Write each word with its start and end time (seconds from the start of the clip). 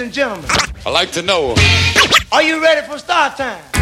and 0.00 0.12
gentlemen, 0.12 0.48
I 0.86 0.90
like 0.90 1.10
to 1.12 1.22
know. 1.22 1.54
are 2.32 2.42
you 2.42 2.62
ready 2.62 2.86
for 2.86 2.98
start 2.98 3.36
time? 3.36 3.62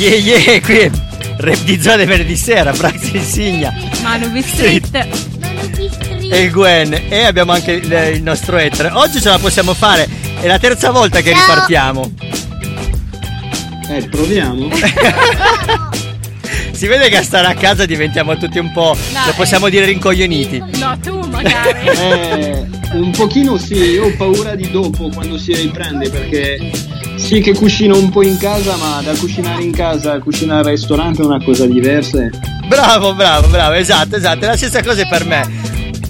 Yeah 0.00 0.14
yeah, 0.14 0.60
qui 0.62 0.78
è 0.78 0.90
Rap 1.36 1.58
di 1.58 1.80
zone 1.80 2.06
venerdì 2.06 2.34
sera, 2.34 2.72
Brax 2.72 3.12
Insignia 3.12 3.72
Manu 4.02 4.30
B 4.30 4.42
Street. 4.42 5.08
e 6.30 6.42
il 6.42 6.50
Gwen 6.50 6.92
e 7.08 7.24
abbiamo 7.24 7.52
anche 7.52 7.72
il, 7.72 7.92
il 8.14 8.22
nostro 8.22 8.56
Etre. 8.56 8.88
Oggi 8.92 9.20
ce 9.20 9.28
la 9.28 9.38
possiamo 9.38 9.74
fare, 9.74 10.08
è 10.40 10.46
la 10.46 10.58
terza 10.58 10.90
volta 10.90 11.20
che 11.20 11.32
ripartiamo. 11.32 12.12
Eh, 13.90 14.08
proviamo. 14.08 14.68
Si 16.80 16.86
vede 16.86 17.10
che 17.10 17.18
a 17.18 17.22
stare 17.22 17.46
a 17.46 17.52
casa 17.52 17.84
diventiamo 17.84 18.38
tutti 18.38 18.58
un 18.58 18.72
po', 18.72 18.96
Dai. 19.12 19.26
lo 19.26 19.34
possiamo 19.34 19.68
dire 19.68 19.84
rincoglioniti. 19.84 20.64
No, 20.78 20.98
tu 20.98 21.20
magari. 21.28 21.88
Eh, 22.92 22.96
un 22.96 23.10
pochino 23.10 23.58
sì, 23.58 23.74
io 23.74 24.06
ho 24.06 24.14
paura 24.16 24.54
di 24.54 24.70
dopo 24.70 25.10
quando 25.10 25.36
si 25.36 25.54
riprende 25.54 26.08
perché 26.08 26.70
sì 27.16 27.40
che 27.40 27.52
cucino 27.52 27.98
un 27.98 28.08
po' 28.08 28.22
in 28.22 28.38
casa, 28.38 28.76
ma 28.76 29.02
da 29.02 29.12
cucinare 29.12 29.62
in 29.62 29.72
casa 29.72 30.12
a 30.12 30.20
cucinare 30.20 30.70
al 30.70 30.74
ristorante 30.74 31.20
è 31.20 31.26
una 31.26 31.42
cosa 31.44 31.66
diversa. 31.66 32.30
Bravo, 32.66 33.14
bravo, 33.14 33.48
bravo, 33.48 33.74
esatto, 33.74 34.16
esatto, 34.16 34.46
è 34.46 34.48
la 34.48 34.56
stessa 34.56 34.82
cosa 34.82 35.06
per 35.06 35.26
me. 35.26 35.46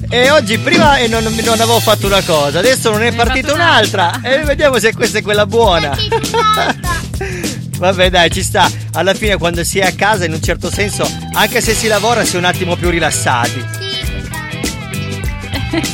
E 0.09 0.31
oggi 0.31 0.57
prima 0.59 0.99
eh, 0.99 1.09
non, 1.09 1.25
non 1.25 1.61
avevo 1.61 1.81
fatto 1.81 2.07
una 2.07 2.23
cosa, 2.23 2.61
adesso 2.61 2.93
non 2.93 3.03
è 3.03 3.13
partita 3.13 3.53
un'altra. 3.53 4.21
E 4.23 4.45
vediamo 4.45 4.79
se 4.79 4.95
questa 4.95 5.19
è 5.19 5.23
quella 5.23 5.47
buona. 5.47 5.99
Vabbè 7.77 8.09
dai, 8.09 8.31
ci 8.31 8.43
sta. 8.45 8.71
Alla 8.93 9.15
fine 9.15 9.37
quando 9.37 9.63
si 9.65 9.79
è 9.79 9.87
a 9.87 9.93
casa 9.93 10.25
in 10.25 10.33
un 10.33 10.43
certo 10.43 10.71
senso, 10.71 11.09
anche 11.33 11.61
se 11.61 11.75
si 11.75 11.87
lavora, 11.87 12.25
si 12.25 12.37
è 12.37 12.39
un 12.39 12.45
attimo 12.45 12.77
più 12.77 12.91
rilassati. 12.91 13.65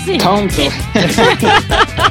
sì. 0.05 0.16
Tanto. 0.16 0.72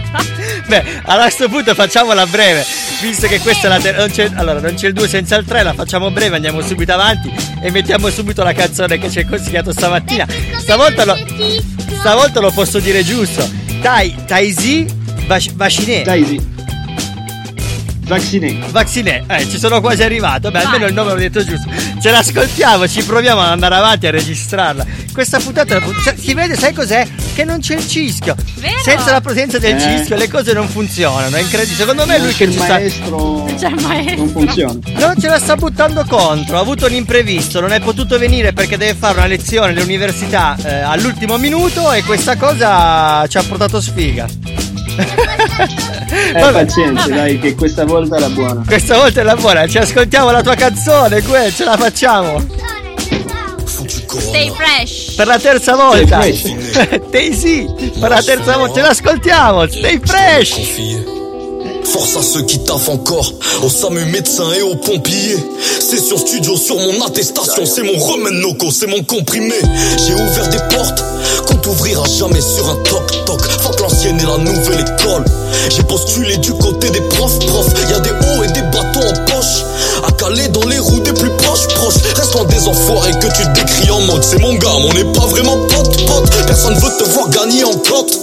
Beh, 0.67 0.83
a 1.03 1.17
questo 1.17 1.47
punto 1.50 1.73
facciamola 1.75 2.25
breve, 2.25 2.66
visto 3.02 3.28
che 3.28 3.39
questa 3.39 3.67
è 3.67 3.69
la 3.69 3.80
ter- 3.80 3.97
non 3.97 4.09
c'è, 4.09 4.31
allora 4.33 4.59
non 4.59 4.73
c'è 4.73 4.88
il 4.88 4.94
2 4.94 5.08
senza 5.08 5.36
il 5.36 5.45
3, 5.45 5.63
la 5.63 5.73
facciamo 5.73 6.09
breve, 6.11 6.36
andiamo 6.36 6.61
subito 6.61 6.91
avanti 6.94 7.31
e 7.61 7.69
mettiamo 7.72 8.09
subito 8.09 8.44
la 8.44 8.53
canzone 8.53 8.97
che 8.97 9.09
ci 9.11 9.19
hai 9.19 9.25
consigliato 9.25 9.72
stamattina. 9.72 10.25
Stavolta 10.58 11.06
lo, 11.06 11.17
stavolta 12.00 12.39
lo 12.39 12.52
posso 12.52 12.80
dire 12.80 13.03
giusto. 13.03 13.47
Tai, 13.81 14.16
Taisi 14.25 14.86
Vac- 15.28 15.53
Vaciné. 15.53 16.02
Vacciné. 18.06 18.58
Vacciné, 18.70 19.23
eh, 19.28 19.50
ci 19.50 19.58
sono 19.58 19.81
quasi 19.81 20.03
arrivato. 20.03 20.52
Beh, 20.52 20.59
almeno 20.59 20.80
Vai. 20.80 20.89
il 20.89 20.94
nome 20.94 21.11
l'ho 21.14 21.17
detto 21.20 21.44
giusto. 21.44 21.67
Ce 22.00 22.12
l'ascoltiamo, 22.12 22.88
ci 22.88 23.03
proviamo 23.03 23.42
ad 23.42 23.47
andare 23.50 23.75
avanti 23.75 24.06
a 24.08 24.12
registrarla. 24.12 24.86
Questa 25.12 25.39
puntata 25.39 25.80
cioè, 26.03 26.14
si 26.16 26.34
vede, 26.34 26.56
sai 26.56 26.73
cos'è? 26.73 27.08
Che 27.34 27.44
non 27.44 27.59
c'è 27.62 27.75
il 27.75 27.88
cischio. 27.88 28.36
Vero? 28.56 28.80
Senza 28.84 29.12
la 29.12 29.22
presenza 29.22 29.58
del 29.58 29.75
Eh. 29.75 29.80
cischio 29.80 30.16
le 30.17 30.30
cose 30.30 30.53
non 30.53 30.67
funzionano. 30.67 31.36
È 31.36 31.39
incredibile. 31.42 31.78
Secondo 31.78 32.06
me 32.06 32.16
è 32.16 32.17
Non 32.17 32.25
lui 32.28 32.36
c'è 32.36 32.38
che 32.38 32.44
il 32.45 32.52
ci 32.52 32.58
sta. 32.59 32.73
maestro. 32.73 33.45
C'è 33.58 33.67
il 33.70 33.81
maestro. 33.81 34.16
Non 34.17 34.30
funziona. 34.30 34.80
Non 34.97 35.14
ce 35.19 35.28
la 35.28 35.40
sta 35.40 35.56
buttando 35.56 36.06
contro, 36.08 36.58
ha 36.58 36.59
avuto 36.62 36.86
un 36.86 36.94
imprevisto, 36.94 37.59
non 37.59 37.72
è 37.72 37.80
potuto 37.80 38.17
venire 38.19 38.53
perché 38.53 38.78
deve 38.78 38.94
fare 38.94 39.17
una 39.17 39.25
lezione 39.28 39.72
all'università 39.72 40.56
eh, 40.64 40.73
all'ultimo 40.81 41.38
minuto 41.38 41.92
e 41.92 42.03
questa 42.03 42.36
cosa 42.38 43.25
ci 43.28 43.38
ha 43.38 43.44
portato 43.44 43.81
sfiga. 43.81 44.28
Eh, 44.97 46.39
Vabbè, 46.39 46.65
pazienza, 46.65 47.07
dai, 47.07 47.39
che 47.39 47.55
questa 47.55 47.83
volta 47.85 48.15
è 48.15 48.19
la 48.19 48.29
buona. 48.29 48.63
questa 48.65 48.97
volta 48.97 49.21
è 49.21 49.23
la 49.23 49.35
buona, 49.35 49.67
ci 49.67 49.77
ascoltiamo 49.77 50.31
la 50.31 50.41
tua 50.41 50.55
canzone, 50.55 51.21
Gue, 51.21 51.51
ce 51.53 51.63
la 51.65 51.77
facciamo. 51.77 52.43
Stay 54.17 54.51
fresh. 54.55 55.13
Per 55.16 55.28
la 55.28 55.39
terza 55.39 55.75
volta. 55.75 56.22
Stay 56.31 57.01
Daisy, 57.09 57.66
per 58.00 58.09
la 58.09 58.22
terza 58.22 58.57
volta, 58.57 58.75
ce 58.75 58.81
l'ascoltiamo, 58.81 59.67
stay 59.67 60.00
fresh. 60.03 61.15
Force 61.85 62.18
à 62.18 62.23
ceux 62.23 62.41
qui 62.41 62.59
taffent 62.59 62.90
encore, 62.90 63.31
aux 63.63 63.69
SAMU 63.69 64.06
médecins 64.06 64.51
et 64.57 64.62
aux 64.62 64.75
pompiers. 64.75 65.38
Session 65.79 66.18
studio 66.18 66.57
sur 66.57 66.75
mon 66.78 67.06
attestation, 67.06 67.66
c'est 67.66 67.84
mon 67.84 67.97
remède 67.97 68.34
noco, 68.34 68.72
c'est 68.72 68.88
mon 68.88 69.01
comprimé. 69.03 69.56
J'ai 70.06 70.13
ouvert 70.13 70.50
des 70.50 70.75
portes 70.75 71.03
qu'on 71.47 71.56
t'ouvrira 71.56 72.03
jamais 72.07 72.41
sur 72.41 72.68
un 72.69 72.75
toc-toc. 72.84 73.41
Fuck 73.62 73.79
l'ancienne 73.81 74.19
et 74.19 74.25
la 74.25 74.38
nouvelle 74.38 74.81
école. 74.81 75.25
J'ai 75.69 75.84
postulé 75.84 76.38
du 76.38 76.53
côté 76.53 76.90
des 76.90 77.01
profs, 77.01 77.40
profs. 77.46 77.73
Y 77.90 77.94
a 77.94 78.00
des 78.00 78.09
hauts 78.09 78.44
et 78.44 78.52
des 78.52 78.63
bâtons 78.63 79.07
en 79.07 79.25
poche. 79.25 79.63
À 80.07 80.12
caler 80.12 80.47
dans 80.50 80.67
les 80.67 80.79
roues 80.79 81.00
des 81.00 81.13
plus 81.13 81.31
proches, 81.38 81.67
proches. 81.67 82.02
Reste 82.16 82.34
loin 82.34 82.46
des 82.46 82.67
enfoirés 82.67 83.13
que 83.13 83.28
tu 83.28 83.47
décris 83.53 83.91
en 83.91 84.02
mode. 84.02 84.23
C'est 84.23 84.40
mon 84.40 84.56
gars, 84.56 84.73
mais 84.79 84.90
on 84.90 84.94
n'est 84.94 85.13
pas 85.13 85.25
vraiment 85.28 85.57
pote, 85.67 86.06
pote. 86.06 86.29
Personne 86.47 86.75
veut 86.75 86.97
te 86.97 87.03
voir 87.12 87.29
gagner 87.29 87.63
en 87.63 87.73
cote. 87.73 88.19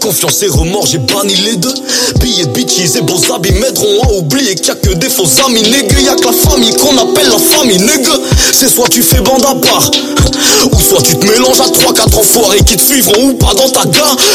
Confiance 0.00 0.42
et 0.42 0.48
remords, 0.48 0.86
j'ai 0.86 0.98
banni 0.98 1.34
les 1.34 1.56
deux. 1.56 1.74
Billets, 2.20 2.46
bitches 2.46 2.96
et 2.96 3.02
beaux 3.02 3.20
habits 3.32 3.52
m'aideront 3.52 4.02
à 4.02 4.12
oublier 4.18 4.54
qu'il 4.54 4.68
y 4.68 4.70
a 4.70 4.74
que 4.74 4.92
des 4.94 5.08
faux 5.08 5.28
amis, 5.46 5.62
nègre. 5.62 5.98
Y 5.98 6.08
a 6.08 6.14
que 6.14 6.26
la 6.26 6.32
famille 6.32 6.74
qu'on 6.74 6.96
appelle 6.98 7.28
la 7.28 7.38
famille, 7.38 7.78
nègre. 7.78 8.20
C'est 8.52 8.68
soit 8.68 8.88
tu 8.88 9.02
fais 9.02 9.20
bande 9.20 9.44
à 9.44 9.54
part, 9.54 9.90
ou 10.72 10.80
soit 10.80 11.02
tu 11.02 11.16
te 11.16 11.26
mélanges 11.26 11.60
à 11.60 11.66
3-4 11.66 12.18
enfoirés 12.18 12.62
qui 12.64 12.76
te 12.76 12.82
suivront 12.82 13.30
ou 13.30 13.34
pas 13.34 13.54
dans 13.54 13.68
ta. 13.68 13.84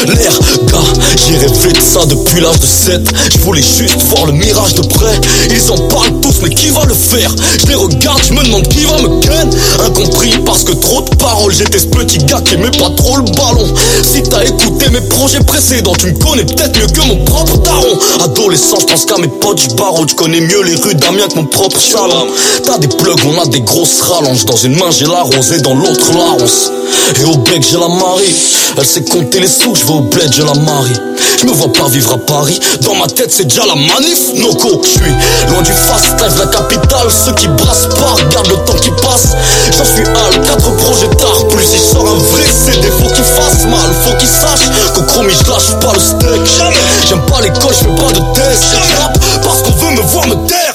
L'air, 0.06 0.38
gars, 0.66 0.78
j'ai 1.26 1.36
rêvé 1.36 1.72
de 1.72 1.80
ça 1.80 2.06
depuis 2.06 2.40
l'âge 2.40 2.60
de 2.60 2.66
7. 2.66 3.00
Je 3.32 3.38
voulais 3.38 3.62
juste 3.62 4.00
voir 4.02 4.26
le 4.26 4.32
mirage 4.32 4.74
de 4.74 4.82
près. 4.82 5.20
Ils 5.50 5.70
en 5.70 5.78
parlent 5.88 6.20
tous, 6.20 6.36
mais 6.42 6.50
qui 6.50 6.68
va 6.68 6.84
le 6.84 6.94
faire? 6.94 7.34
Je 7.60 7.66
les 7.66 7.74
regarde, 7.74 8.20
je 8.26 8.32
me 8.32 8.42
demande 8.42 8.68
qui 8.68 8.84
va 8.84 8.98
me 8.98 9.20
ken. 9.20 9.50
Incompris 9.84 10.34
parce 10.44 10.64
que 10.64 10.72
trop 10.72 11.02
de 11.02 11.14
paroles. 11.16 11.52
J'étais 11.52 11.78
ce 11.78 11.86
petit 11.86 12.18
gars 12.18 12.40
qui 12.44 12.54
aimait 12.54 12.70
pas 12.70 12.90
trop 12.96 13.16
le 13.16 13.24
ballon. 13.24 13.66
Si 14.02 14.22
t'as 14.22 14.44
écouté 14.44 14.88
mes 14.90 15.00
projets 15.10 15.40
précédents, 15.40 15.92
tu 15.98 16.06
me 16.06 16.18
connais 16.18 16.44
peut-être 16.44 16.78
mieux 16.78 16.86
que 16.86 17.06
mon 17.06 17.24
propre 17.24 17.58
daron. 17.58 17.98
Adolescent, 18.20 18.78
je 18.80 18.86
pense 18.86 19.04
qu'à 19.04 19.18
mes 19.18 19.28
potes, 19.28 19.60
je 19.60 19.74
barre. 19.74 19.94
Je 20.08 20.14
connais 20.14 20.40
mieux 20.40 20.62
les 20.62 20.74
rues 20.76 20.94
d'Amiens 20.94 21.28
que 21.28 21.36
mon 21.36 21.44
propre 21.44 21.80
salon. 21.80 22.26
T'as 22.64 22.78
des 22.78 22.88
plugs, 22.88 23.20
on 23.26 23.40
a 23.40 23.46
des 23.46 23.60
grosses 23.60 24.00
rallonges. 24.00 24.46
Dans 24.46 24.56
une 24.56 24.76
main, 24.76 24.90
j'ai 24.90 25.06
la 25.06 25.22
rose 25.22 25.52
et 25.52 25.60
dans 25.60 25.74
l'autre, 25.74 26.12
la 26.14 26.42
ronce. 26.42 26.70
Et 27.20 27.24
au 27.24 27.36
bec, 27.36 27.62
j'ai 27.68 27.78
la 27.78 27.88
marie. 27.88 28.34
Elle 28.78 28.86
sait 28.86 29.04
compter 29.04 29.40
les 29.40 29.48
sous, 29.48 29.74
je 29.74 29.84
vais 29.84 29.92
au 29.92 30.00
bled, 30.00 30.32
je 30.32 30.42
la 30.42 30.54
marie. 30.54 30.96
Je 31.38 31.46
me 31.46 31.52
vois 31.52 31.72
pas 31.72 31.88
vivre 31.88 32.12
à 32.12 32.18
Paris. 32.18 32.58
Dans 32.82 32.94
ma 32.94 33.06
tête, 33.06 33.30
c'est 33.30 33.44
déjà 33.44 33.64
la 33.66 33.74
manif. 33.74 34.34
Noco, 34.36 34.80
je 34.84 34.90
suis 34.90 35.12
loin 35.48 35.62
du 35.62 35.72
fast 35.72 36.20
life, 36.20 36.38
la 36.38 36.46
capitale. 36.46 37.08
Ceux 37.10 37.32
qui 37.34 37.48
brassent 37.48 37.88
pas, 37.98 38.24
regardent 38.24 38.48
le 38.48 38.56
temps 38.64 38.78
qui 38.80 38.90
passe. 39.02 39.36
J'en 39.76 39.84
suis 39.84 40.04
hal, 40.04 40.40
quatre 40.44 40.70
projets 40.76 41.08
tard. 41.16 41.48
Plus 41.48 41.64
si 41.64 41.76
je 41.76 41.92
sors 41.92 42.06
un 42.06 42.18
vrai 42.18 42.42
CD, 42.52 42.88
faut 42.88 43.12
qu'il 43.14 43.24
fasse 43.24 43.64
mal. 43.66 43.90
Faut 44.04 44.16
qu'il 44.16 44.28
sache 44.28 44.68
qu'au 45.00 45.06
chromie, 45.06 45.32
je 45.32 45.50
lâche 45.50 45.74
pas 45.80 45.92
le 45.92 46.00
steak. 46.00 46.64
J'aime 47.08 47.20
pas 47.26 47.40
l'école, 47.40 47.72
je 47.72 47.84
fais 47.84 47.96
pas 47.96 48.12
de 48.12 48.34
test. 48.34 48.62
Je 48.72 49.00
rappe 49.00 49.18
parce 49.42 49.62
qu'on 49.62 49.70
veut 49.70 49.96
me 49.96 50.02
voir 50.02 50.26
me 50.26 50.46
taire. 50.46 50.74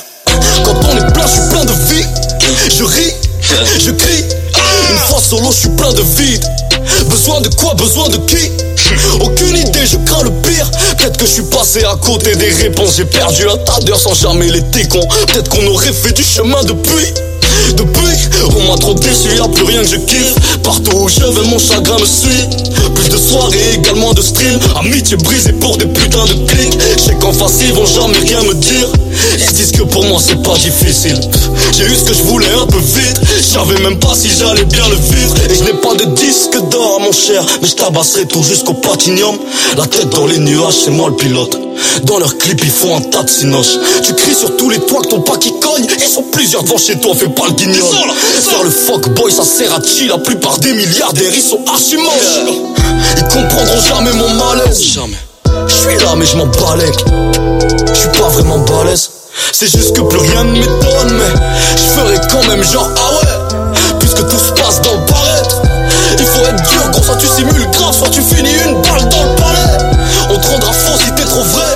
Quand 0.64 0.76
on 0.84 0.98
est 0.98 1.14
plein, 1.14 1.26
je 1.26 1.32
suis 1.32 1.50
plein 1.50 1.66
de 1.66 1.72
vie. 1.72 2.06
Je 2.70 2.84
ris, 2.84 3.14
je 3.80 3.92
crie. 3.92 4.24
Une 4.92 4.98
fois 4.98 5.20
solo, 5.20 5.52
je 5.52 5.58
suis 5.58 5.70
plein 5.70 5.94
de 5.94 6.02
vide. 6.02 6.46
Besoin 7.10 7.42
de 7.42 7.50
quoi, 7.56 7.74
besoin 7.76 8.10
de 8.10 8.18
qui? 8.18 8.52
Aucune 9.20 9.58
idée, 9.58 9.86
je 9.86 9.98
crains 9.98 10.24
le 10.24 10.32
pire. 10.42 10.70
Peut-être 10.98 11.18
que 11.18 11.26
je 11.26 11.32
suis 11.32 11.44
passé 11.44 11.84
à 11.84 11.96
côté 11.96 12.36
des 12.36 12.50
réponses. 12.50 12.96
J'ai 12.98 13.06
perdu 13.06 13.46
la 13.46 13.58
tadeur 13.58 14.00
sans 14.00 14.14
jamais 14.14 14.48
les 14.48 14.88
con. 14.88 15.02
Peut-être 15.28 15.50
qu'on 15.50 15.66
aurait 15.68 15.94
fait 15.94 16.14
du 16.14 16.24
chemin 16.24 16.64
depuis. 16.64 17.14
Depuis, 17.78 18.18
on 18.56 18.72
m'a 18.72 18.78
trop 18.78 18.94
déçu, 18.94 19.36
y'a 19.36 19.48
plus 19.48 19.64
rien 19.64 19.82
que 19.82 19.90
je 19.90 19.98
kiffe. 19.98 20.60
Partout 20.64 20.98
où 20.98 21.10
je 21.10 21.22
vais, 21.22 21.48
mon 21.48 21.58
chagrin 21.58 21.98
me 22.00 22.06
suit. 22.06 22.48
De 23.16 23.20
soirées, 23.22 23.76
également 23.76 24.12
de 24.14 24.22
stream. 24.22 24.60
Amitié 24.76 25.16
brisée 25.16 25.54
pour 25.54 25.78
des 25.78 25.86
putains 25.86 26.26
de 26.26 26.34
clics. 26.52 26.78
Je 26.98 27.02
sais 27.02 27.16
qu'en 27.16 27.32
face, 27.32 27.60
ils 27.62 27.72
vont 27.72 27.86
jamais 27.86 28.18
rien 28.18 28.42
me 28.44 28.54
dire. 28.54 28.90
Ils 29.40 29.54
disent 29.54 29.72
que 29.72 29.84
pour 29.84 30.04
moi, 30.04 30.20
c'est 30.22 30.44
pas 30.44 30.56
difficile. 30.56 31.18
J'ai 31.78 31.86
eu 31.86 31.96
ce 31.96 32.04
que 32.04 32.14
je 32.14 32.24
voulais 32.24 32.52
un 32.62 32.66
peu 32.66 32.78
vite. 32.78 33.22
Je 33.38 33.54
savais 33.54 33.80
même 33.80 34.00
pas 34.00 34.14
si 34.14 34.28
j'allais 34.38 34.66
bien 34.66 34.84
le 34.90 34.98
vivre. 34.98 35.34
Et 35.50 35.56
je 35.56 35.64
n'ai 35.64 35.80
pas 35.80 35.96
de 35.96 36.14
disque 36.14 36.60
d'or, 36.70 37.00
mon 37.00 37.14
cher. 37.14 37.46
Mais 37.62 37.70
je 37.70 37.76
tabasserai 37.76 38.26
tout 38.26 38.44
jusqu'au 38.44 38.74
platinium. 38.74 39.38
La 39.78 39.86
tête 39.86 40.10
dans 40.10 40.28
les 40.28 40.40
nuages, 40.40 40.76
c'est 40.84 40.92
moi 40.92 41.08
le 41.08 41.16
pilote. 41.16 41.65
Dans 42.04 42.20
leurs 42.20 42.38
clips, 42.38 42.64
ils 42.64 42.72
font 42.72 42.98
un 42.98 43.02
tas 43.02 43.24
de 43.24 43.30
sinoches. 43.30 43.78
Tu 44.04 44.14
cries 44.14 44.36
sur 44.36 44.56
tous 44.58 44.70
les 44.70 44.80
toits 44.80 45.02
que 45.02 45.08
ton 45.08 45.22
pas 45.22 45.38
qui 45.38 45.52
cogne. 45.60 45.86
Ils 45.98 46.08
sont 46.08 46.24
plusieurs 46.32 46.64
devant 46.64 46.78
chez 46.78 47.00
toi, 47.00 47.14
fais 47.16 47.30
pas 47.30 47.48
le 47.48 47.54
guignol. 47.54 47.84
Faire 48.42 48.64
le 48.64 48.70
fuck 48.70 49.10
boy, 49.10 49.32
ça 49.32 49.44
sert 49.44 49.74
à 49.74 49.82
chill. 49.82 50.08
La 50.08 50.18
plupart 50.18 50.60
des 50.60 50.74
milliardaires, 50.74 51.34
ils 51.36 51.42
sont 51.42 51.60
archi 51.68 51.98
moches. 51.98 52.54
Ils 53.18 53.24
comprendront 53.24 53.82
jamais 53.82 54.14
mon 54.14 54.30
malaise. 54.36 54.82
Jamais. 54.82 55.18
Je 55.68 55.74
suis 55.74 55.98
là, 56.04 56.16
mais 56.16 56.26
je 56.26 56.38
m'en 56.38 56.48
balèque. 56.48 57.06
Je 57.94 58.00
suis 58.00 58.10
pas 58.10 58.28
vraiment 58.30 58.60
balèze. 58.60 59.10
C'est 59.52 59.68
juste 59.68 59.96
que 59.96 60.02
plus 60.02 60.20
rien 60.20 60.44
ne 60.44 60.52
m'étonne, 60.54 61.12
mais 61.12 61.34
je 61.76 62.00
ferai 62.00 62.18
quand 62.32 62.44
même 62.48 62.64
genre 62.64 62.90
ah 62.98 63.14
ouais. 63.16 63.76
Puisque 64.00 64.28
tout 64.28 64.40
se 64.40 64.52
passe 64.52 64.82
dans 64.82 64.94
le 64.94 65.06
paraître. 65.06 65.62
Il 66.18 66.26
faut 66.26 66.46
être 66.46 66.70
dur, 66.70 66.90
gros, 66.92 67.04
soit 67.04 67.18
tu 67.18 67.28
simules 67.28 67.68
grave, 67.72 67.94
soit 67.98 68.10
tu 68.10 68.22
finis 68.22 68.54
une 68.66 68.82
balle 68.82 69.10
dans 69.10 69.25
trop 71.36 71.44
vrai. 71.44 71.76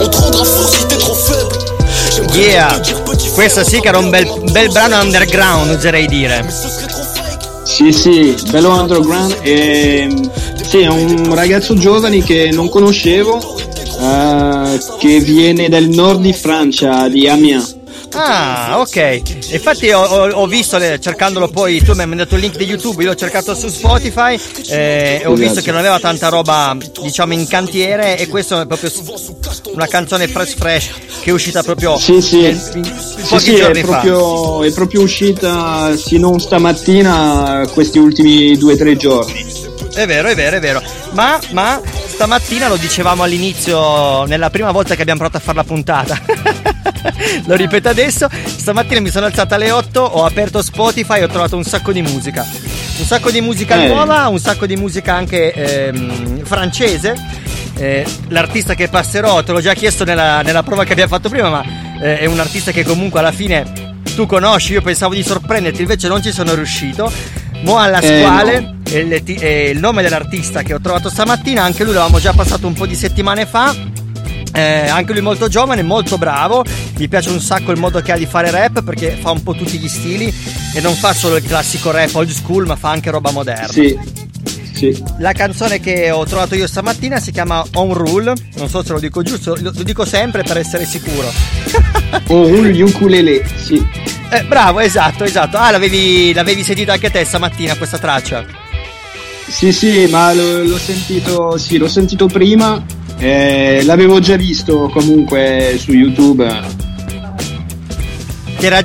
On 0.00 0.08
te 0.08 0.16
rendra 0.16 0.44
faux 0.44 0.68
si 0.70 0.86
t'es 0.86 0.98
trop 0.98 1.14
faible. 1.14 1.58
Yeah. 2.34 2.80
Questo 3.34 3.64
sì 3.64 3.80
che 3.80 3.88
era 3.88 3.98
un 3.98 4.10
bel, 4.10 4.28
bel 4.52 4.70
brano 4.70 5.00
underground, 5.00 5.70
oserei 5.70 6.06
dire. 6.06 6.46
Sì, 7.64 7.92
sì, 7.92 8.36
bello 8.50 8.70
underground. 8.70 9.36
E, 9.42 10.08
sì, 10.62 10.78
è 10.78 10.88
un 10.88 11.34
ragazzo 11.34 11.74
giovane 11.74 12.22
che 12.22 12.50
non 12.52 12.68
conoscevo, 12.68 13.56
eh, 14.00 14.80
che 14.98 15.18
viene 15.20 15.68
dal 15.68 15.86
nord 15.88 16.20
di 16.20 16.32
Francia, 16.32 17.08
di 17.08 17.28
Amiens. 17.28 17.73
Ah, 18.16 18.78
ok. 18.80 19.22
Infatti 19.52 19.90
ho, 19.90 20.00
ho- 20.02 20.46
visto, 20.46 20.78
le- 20.78 21.00
cercandolo 21.00 21.48
poi, 21.48 21.82
tu 21.82 21.92
mi 21.94 22.00
hai 22.02 22.06
mandato 22.06 22.34
il 22.34 22.40
link 22.42 22.56
di 22.56 22.64
YouTube, 22.64 23.02
io 23.02 23.10
l'ho 23.10 23.14
cercato 23.16 23.54
su 23.54 23.68
Spotify 23.68 24.38
eh, 24.68 25.20
e 25.22 25.26
ho 25.26 25.34
visto 25.34 25.60
che 25.60 25.70
non 25.70 25.80
aveva 25.80 25.98
tanta 25.98 26.28
roba, 26.28 26.76
diciamo, 27.02 27.32
in 27.32 27.46
cantiere 27.48 28.16
e 28.18 28.28
questo 28.28 28.60
è 28.60 28.66
proprio 28.66 28.90
una 29.72 29.86
canzone 29.86 30.28
fresh 30.28 30.54
fresh 30.54 30.90
che 31.22 31.30
è 31.30 31.32
uscita 31.32 31.62
proprio 31.62 31.96
Sì, 31.98 32.20
sì. 32.20 32.38
in- 32.44 32.60
in- 32.74 32.84
Sì, 32.84 33.22
pochi 33.28 33.40
sì, 33.42 33.54
è 33.56 33.80
proprio, 33.80 34.62
è 34.62 34.72
proprio 34.72 35.00
uscita, 35.02 35.96
se 35.96 36.18
non 36.18 36.38
stamattina, 36.40 37.66
questi 37.72 37.98
ultimi 37.98 38.56
due 38.56 38.74
o 38.74 38.76
tre 38.76 38.96
giorni. 38.96 39.44
È 39.94 40.06
vero, 40.06 40.28
è 40.28 40.34
vero, 40.34 40.56
è 40.56 40.60
vero. 40.60 40.82
Ma, 41.12 41.38
ma 41.52 41.80
stamattina 42.06 42.68
lo 42.68 42.76
dicevamo 42.76 43.22
all'inizio, 43.22 44.24
nella 44.24 44.50
prima 44.50 44.72
volta 44.72 44.94
che 44.96 45.02
abbiamo 45.02 45.20
provato 45.20 45.38
a 45.38 45.40
fare 45.44 45.56
la 45.58 45.64
puntata. 45.64 46.20
lo 47.46 47.54
ripeto 47.54 47.88
adesso. 47.88 48.28
Stamattina 48.44 49.00
mi 49.00 49.10
sono 49.10 49.26
alzata 49.26 49.54
alle 49.54 49.70
8, 49.70 50.00
ho 50.00 50.24
aperto 50.24 50.62
Spotify 50.62 51.18
e 51.20 51.24
ho 51.24 51.28
trovato 51.28 51.56
un 51.56 51.64
sacco 51.64 51.92
di 51.92 52.02
musica. 52.02 52.44
Un 52.96 53.04
sacco 53.04 53.30
di 53.30 53.40
musica 53.40 53.82
Eh. 53.82 53.88
nuova, 53.88 54.28
un 54.28 54.38
sacco 54.38 54.66
di 54.66 54.76
musica 54.76 55.14
anche 55.14 55.52
ehm, 55.52 56.44
francese. 56.44 57.14
Eh, 57.76 58.06
l'artista 58.28 58.74
che 58.74 58.88
passerò, 58.88 59.42
te 59.42 59.50
l'ho 59.52 59.60
già 59.60 59.74
chiesto 59.74 60.04
nella, 60.04 60.42
nella 60.42 60.62
prova 60.62 60.84
che 60.84 60.92
abbiamo 60.92 61.10
fatto 61.10 61.28
prima, 61.28 61.48
ma 61.50 61.64
eh, 62.00 62.20
è 62.20 62.26
un 62.26 62.38
artista 62.38 62.70
che 62.70 62.84
comunque 62.84 63.18
alla 63.18 63.32
fine 63.32 64.00
tu 64.14 64.26
conosci, 64.26 64.72
io 64.74 64.80
pensavo 64.82 65.12
di 65.12 65.24
sorprenderti, 65.24 65.80
invece 65.82 66.06
non 66.06 66.22
ci 66.22 66.30
sono 66.32 66.54
riuscito. 66.54 67.10
Mo 67.62 67.78
alla 67.78 67.98
Eh, 67.98 68.20
squale 68.20 68.76
è 68.88 68.96
il, 68.98 69.22
ti- 69.24 69.34
è 69.34 69.48
il 69.70 69.78
nome 69.80 70.02
dell'artista 70.02 70.62
che 70.62 70.72
ho 70.74 70.80
trovato 70.80 71.08
stamattina, 71.08 71.62
anche 71.64 71.82
lui 71.82 71.94
l'avevamo 71.94 72.20
già 72.20 72.32
passato 72.32 72.66
un 72.68 72.74
po' 72.74 72.86
di 72.86 72.94
settimane 72.94 73.44
fa. 73.46 73.74
Eh, 74.56 74.86
anche 74.88 75.12
lui 75.12 75.20
molto 75.20 75.48
giovane, 75.48 75.82
molto 75.82 76.16
bravo. 76.16 76.64
Mi 76.96 77.08
piace 77.08 77.30
un 77.30 77.40
sacco 77.40 77.72
il 77.72 77.78
modo 77.78 78.00
che 78.00 78.12
ha 78.12 78.16
di 78.16 78.26
fare 78.26 78.50
rap 78.50 78.82
perché 78.84 79.18
fa 79.20 79.32
un 79.32 79.42
po' 79.42 79.54
tutti 79.54 79.78
gli 79.78 79.88
stili 79.88 80.32
e 80.72 80.80
non 80.80 80.94
fa 80.94 81.12
solo 81.12 81.36
il 81.36 81.44
classico 81.44 81.90
rap 81.90 82.14
old 82.14 82.30
school, 82.30 82.64
ma 82.66 82.76
fa 82.76 82.90
anche 82.90 83.10
roba 83.10 83.32
moderna. 83.32 83.66
Sì, 83.66 83.98
sì. 84.72 85.02
La 85.18 85.32
canzone 85.32 85.80
che 85.80 86.10
ho 86.12 86.24
trovato 86.24 86.54
io 86.54 86.68
stamattina 86.68 87.18
si 87.18 87.32
chiama 87.32 87.64
On 87.74 87.92
Rule. 87.94 88.32
Non 88.56 88.68
so 88.68 88.84
se 88.84 88.92
lo 88.92 89.00
dico 89.00 89.22
giusto, 89.22 89.56
lo, 89.60 89.70
dico 89.70 90.04
sempre 90.04 90.44
per 90.44 90.58
essere 90.58 90.84
sicuro. 90.84 91.32
On 92.28 92.46
roule 92.48 92.80
ukulele, 92.82 93.44
sì. 93.56 93.84
Eh, 94.30 94.44
bravo, 94.44 94.78
esatto, 94.78 95.24
esatto. 95.24 95.56
Ah, 95.56 95.72
l'avevi, 95.72 96.32
l'avevi 96.32 96.62
sentita 96.62 96.92
anche 96.92 97.10
te 97.10 97.24
stamattina 97.24 97.76
questa 97.76 97.98
traccia. 97.98 98.44
Sì, 99.48 99.72
sì, 99.72 100.06
ma 100.06 100.32
lo- 100.32 100.62
l'ho 100.62 100.78
sentito, 100.78 101.58
sì, 101.58 101.76
l'ho 101.76 101.88
sentito 101.88 102.26
prima, 102.26 102.82
eh, 103.24 103.82
l'avevo 103.84 104.20
già 104.20 104.36
visto 104.36 104.90
comunque 104.92 105.76
su 105.78 105.92
YouTube. 105.92 106.46
Ti 108.58 108.66
era, 108.66 108.82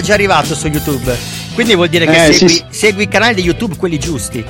già 0.00 0.14
arrivato 0.14 0.54
su 0.54 0.66
YouTube. 0.68 1.16
Quindi 1.54 1.74
vuol 1.74 1.88
dire 1.88 2.04
che 2.06 2.26
Eh, 2.26 2.32
segui, 2.32 2.48
sì. 2.52 2.64
segui 2.68 3.02
i 3.04 3.08
canali 3.08 3.34
di 3.36 3.42
YouTube, 3.42 3.76
quelli 3.76 3.98
giusti. 3.98 4.44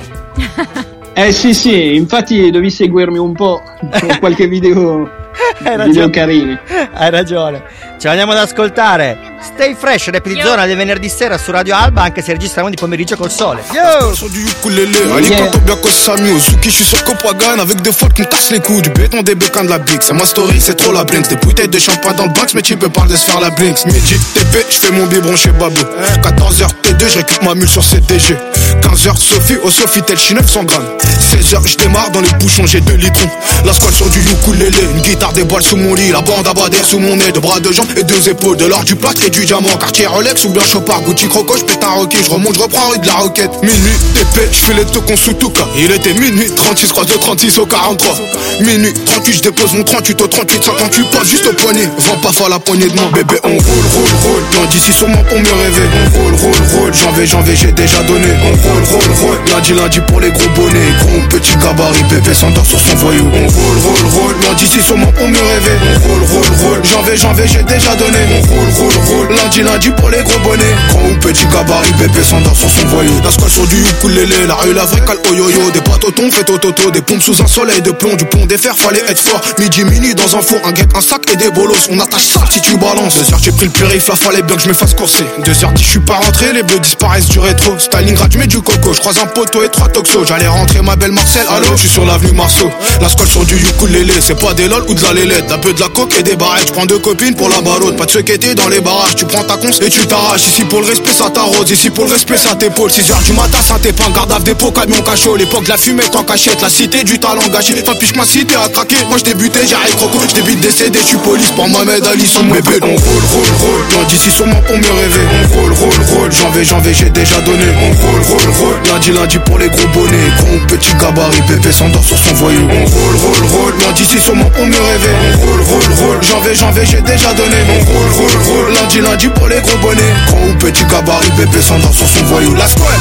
Eh 1.13 1.31
sì, 1.31 1.53
sì, 1.53 1.95
infatti 1.95 2.51
devi 2.51 2.69
seguirmi 2.69 3.17
un 3.17 3.33
po' 3.33 3.61
con 3.99 4.17
qualche 4.19 4.47
video, 4.51 5.09
Hai 5.63 5.75
ragione. 5.77 6.09
carini. 6.09 6.57
Hai 6.93 7.09
ragione. 7.09 7.61
Ce 7.99 8.07
l'andiamo 8.07 8.31
ad 8.31 8.37
ascoltare. 8.37 9.17
Stay 9.41 9.75
fresh, 9.77 10.09
rap 10.09 10.25
di 10.27 10.39
zona 10.41 10.65
del 10.65 10.75
venerdì 10.77 11.09
sera 11.09 11.37
su 11.37 11.51
Radio 11.51 11.75
Alba, 11.75 12.01
anche 12.03 12.21
se 12.21 12.31
registriamo 12.33 12.69
di 12.69 12.75
pomeriggio 12.75 13.15
col 13.17 13.29
sole. 13.31 13.61
Yo! 13.73 14.13
Sur 14.13 14.29
du 14.29 14.41
ukulélé, 14.43 14.97
à 14.97 15.19
Yeah. 15.19 15.43
l'école 15.45 15.61
bien 15.61 15.75
que 15.77 15.89
Samy, 15.89 16.31
au 16.31 16.39
Suki, 16.39 16.69
je 16.69 16.75
suis 16.75 16.85
sur 16.85 17.03
Copagan 17.03 17.59
avec 17.59 17.81
des 17.81 17.91
folles 17.91 18.13
qui 18.13 18.21
me 18.21 18.27
cassent 18.27 18.51
les 18.51 18.59
couilles, 18.61 18.81
du 18.81 18.89
béton, 18.89 19.21
des 19.21 19.35
bécans, 19.35 19.63
de 19.63 19.69
la 19.69 19.79
big. 19.79 20.01
C'est 20.01 20.13
ma 20.13 20.25
story, 20.25 20.59
c'est 20.61 20.75
trop 20.75 20.91
la 20.93 21.03
brinks, 21.03 21.27
des 21.29 21.35
bouteilles 21.37 21.67
de 21.67 21.79
champagne 21.79 22.15
dans 22.15 22.23
le 22.25 22.29
Banks, 22.31 22.53
mais 22.53 22.61
tu 22.61 22.75
peux 22.77 22.89
pas 22.89 23.05
de 23.05 23.15
se 23.15 23.23
faire 23.25 23.39
la 23.41 23.49
brinks. 23.49 23.85
Midi, 23.85 24.15
TP, 24.33 24.65
je 24.69 24.75
fais 24.77 24.91
mon 24.91 25.05
biberon 25.07 25.35
chez 25.35 25.51
Babou. 25.51 25.81
14h, 26.21 26.67
T2, 26.83 27.07
je 27.09 27.17
récupère 27.17 27.43
ma 27.49 27.55
mule 27.55 27.69
sur 27.69 27.83
CDG. 27.83 28.35
15h, 28.81 29.17
Sophie, 29.17 29.57
au 29.63 29.69
Sofitel, 29.69 30.17
je 30.17 30.21
suis 30.23 30.35
900 30.35 30.63
grammes. 30.63 30.85
16h, 31.19 31.65
je 31.67 31.77
démarre 31.77 32.09
dans 32.11 32.21
les 32.21 32.31
bouchons, 32.39 32.65
j'ai 32.65 32.81
2 32.81 32.93
litrons. 32.95 33.29
La 33.65 33.73
squale 33.73 33.93
sur 33.93 34.09
du 34.09 34.19
ukulélé, 34.19 34.77
une 34.95 35.01
guitare, 35.01 35.33
des 35.39 35.45
balles 35.45 35.63
sous 35.63 35.77
mon 35.77 35.95
lit, 35.95 36.11
la 36.11 36.19
bande 36.19 36.45
à 36.47 36.53
bas 36.53 36.67
d'air 36.67 36.85
sous 36.85 36.99
mon 36.99 37.15
nez, 37.15 37.31
deux 37.31 37.39
bras, 37.39 37.61
deux 37.61 37.71
jambes 37.71 37.87
et 37.95 38.03
deux 38.03 38.27
épaules, 38.27 38.57
de 38.57 38.65
l'or, 38.65 38.83
du 38.83 38.95
plâtre 38.95 39.25
et 39.25 39.29
du 39.29 39.45
diamant. 39.45 39.69
Quartier 39.79 40.05
Rolex 40.05 40.43
ou 40.43 40.49
bien 40.49 40.63
Chopard, 40.65 41.01
Gucci 41.03 41.29
Croco, 41.29 41.55
je 41.55 41.63
pète 41.63 41.81
un 41.81 41.91
roquet, 41.91 42.17
je 42.21 42.29
remonte, 42.29 42.55
je 42.55 42.59
reprends 42.59 42.89
rue 42.89 42.99
de 42.99 43.07
la 43.07 43.13
roquette. 43.13 43.51
Minuit, 43.63 43.95
TP, 44.15 44.49
je 44.51 44.57
fais 44.57 44.73
les 44.73 44.83
tokens 44.83 45.17
sous 45.17 45.33
tout 45.33 45.49
cas. 45.49 45.65
Il 45.77 45.91
était 45.91 46.13
minuit, 46.13 46.51
36, 46.53 46.87
croise 46.87 47.07
de 47.07 47.13
36 47.13 47.57
au 47.59 47.65
43. 47.65 48.15
Minuit, 48.59 48.93
38, 49.05 49.33
je 49.33 49.41
dépose 49.43 49.73
mon 49.75 49.83
38 49.83 50.21
au 50.21 50.27
38, 50.27 50.61
58, 50.61 51.03
pas 51.09 51.23
juste 51.23 51.45
au 51.45 51.53
poignet. 51.53 51.87
Vends 51.99 52.17
pas 52.17 52.31
faire 52.33 52.49
la 52.49 52.59
poignée 52.59 52.89
de 52.89 52.99
mon 52.99 53.09
bébé, 53.09 53.35
on 53.43 53.47
roule, 53.47 53.59
roule, 53.59 54.15
roule. 54.23 54.43
Non, 54.55 54.67
d'ici 54.69 54.91
sûrement 54.91 55.23
pour 55.23 55.39
mieux 55.39 55.53
rêver. 55.53 55.87
On 56.15 56.19
roule, 56.19 56.35
roule, 56.35 56.81
roule. 56.81 56.93
Janvier, 56.93 57.25
janvier, 57.25 57.55
j'ai 57.55 57.71
déjà 57.71 58.03
donné. 58.03 58.27
On 58.43 58.69
roule, 58.69 58.83
roule, 58.83 59.15
roule. 59.21 59.39
Lundi, 59.53 59.73
lundi 59.73 59.99
pour 60.01 60.19
les 60.19 60.31
gros 60.31 60.49
bonnets. 60.49 60.91
Gros 60.99 61.21
petit 61.29 61.55
gabarit, 61.63 62.03
bébé 62.09 62.33
s'endort 62.33 62.65
sur 62.65 62.79
son 62.79 62.95
voyou. 62.95 63.25
On 63.33 63.47
roule, 63.47 63.77
roule, 63.77 64.09
roule. 64.11 64.35
Non, 64.43 64.53
d'ici 64.57 64.81
sûrement 64.81 65.11
pour 65.13 65.28
On 65.35 66.07
roule, 66.07 66.23
roule, 66.23 66.45
roule. 66.65 66.85
Janvier, 66.85 67.15
janvier, 67.15 67.45
j'ai 67.47 67.63
déjà 67.63 67.95
donné. 67.95 68.17
On 68.33 68.41
roule, 68.47 68.69
roule, 68.77 68.93
roule. 69.07 69.35
Lundi, 69.35 69.61
lundi 69.61 69.89
pour 69.91 70.09
les 70.09 70.23
gros 70.23 70.39
bonnets. 70.39 70.75
Gros 70.89 71.09
ou 71.09 71.15
petit 71.19 71.45
gabarit, 71.47 71.93
bébé 71.93 72.23
s'endort 72.23 72.55
sur 72.55 72.69
son 72.69 72.87
voyou. 72.87 73.13
La 73.23 73.31
squale 73.31 73.51
sur 73.51 73.67
du 73.67 73.75
ukulélé, 73.77 74.47
la 74.47 74.55
rue, 74.55 74.73
la 74.73 74.85
vraie 74.85 75.01
cale, 75.05 75.17
oh 75.29 75.33
yo 75.33 75.49
yo. 75.49 75.71
Des 75.71 75.81
potes 75.81 76.03
au 76.03 76.11
thon, 76.11 76.31
fait 76.31 76.49
au. 76.49 76.57
Des 76.91 77.01
pompes 77.01 77.21
sous 77.21 77.41
un 77.41 77.47
soleil 77.47 77.81
de 77.81 77.91
plomb. 77.91 78.15
Du 78.15 78.25
pont 78.25 78.45
des 78.45 78.57
fers, 78.57 78.75
fallait 78.75 79.03
être 79.07 79.21
fort. 79.21 79.41
Midi, 79.59 79.83
mini 79.83 80.15
dans 80.15 80.35
un 80.35 80.41
four, 80.41 80.59
un 80.65 80.71
guet, 80.71 80.87
un 80.95 81.01
sac 81.01 81.21
et 81.31 81.35
des 81.35 81.49
bolos. 81.51 81.75
On 81.91 81.99
attache 81.99 82.27
ça 82.27 82.41
si 82.49 82.61
tu 82.61 82.77
balances. 82.77 83.15
Deux 83.15 83.33
heures, 83.33 83.39
j'ai 83.41 83.51
pris 83.51 83.65
le 83.65 83.71
périph', 83.71 84.07
là 84.07 84.15
fallait 84.15 84.41
bien 84.41 84.55
que 84.55 84.61
je 84.63 84.69
me 84.69 84.73
fasse 84.73 84.93
courser. 84.93 85.25
Deux 85.45 85.63
heures 85.63 85.73
dix, 85.73 85.83
je 85.83 85.89
suis 85.89 85.99
pas 85.99 86.15
rentré, 86.15 86.53
les 86.53 86.63
bleus 86.63 86.79
disparaissent 86.79 87.29
du 87.29 87.39
rétro. 87.39 87.77
Stalingrad, 87.77 88.31
je 88.31 88.37
mets 88.39 88.47
du 88.47 88.61
coco, 88.61 88.93
je 88.93 88.99
croise 88.99 89.17
un 89.19 89.27
poteau 89.27 89.63
et 89.63 89.69
trois 89.69 89.89
toxos. 89.89 90.25
J'allais 90.25 90.47
rentrer 90.47 90.81
ma 90.81 90.95
belle 90.95 91.11
Marcel, 91.11 91.45
allô, 91.49 91.67
je 91.75 91.81
suis 91.81 91.89
sur 91.89 92.05
l'avenue 92.05 92.33
Marceau. 92.33 92.71
La 93.01 93.09
squale 93.09 93.27
sur 93.27 93.45
du 93.45 93.55
ukulélé, 93.55 94.13
c'est 94.21 94.39
pas 94.39 94.53
des 94.53 94.67
lol 94.67 94.83
ou 94.87 94.93
de 94.93 94.99
lélette. 95.19 95.51
Un 95.51 95.57
peu 95.57 95.73
de 95.73 95.79
la 95.79 95.87
coke 95.89 96.13
et 96.17 96.23
des 96.23 96.35
barrettes. 96.35 96.67
Je 96.67 96.73
prends 96.73 96.85
deux 96.85 96.99
copines 96.99 97.35
pour 97.35 97.49
la 97.49 97.61
barotte, 97.61 97.97
pas 97.97 98.05
de 98.05 98.11
ceux 98.11 98.21
qui 98.21 98.31
étaient 98.31 98.55
dans 98.55 98.69
les 98.69 98.79
barrages. 98.79 99.15
Tu 99.15 99.25
prends 99.25 99.43
ta 99.43 99.57
cons 99.57 99.69
et 99.81 99.89
tu 99.89 100.05
t'arraches. 100.07 100.47
Ici 100.47 100.63
pour 100.63 100.81
le 100.81 100.87
respect, 100.87 101.13
ça 101.13 101.29
t'arrose. 101.29 101.69
Ici 101.69 101.89
pour 101.89 102.05
le 102.05 102.11
respect, 102.11 102.37
ça 102.37 102.55
t'épaule. 102.55 102.91
6 102.91 103.11
heures 103.11 103.21
du 103.25 103.33
matin, 103.33 103.59
ça 103.65 103.77
t'épeint. 103.79 104.09
Garde 104.15 104.31
à 104.31 104.39
dépôt, 104.39 104.71
camion 104.71 105.01
cachot. 105.01 105.35
L'époque 105.35 105.63
de 105.63 105.69
la 105.69 105.77
fumée 105.77 106.03
en 106.15 106.23
cachette. 106.23 106.61
La 106.61 106.69
cité 106.69 107.03
du 107.03 107.19
talent 107.19 107.47
gâché. 107.51 107.75
Enfin, 107.81 107.97
puis 107.99 108.11
ma 108.15 108.25
cité 108.25 108.55
a 108.55 108.69
craqué. 108.69 108.95
Moi, 109.07 109.17
je 109.17 109.25
débutais, 109.25 109.65
j'arrive 109.67 109.95
croco. 109.95 110.19
Je 110.27 110.35
débute 110.35 110.59
décédé, 110.61 110.99
je 111.09 111.17
police. 111.17 111.51
Pour 111.51 111.67
Mohamed 111.67 112.05
Ali, 112.05 112.27
son 112.27 112.43
bébé. 112.43 112.79
On 112.81 112.87
roule, 112.87 112.97
roule, 112.97 113.55
roule. 113.61 113.85
Non, 113.91 114.07
d'ici 114.07 114.31
sûrement 114.31 114.61
pour 114.67 114.77
mieux 114.77 114.91
rêver. 114.91 115.25
On 115.33 115.59
roule, 115.59 115.73
roule, 115.73 116.05
roule. 116.13 116.31
Janvier, 116.31 116.63
janvier, 116.63 116.93
j'ai 116.93 117.09
déjà 117.09 117.39
donné. 117.41 117.65
On 117.81 118.07
roule, 118.07 118.21
roule, 118.21 118.53
roule. 118.59 118.75
Lundi, 118.91 119.11
lundi 119.11 119.37
pour 119.45 119.57
les 119.57 119.69
gros 119.69 119.87
bonnets. 119.93 120.31
Gros 120.37 120.59
petit 120.67 120.93
gabarit, 120.95 121.41
bébé 121.47 121.71
s'endort 121.71 122.03
sur 122.03 122.17
son 122.17 122.33
voyou. 122.35 122.67
On 122.69 122.85
roule, 122.85 123.15
roule, 123.15 123.47
roule. 123.51 123.73
Non, 123.79 123.91
d'ici 123.95 124.19
sûrement 124.19 124.49
pour 124.51 124.65
mieux 124.65 124.81
rêver. 124.81 125.08
On 125.11 125.37
roule, 125.45 125.61
roule, 125.61 125.93
roule. 125.99 126.23
Janvier, 126.23 126.55
janvier, 126.55 126.85
j'ai 126.85 127.01
déjà 127.01 127.33
donné. 127.33 127.55
On 127.69 127.79
roule, 127.85 128.09
roule, 128.11 128.37
roule. 128.45 128.73
Lundi, 128.73 129.01
lundi 129.01 129.27
pour 129.29 129.47
les 129.47 129.59
gros 129.61 129.77
bonnets. 129.77 130.13
Gros 130.27 130.49
ou 130.49 130.53
petit 130.55 130.85
gabarit, 130.85 131.31
bébé 131.37 131.61
s'endort 131.61 131.93
sur 131.93 132.07
son 132.07 132.23
voyou. 132.25 132.53
La 132.55 132.67
squale. 132.67 132.99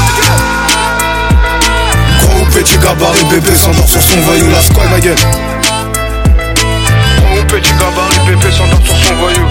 Gros 2.22 2.40
ou 2.40 2.44
petit 2.46 2.78
gabarit, 2.78 3.24
bébé 3.30 3.54
s'endort 3.56 3.88
sur 3.88 4.02
son 4.02 4.20
voyou. 4.20 4.48
La 4.50 4.62
squale, 4.62 4.88
ma 4.90 5.00
gueule. 5.00 5.16
Gros 7.16 7.40
ou 7.40 7.44
petit 7.44 7.72
gabarit, 7.72 8.20
bébé 8.26 8.52
s'endort 8.56 8.80
sur 8.84 8.96
son 8.96 9.14
voyou. 9.16 9.46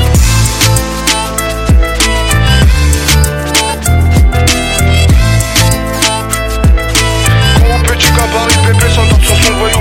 Gros 7.56 7.76
ou 7.76 7.84
petit 7.84 8.10
gabarit, 8.12 8.58
bébé 8.66 8.90
s'endort 8.94 9.20
sur 9.24 9.36
son 9.46 9.54
voyou, 9.60 9.77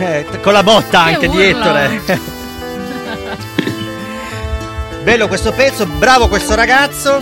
Eh, 0.00 0.24
con 0.40 0.52
la 0.54 0.62
botta 0.62 1.02
anche 1.02 1.26
urlo. 1.26 1.38
dietro. 1.40 1.76
eh. 1.76 2.18
Bello 5.04 5.28
questo 5.28 5.52
pezzo, 5.52 5.86
bravo 5.86 6.28
questo 6.28 6.54
ragazzo. 6.54 7.20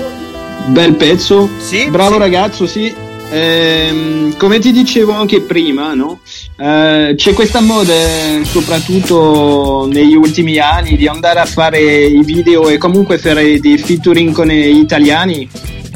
Bel 0.67 0.95
pezzo, 0.95 1.49
Sì, 1.59 1.89
bravo 1.91 2.15
sì. 2.15 2.19
ragazzo, 2.19 2.67
sì. 2.67 2.95
Ehm, 3.31 4.37
come 4.37 4.59
ti 4.59 4.73
dicevo 4.73 5.13
anche 5.13 5.41
prima, 5.43 5.93
no? 5.95 6.21
Eh, 6.57 7.15
c'è 7.17 7.33
questa 7.35 7.61
moda, 7.61 7.93
eh, 7.93 8.41
soprattutto 8.45 9.87
negli 9.91 10.15
ultimi 10.15 10.59
anni, 10.59 10.97
di 10.97 11.07
andare 11.07 11.41
a 11.41 11.45
fare 11.45 11.79
i 11.81 12.23
video 12.25 12.69
e 12.69 12.79
comunque 12.79 13.19
fare 13.19 13.61
dei 13.61 13.77
featuring 13.79 14.33
con 14.33 14.49
gli 14.49 14.79
italiani. 14.79 15.49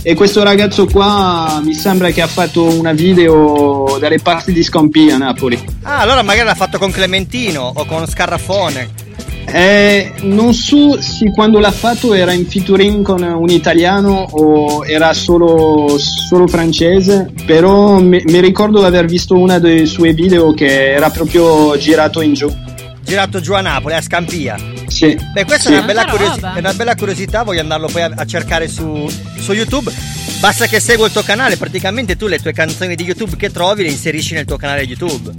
E 0.03 0.15
questo 0.15 0.43
ragazzo 0.43 0.87
qua 0.87 1.61
mi 1.65 1.75
sembra 1.75 2.11
che 2.11 2.23
ha 2.23 2.27
fatto 2.27 2.65
una 2.65 2.93
video 2.93 3.97
dalle 4.01 4.19
parti 4.19 4.53
di 4.53 4.63
Scampia 4.63 5.15
a 5.15 5.19
Napoli. 5.19 5.63
Ah, 5.83 6.01
allora 6.01 6.23
magari 6.23 6.47
l'ha 6.47 6.55
fatto 6.55 6.79
con 6.79 6.91
Clementino 6.91 7.73
o 7.75 7.85
con 7.85 8.07
Scarrafone. 8.07 9.11
Eh, 9.45 10.13
non 10.23 10.55
so 10.55 11.01
se 11.01 11.31
quando 11.31 11.59
l'ha 11.59 11.71
fatto 11.71 12.15
era 12.15 12.33
in 12.33 12.47
featuring 12.47 13.05
con 13.05 13.23
un 13.23 13.49
italiano 13.51 14.27
o 14.31 14.85
era 14.87 15.13
solo, 15.13 15.99
solo 15.99 16.47
francese, 16.47 17.33
però 17.45 18.01
mi, 18.01 18.23
mi 18.25 18.41
ricordo 18.41 18.81
di 18.81 18.87
aver 18.87 19.07
visto 19.07 19.37
una 19.37 19.59
dei 19.59 19.87
suoi 19.87 20.15
video 20.15 20.53
che 20.53 20.93
era 20.93 21.11
proprio 21.11 21.77
girato 21.77 22.21
in 22.23 22.35
giù. 22.35 22.53
Girato 23.05 23.41
giù 23.41 23.53
a 23.53 23.61
Napoli, 23.61 23.95
a 23.95 24.01
Scampia. 24.01 24.72
Sì. 25.03 25.19
Beh, 25.33 25.45
questa 25.45 25.69
Sì. 25.71 25.75
è, 25.75 25.79
una 25.81 26.05
curiosi- 26.05 26.41
è 26.41 26.59
una 26.59 26.75
bella 26.75 26.95
curiosità, 26.95 27.43
voglio 27.43 27.61
andarlo 27.61 27.89
poi 27.89 28.03
a, 28.03 28.13
a 28.15 28.25
cercare 28.25 28.69
su, 28.69 29.11
su 29.41 29.53
YouTube. 29.53 29.91
Basta 30.39 30.67
che 30.67 30.79
segua 30.79 31.07
il 31.07 31.13
tuo 31.13 31.23
canale, 31.23 31.57
praticamente 31.57 32.17
tu 32.17 32.29
le 32.29 32.39
tue 32.39 32.53
canzoni 32.53 32.95
di 32.95 33.03
YouTube 33.05 33.37
che 33.37 33.51
trovi 33.51 33.83
le 33.83 33.89
inserisci 33.91 34.35
nel 34.35 34.45
tuo 34.45 34.57
canale 34.57 34.83
YouTube. 34.83 35.33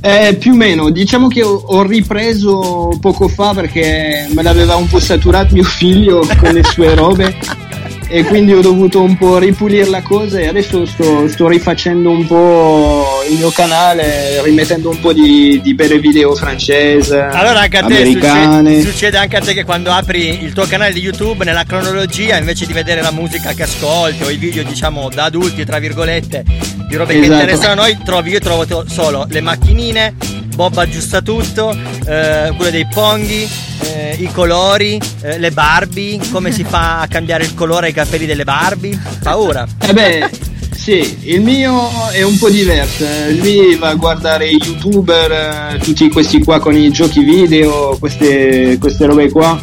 Eh, 0.00 0.36
più 0.38 0.52
o 0.52 0.56
meno, 0.56 0.90
diciamo 0.90 1.26
che 1.28 1.42
ho, 1.42 1.54
ho 1.54 1.82
ripreso 1.82 2.96
poco 3.00 3.28
fa 3.28 3.52
perché 3.54 4.28
me 4.30 4.42
l'aveva 4.42 4.76
un 4.76 4.86
po' 4.86 5.00
saturato 5.00 5.52
mio 5.54 5.64
figlio 5.64 6.26
con 6.38 6.52
le 6.52 6.62
sue 6.64 6.94
robe 6.94 7.34
e 8.08 8.24
quindi 8.24 8.52
ho 8.52 8.60
dovuto 8.60 9.02
un 9.02 9.16
po' 9.16 9.38
ripulire 9.38 9.88
la 9.88 10.02
cosa 10.02 10.38
e 10.38 10.46
adesso 10.46 10.86
sto, 10.86 11.26
sto 11.28 11.48
rifacendo 11.48 12.10
un 12.10 12.26
po' 12.26 13.22
il 13.28 13.36
mio 13.36 13.50
canale, 13.50 14.40
rimettendo 14.42 14.90
un 14.90 15.00
po' 15.00 15.12
di, 15.12 15.60
di 15.62 15.74
belle 15.74 15.98
video 15.98 16.34
francese, 16.34 17.20
Allora 17.20 17.60
anche 17.60 17.78
a 17.78 17.84
te 17.84 18.04
succede, 18.04 18.80
succede 18.82 19.16
anche 19.16 19.36
a 19.36 19.40
te 19.40 19.54
che 19.54 19.64
quando 19.64 19.90
apri 19.90 20.42
il 20.42 20.52
tuo 20.52 20.66
canale 20.66 20.92
di 20.92 21.00
YouTube 21.00 21.44
nella 21.44 21.64
cronologia 21.64 22.36
invece 22.36 22.66
di 22.66 22.72
vedere 22.72 23.02
la 23.02 23.10
musica 23.10 23.52
che 23.52 23.64
ascolti 23.64 24.22
o 24.22 24.30
i 24.30 24.36
video 24.36 24.62
diciamo 24.62 25.08
da 25.12 25.24
adulti 25.24 25.64
tra 25.64 25.78
virgolette 25.78 26.44
di 26.88 26.94
robe 26.96 27.14
che 27.14 27.20
Esatto. 27.20 27.32
interessano 27.32 27.72
a 27.72 27.84
noi 27.84 27.98
trovi 28.04 28.30
io 28.30 28.38
trovo 28.38 28.64
solo 28.88 29.26
le 29.28 29.40
macchinine 29.40 30.14
Bob 30.56 30.76
aggiusta 30.78 31.20
tutto 31.20 31.70
eh, 32.06 32.52
quello 32.56 32.70
dei 32.70 32.86
ponghi 32.92 33.46
eh, 33.82 34.16
i 34.18 34.28
colori 34.32 34.98
eh, 35.20 35.38
le 35.38 35.50
Barbie 35.52 36.18
come 36.32 36.50
si 36.50 36.64
fa 36.64 37.00
a 37.00 37.06
cambiare 37.06 37.44
il 37.44 37.54
colore 37.54 37.88
ai 37.88 37.92
capelli 37.92 38.24
delle 38.26 38.42
Barbie 38.44 38.98
paura 39.22 39.66
Eh 39.80 39.92
beh, 39.92 40.30
sì, 40.74 41.18
il 41.24 41.40
mio 41.42 42.08
è 42.10 42.22
un 42.22 42.38
po' 42.38 42.48
diverso. 42.48 43.04
eh, 43.04 43.32
Lui 43.34 43.76
va 43.76 43.88
a 43.88 43.94
guardare 43.94 44.46
i 44.48 44.58
youtuber, 44.62 45.32
eh, 45.74 45.78
tutti 45.78 46.08
questi 46.10 46.42
qua 46.42 46.58
con 46.60 46.74
i 46.76 46.90
giochi 46.90 47.20
video, 47.24 47.96
queste, 47.98 48.76
queste 48.78 49.06
robe 49.06 49.30
qua. 49.30 49.58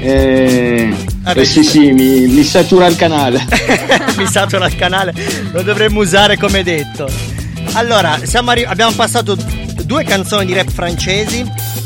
E, 0.00 0.94
Ah, 1.24 1.34
beh, 1.34 1.40
e 1.40 1.44
sì, 1.44 1.62
sì, 1.62 1.92
mi, 1.92 2.26
mi 2.26 2.42
satura 2.42 2.86
il 2.86 2.96
canale. 2.96 3.44
mi 4.16 4.26
satura 4.26 4.66
il 4.66 4.74
canale, 4.76 5.12
lo 5.52 5.62
dovremmo 5.62 6.00
usare 6.00 6.36
come 6.38 6.62
detto. 6.62 7.08
Allora, 7.74 8.18
siamo 8.24 8.50
arri- 8.50 8.64
abbiamo 8.64 8.92
passato 8.92 9.36
due 9.84 10.04
canzoni 10.04 10.44
di 10.46 10.54
rap 10.54 10.70
francesi 10.70 11.40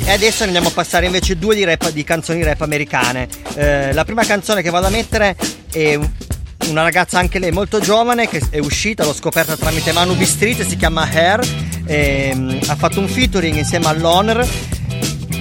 e 0.05 0.11
adesso 0.11 0.41
ne 0.41 0.47
andiamo 0.47 0.69
a 0.69 0.73
passare 0.73 1.07
invece 1.07 1.37
due 1.38 1.55
di, 1.55 1.65
rap, 1.65 1.91
di 1.91 2.05
canzoni 2.05 2.43
rap 2.43 2.61
americane. 2.61 3.29
Eh, 3.55 3.93
la 3.93 4.05
prima 4.05 4.25
canzone 4.25 4.62
che 4.62 4.71
vado 4.71 4.87
a 4.87 4.91
mettere 4.91 5.37
è 5.73 5.95
un- 5.95 6.11
una 6.69 6.83
ragazza 6.83 7.19
anche 7.19 7.38
lei 7.38 7.53
molto 7.53 7.79
giovane 7.81 8.29
che 8.29 8.41
è 8.50 8.59
uscita, 8.59 9.05
l'ho 9.05 9.15
scoperta 9.15 9.57
tramite 9.57 9.93
Manu 9.93 10.15
B 10.17 10.23
Street, 10.25 10.67
si 10.67 10.76
chiama 10.76 11.09
Hair, 11.09 11.41
ehm, 11.87 12.59
ha 12.67 12.75
fatto 12.76 12.99
un 13.00 13.09
featuring 13.09 13.57
insieme 13.57 13.87
all'Honor. 13.87 14.47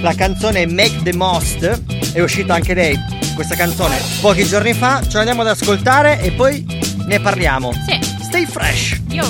La 0.02 0.14
canzone 0.14 0.62
è 0.62 0.66
Make 0.66 1.02
the 1.02 1.14
Most, 1.14 1.80
è 2.12 2.20
uscita 2.20 2.54
anche 2.54 2.74
lei 2.74 2.96
questa 3.34 3.54
canzone 3.54 3.96
pochi 4.20 4.46
giorni 4.46 4.72
fa, 4.72 5.02
ce 5.06 5.16
l'andiamo 5.16 5.40
ad 5.42 5.48
ascoltare 5.48 6.20
e 6.20 6.30
poi 6.32 6.64
ne 7.06 7.20
parliamo. 7.20 7.72
Sì. 7.86 7.98
Stay 8.22 8.46
fresh! 8.46 9.00
Yo. 9.08 9.24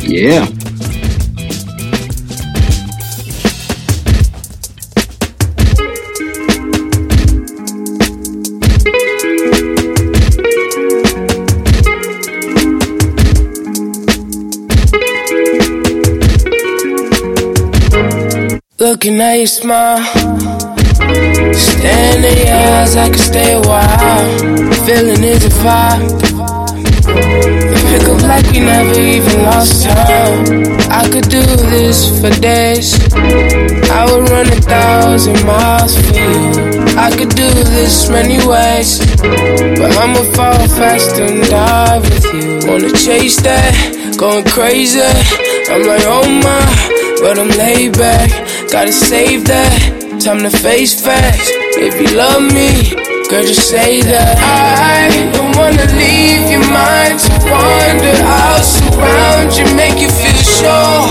Yeah. 0.00 0.48
Looking 18.84 19.18
at 19.18 19.38
your 19.38 19.46
smile, 19.46 20.04
staring 21.56 22.22
in 22.22 22.36
your 22.36 22.54
eyes, 22.54 22.94
I 22.96 23.08
could 23.08 23.18
stay 23.18 23.54
a 23.54 23.60
while. 23.60 24.28
Feeling 24.84 25.24
is 25.24 25.42
a 25.42 25.48
vibe. 25.64 26.20
Pick 27.88 28.08
up 28.12 28.20
like 28.28 28.44
we 28.52 28.60
never 28.60 29.00
even 29.00 29.42
lost 29.44 29.84
time. 29.84 30.76
I 30.92 31.08
could 31.10 31.30
do 31.30 31.40
this 31.72 32.20
for 32.20 32.28
days. 32.42 32.92
I 33.88 34.04
would 34.04 34.28
run 34.28 34.48
a 34.52 34.60
thousand 34.60 35.46
miles 35.46 35.96
for 35.96 36.12
you. 36.12 36.98
I 36.98 37.10
could 37.16 37.30
do 37.30 37.48
this 37.48 38.10
many 38.10 38.36
ways, 38.46 38.98
but 39.80 39.96
I'ma 39.96 40.22
fall 40.36 40.68
fast 40.76 41.18
and 41.20 41.42
die 41.48 42.00
with 42.00 42.24
you. 42.34 42.70
Wanna 42.70 42.92
chase 42.92 43.40
that, 43.40 44.16
going 44.18 44.44
crazy. 44.44 45.00
I'm 45.72 45.86
like, 45.86 46.04
oh 46.04 46.28
my, 46.44 47.03
but 47.24 47.38
I'm 47.38 47.48
laid 47.56 47.96
back. 47.96 48.28
Gotta 48.68 48.92
save 48.92 49.48
that, 49.48 50.20
time 50.20 50.44
to 50.44 50.52
face 50.52 50.92
facts. 50.92 51.48
If 51.80 51.96
you 51.96 52.12
love 52.12 52.44
me, 52.52 52.92
girl, 53.32 53.40
just 53.40 53.64
say 53.64 54.04
that. 54.04 54.36
I 54.44 55.08
don't 55.32 55.56
wanna 55.56 55.88
leave 55.96 56.52
your 56.52 56.66
mind 56.68 57.16
to 57.24 57.32
wander. 57.48 58.12
I'll 58.28 58.60
surround 58.60 59.56
you, 59.56 59.64
make 59.72 59.96
you 60.04 60.12
feel 60.12 60.42
sure. 60.44 61.08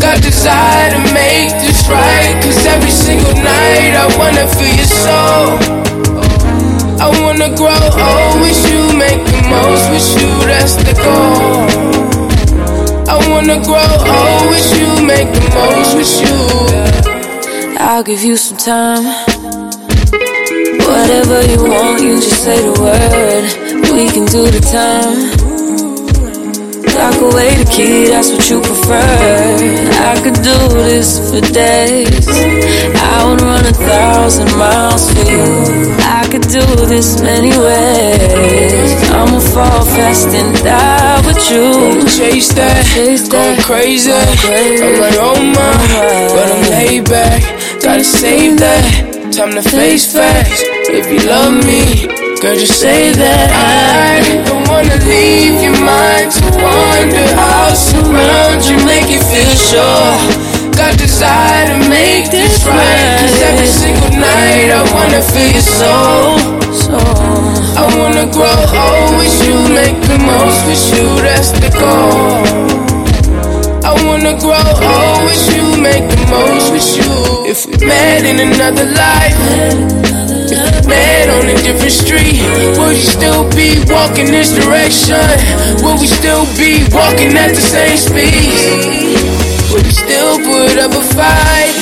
Got 0.00 0.24
desire 0.24 0.96
to 0.96 1.00
make 1.12 1.52
this 1.60 1.84
right. 1.92 2.40
Cause 2.40 2.64
every 2.64 2.88
single 2.88 3.36
night 3.36 3.92
I 4.00 4.08
wanna 4.16 4.48
feel 4.56 4.74
your 4.80 4.92
soul. 5.04 5.60
I 7.04 7.12
wanna 7.20 7.52
grow 7.52 7.84
old 8.00 8.40
with 8.40 8.60
you, 8.64 8.96
make 8.96 9.20
the 9.28 9.40
most 9.52 9.84
with 9.92 10.08
you, 10.16 10.30
that's 10.48 10.80
the 10.80 10.96
goal. 10.96 12.09
I 13.12 13.16
wanna 13.28 13.58
grow 13.64 13.74
oh, 13.76 14.38
old 14.38 14.50
with 14.54 14.70
you, 14.78 15.04
make 15.04 15.26
the 15.34 15.42
most 15.56 15.94
with 15.98 16.14
you. 16.22 17.76
I'll 17.80 18.04
give 18.04 18.22
you 18.22 18.36
some 18.36 18.56
time. 18.56 19.02
Whatever 20.78 21.42
you 21.50 21.60
want, 21.68 22.00
you 22.00 22.20
just 22.20 22.44
say 22.44 22.62
the 22.62 22.70
word. 22.80 23.44
We 23.92 24.08
can 24.10 24.26
do 24.26 24.46
the 24.48 24.60
time. 24.60 25.29
Lock 26.96 27.20
away 27.20 27.54
the 27.54 27.68
key, 27.70 28.06
that's 28.08 28.30
what 28.30 28.48
you 28.50 28.60
prefer. 28.60 29.00
I 30.10 30.20
could 30.22 30.34
do 30.42 30.58
this 30.90 31.18
for 31.30 31.40
days. 31.40 32.26
I 32.96 33.24
would 33.26 33.40
run 33.40 33.64
a 33.64 33.72
thousand 33.72 34.50
miles 34.58 35.10
for 35.12 35.24
you. 35.24 35.44
I 36.02 36.26
could 36.30 36.42
do 36.42 36.64
this 36.86 37.20
many 37.22 37.50
ways. 37.56 38.90
I'ma 39.10 39.40
fall 39.40 39.84
fast 39.84 40.28
and 40.28 40.54
die 40.64 41.26
with 41.26 41.40
you. 41.50 42.02
Chase 42.08 42.52
that, 42.54 42.84
going 43.30 43.60
crazy. 43.60 44.12
I'm 44.12 45.00
like, 45.00 45.16
oh 45.18 45.38
my, 45.38 45.60
uh-huh. 45.60 46.34
but 46.34 46.46
I'm 46.52 46.70
laid 46.70 47.04
back. 47.08 47.42
Gotta 47.82 48.04
save 48.04 48.58
that. 48.58 49.32
Time 49.32 49.52
to 49.52 49.62
face 49.62 50.12
facts. 50.12 50.62
If 50.90 51.06
you 51.06 51.20
love 51.28 51.54
me, 51.64 52.19
girl, 52.40 52.56
just 52.56 52.80
say 52.80 53.12
that. 53.12 53.52
I 53.52 54.24
don't 54.48 54.64
wanna 54.64 54.96
leave 55.04 55.60
your 55.60 55.76
mind 55.76 56.32
to 56.32 56.44
wander. 56.56 57.28
I'll 57.36 57.76
surround 57.76 58.64
you, 58.64 58.80
make 58.88 59.12
you 59.12 59.20
feel 59.20 59.52
sure. 59.52 60.16
Got 60.72 60.96
desire 60.96 61.68
to 61.68 61.76
make 61.92 62.32
this 62.32 62.64
right. 62.64 63.20
Cause 63.20 63.36
every 63.44 63.68
single 63.68 64.16
night 64.16 64.72
I 64.72 64.80
wanna 64.96 65.20
feel 65.20 65.52
your 65.52 65.68
soul. 65.68 66.40
I 67.76 67.84
wanna 68.00 68.24
grow 68.32 68.48
old 68.48 69.20
with 69.20 69.36
you, 69.44 69.56
make 69.76 70.00
the 70.08 70.16
most 70.24 70.64
with 70.64 70.84
you, 70.96 71.06
that's 71.20 71.52
the 71.52 71.68
goal. 71.76 72.40
I 73.84 73.92
wanna 74.08 74.40
grow 74.40 74.56
old 74.56 75.28
with 75.28 75.44
you, 75.52 75.76
make 75.76 76.08
the 76.08 76.24
most 76.32 76.72
with 76.72 76.88
you. 76.96 77.12
If 77.44 77.66
we 77.68 77.76
met 77.84 78.24
in 78.24 78.40
another 78.40 78.88
life, 78.88 80.29
met 80.90 81.30
on 81.30 81.46
a 81.48 81.56
different 81.62 81.94
street, 81.94 82.42
would 82.76 82.98
you 82.98 83.08
still 83.16 83.48
be 83.54 83.78
walking 83.86 84.26
this 84.26 84.50
direction? 84.52 85.22
Would 85.86 86.02
we 86.02 86.06
still 86.10 86.44
be 86.58 86.82
walking 86.90 87.32
at 87.38 87.54
the 87.54 87.62
same 87.62 87.96
speed? 87.96 88.50
Would 89.70 89.86
we 89.86 89.94
still 89.94 90.36
put 90.42 90.74
up 90.82 90.90
a 90.90 91.04
fight? 91.14 91.74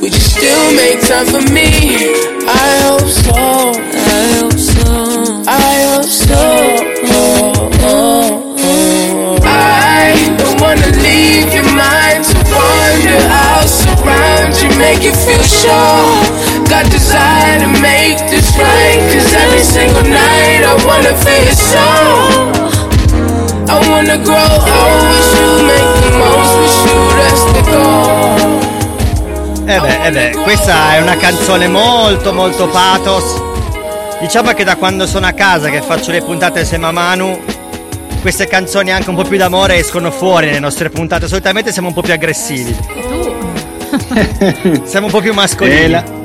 Would 0.00 0.14
you 0.14 0.24
still 0.34 0.66
make 0.78 1.02
time 1.02 1.26
for 1.26 1.42
me? 1.52 1.68
I 2.46 2.70
hope 2.86 3.10
so. 3.10 3.34
I 3.34 4.24
hope 4.38 4.58
so. 4.58 4.86
I 5.46 5.74
hope 5.90 6.10
so. 6.26 6.42
I 9.44 10.14
don't 10.38 10.60
wanna 10.60 10.90
leave 11.02 11.50
your 11.52 11.68
mind 11.74 12.22
to 12.30 12.38
wander. 12.54 13.20
I'll 13.42 13.66
surround 13.66 14.54
you, 14.62 14.70
make 14.78 15.02
you 15.02 15.12
feel 15.12 15.42
sure. 15.42 16.51
Got 16.72 16.88
desire 16.90 17.60
to 17.60 17.68
make 17.82 18.16
this 18.30 18.56
right. 18.56 18.96
Cause 19.12 19.34
every 19.34 19.62
single 19.62 20.04
night 20.04 20.64
I 20.64 20.72
wanna 20.86 21.12
feel 21.20 21.52
so. 21.52 21.84
I 23.68 23.76
wanna 23.90 24.16
grow 24.16 24.40
old 24.40 25.04
with 25.12 25.36
you, 25.36 25.50
make 25.68 25.92
the 26.00 26.12
most 26.16 26.56
with 26.56 26.78
you, 26.88 27.00
that's 27.20 27.44
the 27.52 27.62
goal. 27.68 28.40
Eh 29.68 29.80
beh, 29.80 30.06
eh 30.06 30.10
beh, 30.12 30.40
questa 30.44 30.94
è 30.94 31.02
una 31.02 31.16
canzone 31.16 31.68
molto 31.68 32.32
molto 32.32 32.66
pathos. 32.68 33.38
Diciamo 34.20 34.52
che 34.52 34.64
da 34.64 34.76
quando 34.76 35.06
sono 35.06 35.26
a 35.26 35.32
casa 35.32 35.68
che 35.68 35.82
faccio 35.82 36.10
le 36.10 36.22
puntate 36.22 36.60
assieme 36.60 36.86
a 36.86 36.90
Manu, 36.90 37.38
queste 38.22 38.46
canzoni 38.46 38.90
anche 38.90 39.10
un 39.10 39.16
po' 39.16 39.24
più 39.24 39.36
d'amore 39.36 39.76
escono 39.76 40.10
fuori 40.10 40.46
nelle 40.46 40.58
nostre 40.58 40.88
puntate. 40.88 41.28
Solitamente 41.28 41.70
siamo 41.70 41.88
un 41.88 41.94
po' 41.94 42.00
più 42.00 42.14
aggressivi. 42.14 42.74
siamo 44.84 45.04
un 45.04 45.12
po' 45.12 45.20
più 45.20 45.34
mascolini. 45.34 46.20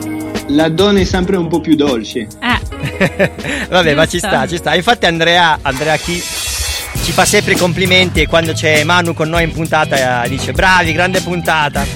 La, 0.47 0.69
donna 0.69 0.99
è 0.99 1.03
sempre 1.03 1.37
un 1.37 1.47
po' 1.47 1.59
più 1.59 1.75
dolce. 1.75 2.27
Eh, 2.39 3.31
Vabbè, 3.69 3.95
ma 3.95 4.05
ci 4.05 4.17
sta, 4.17 4.47
ci 4.47 4.57
sta. 4.57 4.75
Infatti 4.75 5.05
Andrea, 5.05 5.59
Andrea 5.61 5.95
chi 5.97 6.21
ci 7.07 7.13
fa 7.13 7.23
sempre 7.23 7.53
i 7.53 7.57
complimenti 7.57 8.21
e 8.21 8.27
quando 8.27 8.51
c'è 8.51 8.83
Manu 8.83 9.13
con 9.13 9.29
noi 9.29 9.43
in 9.43 9.53
puntata 9.53 10.23
eh, 10.23 10.29
dice 10.29 10.51
bravi, 10.51 10.91
grande 10.91 11.21
puntata. 11.21 11.85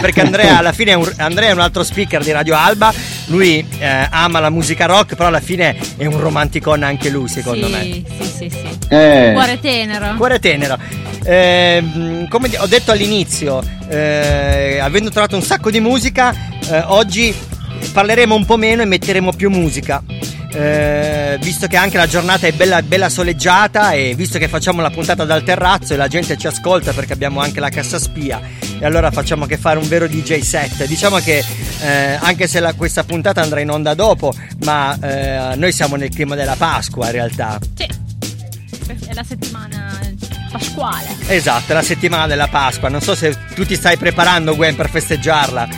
Perché 0.00 0.20
Andrea 0.20 0.58
alla 0.58 0.72
fine 0.72 0.92
è 0.92 0.94
un, 0.94 1.12
Andrea 1.16 1.50
è 1.50 1.52
un 1.52 1.60
altro 1.60 1.82
speaker 1.82 2.22
di 2.22 2.30
Radio 2.30 2.56
Alba, 2.56 2.92
lui 3.26 3.66
eh, 3.78 4.08
ama 4.10 4.38
la 4.40 4.50
musica 4.50 4.86
rock, 4.86 5.16
però 5.16 5.28
alla 5.28 5.40
fine 5.40 5.76
è 5.96 6.06
un 6.06 6.20
romanticon 6.20 6.82
anche 6.82 7.08
lui 7.08 7.28
secondo 7.28 7.66
sì, 7.66 7.72
me. 7.72 7.82
Sì, 7.82 8.04
sì, 8.24 8.50
sì. 8.50 8.78
Eh, 8.88 9.30
Cuore 9.32 9.58
tenero. 9.60 10.14
Cuore 10.16 10.38
tenero. 10.38 10.78
Ehm, 11.24 12.28
come 12.28 12.50
ho 12.58 12.66
detto 12.66 12.92
all'inizio, 12.92 13.62
eh, 13.88 14.78
avendo 14.80 15.10
trovato 15.10 15.36
un 15.36 15.42
sacco 15.42 15.70
di 15.70 15.80
musica, 15.80 16.34
eh, 16.70 16.78
oggi 16.86 17.34
parleremo 17.92 18.34
un 18.34 18.44
po' 18.44 18.56
meno 18.56 18.82
e 18.82 18.84
metteremo 18.86 19.32
più 19.32 19.50
musica. 19.50 20.02
Eh, 20.56 21.36
visto 21.40 21.66
che 21.66 21.76
anche 21.76 21.96
la 21.96 22.06
giornata 22.06 22.46
è 22.46 22.52
bella, 22.52 22.80
bella 22.80 23.08
soleggiata 23.08 23.90
e 23.90 24.14
visto 24.14 24.38
che 24.38 24.46
facciamo 24.46 24.82
la 24.82 24.90
puntata 24.90 25.24
dal 25.24 25.42
terrazzo 25.42 25.94
e 25.94 25.96
la 25.96 26.06
gente 26.06 26.36
ci 26.36 26.46
ascolta 26.46 26.92
perché 26.92 27.12
abbiamo 27.12 27.40
anche 27.40 27.58
la 27.58 27.70
cassa 27.70 27.98
spia 27.98 28.40
e 28.78 28.84
allora 28.84 29.10
facciamo 29.10 29.46
che 29.46 29.56
fare 29.56 29.80
un 29.80 29.88
vero 29.88 30.06
DJ 30.06 30.38
set 30.42 30.84
diciamo 30.86 31.16
che 31.18 31.44
eh, 31.82 32.18
anche 32.20 32.46
se 32.46 32.60
la- 32.60 32.72
questa 32.74 33.02
puntata 33.02 33.40
andrà 33.42 33.58
in 33.62 33.70
onda 33.70 33.94
dopo 33.94 34.32
ma 34.62 34.96
eh, 35.02 35.56
noi 35.56 35.72
siamo 35.72 35.96
nel 35.96 36.10
clima 36.10 36.36
della 36.36 36.54
Pasqua 36.54 37.06
in 37.06 37.12
realtà 37.12 37.58
Sì. 37.74 37.88
È 39.08 39.12
la 39.12 39.24
settimana 39.24 39.73
pasquale. 40.56 41.16
Esatto, 41.26 41.72
è 41.72 41.74
la 41.74 41.82
settimana 41.82 42.26
della 42.26 42.46
Pasqua. 42.46 42.88
Non 42.88 43.00
so 43.00 43.14
se 43.16 43.36
tu 43.54 43.66
ti 43.66 43.74
stai 43.74 43.96
preparando, 43.96 44.54
Gwen, 44.54 44.76
per 44.76 44.88
festeggiarla. 44.88 45.68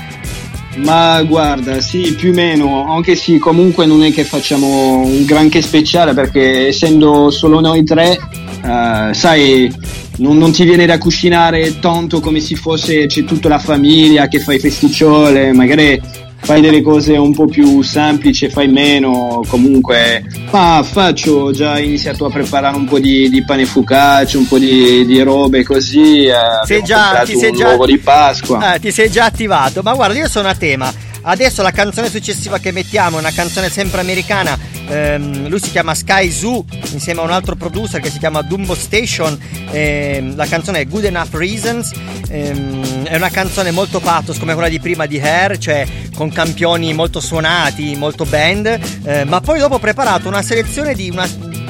Ma 0.77 1.23
guarda, 1.23 1.81
sì, 1.81 2.15
più 2.15 2.33
o 2.33 2.35
meno, 2.35 2.93
anche 2.93 3.17
sì, 3.17 3.39
comunque 3.39 3.87
non 3.87 4.05
è 4.05 4.13
che 4.13 4.25
facciamo 4.25 4.99
un 5.07 5.25
granché 5.25 5.63
speciale 5.63 6.13
perché 6.13 6.67
essendo 6.67 7.31
solo 7.31 7.61
noi 7.61 7.83
tre, 7.83 8.19
eh, 8.63 9.15
sai, 9.15 9.73
non, 10.19 10.37
non 10.37 10.53
ti 10.53 10.65
viene 10.65 10.85
da 10.85 10.99
cucinare 10.99 11.79
tanto 11.79 12.21
come 12.21 12.41
se 12.41 12.57
fosse 12.57 13.07
c'è 13.07 13.25
tutta 13.25 13.49
la 13.49 13.59
famiglia 13.59 14.29
che 14.29 14.39
fai 14.39 14.59
festicciole, 14.59 15.55
magari 15.55 15.99
fai 16.47 16.61
delle 16.61 16.81
cose 16.81 17.17
un 17.17 17.35
po' 17.35 17.47
più 17.47 17.83
semplici, 17.83 18.49
fai 18.49 18.69
meno, 18.69 19.43
comunque, 19.49 20.25
ma 20.53 20.81
faccio, 20.89 21.33
ho 21.33 21.51
già 21.51 21.81
iniziato 21.81 22.25
a 22.25 22.31
preparare 22.31 22.77
un 22.77 22.85
po' 22.85 23.01
di, 23.01 23.29
di 23.29 23.45
pane 23.45 23.65
focaccia, 23.67 24.39
un 24.39 24.47
po' 24.47 24.57
di, 24.57 25.05
di 25.05 25.21
robe 25.23 25.65
così, 25.65 26.27
eh, 26.27 26.35
Sei 26.65 26.85
già, 26.85 27.23
ti 27.25 27.37
sei 27.37 27.51
già, 27.51 27.77
di 27.85 27.99
Pasqua. 27.99 28.75
Eh, 28.75 28.79
ti 28.79 28.93
sei 28.93 29.11
già 29.11 29.25
attivato. 29.25 29.81
Ma 29.83 29.93
guarda, 29.95 30.17
io 30.17 30.29
sono 30.29 30.47
a 30.47 30.55
tema. 30.55 30.93
Adesso 31.23 31.63
la 31.63 31.73
canzone 31.73 32.09
successiva 32.09 32.61
che 32.61 32.71
mettiamo 32.71 33.17
è 33.17 33.21
una 33.21 33.33
canzone 33.33 33.69
sempre 33.69 34.01
americana. 34.01 34.57
Ehm, 34.89 35.49
lui 35.49 35.61
si 35.61 35.71
chiama 35.71 35.95
Sky 35.95 36.31
Zoo 36.31 36.65
insieme 36.93 37.21
a 37.21 37.25
un 37.25 37.31
altro 37.31 37.57
producer 37.57 38.01
che 38.01 38.11
si 38.11 38.19
chiama 38.19 38.43
Dumbo 38.43 38.75
Station. 38.75 39.39
Ehm, 39.71 40.37
la 40.37 40.47
canzone 40.47 40.81
è 40.81 40.87
Good 40.87 41.05
Enough 41.05 41.35
Reasons. 41.35 41.93
Ehm, 42.29 43.05
è 43.05 43.17
una 43.17 43.31
canzone 43.31 43.71
molto 43.71 44.01
pathos 44.01 44.39
come 44.39 44.53
quella 44.55 44.69
di 44.69 44.81
prima 44.81 45.07
di 45.07 45.19
Hair, 45.21 45.59
cioè 45.59 45.87
con 46.15 46.31
campioni 46.31 46.93
molto 46.93 47.21
suonati, 47.21 47.97
molto 47.97 48.25
band. 48.25 48.79
Eh, 49.05 49.25
ma 49.25 49.41
poi 49.41 49.59
dopo 49.59 49.75
ho 49.75 49.79
preparato 49.79 50.29
una 50.29 50.43
selezione 50.43 50.95
di, 50.95 51.11
una- 51.11 51.29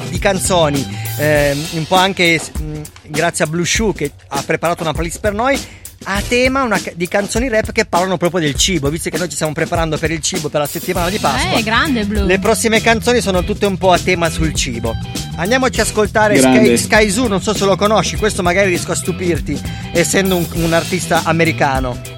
di 0.09 0.19
canzoni, 0.19 0.85
ehm, 1.17 1.65
un 1.71 1.85
po' 1.87 1.95
anche 1.95 2.39
mh, 2.59 2.81
grazie 3.07 3.45
a 3.45 3.47
Blue 3.47 3.65
Shoe 3.65 3.93
che 3.93 4.11
ha 4.27 4.41
preparato 4.45 4.83
una 4.83 4.93
playlist 4.93 5.19
per 5.19 5.33
noi 5.33 5.59
a 6.03 6.21
tema 6.25 6.63
una 6.63 6.79
di 6.95 7.07
canzoni 7.07 7.49
rap 7.49 7.71
che 7.71 7.85
parlano 7.85 8.17
proprio 8.17 8.41
del 8.41 8.55
cibo, 8.55 8.89
visto 8.89 9.09
che 9.09 9.17
noi 9.17 9.27
ci 9.27 9.35
stiamo 9.35 9.53
preparando 9.53 9.97
per 9.97 10.11
il 10.11 10.21
cibo 10.21 10.49
per 10.49 10.61
la 10.61 10.67
settimana 10.67 11.09
di 11.09 11.17
Pasqua. 11.17 11.57
Eh, 11.57 11.63
grande 11.63 12.05
blu. 12.05 12.25
Le 12.25 12.39
prossime 12.39 12.81
canzoni 12.81 13.21
sono 13.21 13.43
tutte 13.43 13.65
un 13.65 13.77
po' 13.77 13.91
a 13.91 13.99
tema 13.99 14.29
sul 14.29 14.53
cibo. 14.53 14.95
Andiamoci 15.35 15.79
a 15.79 15.83
ascoltare 15.83 16.37
Sky. 16.37 16.77
Sky 16.77 17.09
Zoo, 17.09 17.27
non 17.27 17.41
so 17.41 17.53
se 17.53 17.65
lo 17.65 17.75
conosci, 17.75 18.15
questo 18.15 18.41
magari 18.41 18.69
riesco 18.69 18.91
a 18.91 18.95
stupirti, 18.95 19.59
essendo 19.91 20.35
un, 20.35 20.45
un 20.53 20.73
artista 20.73 21.23
americano. 21.23 22.15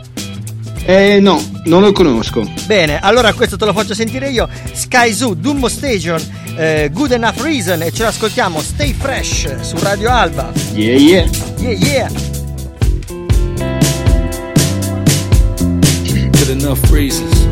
Eh 0.86 1.20
no, 1.20 1.39
non 1.65 1.82
lo 1.82 1.92
conosco. 1.92 2.50
Bene, 2.65 3.00
allora 3.00 3.34
questo 3.34 3.58
te 3.58 3.65
lo 3.65 3.74
faccio 3.74 3.94
sentire 3.94 4.30
io. 4.30 4.48
Sky 4.72 5.13
Zoo, 5.13 5.34
Dumbo 5.36 5.68
Station, 5.68 6.20
eh, 6.56 6.89
Good 6.92 7.12
Enough 7.12 7.42
Reason 7.42 7.82
e 7.84 7.92
ce 7.92 8.04
l'ascoltiamo 8.04 8.60
Stay 8.62 8.94
Fresh 8.94 9.60
su 9.62 9.78
Radio 9.80 10.10
Alba. 10.10 10.52
Yeah, 10.74 10.96
yeah. 10.96 11.30
Yeah, 11.60 11.72
yeah. 11.72 12.38
Good 16.50 16.64
enough 16.64 16.92
reasons. 16.92 17.46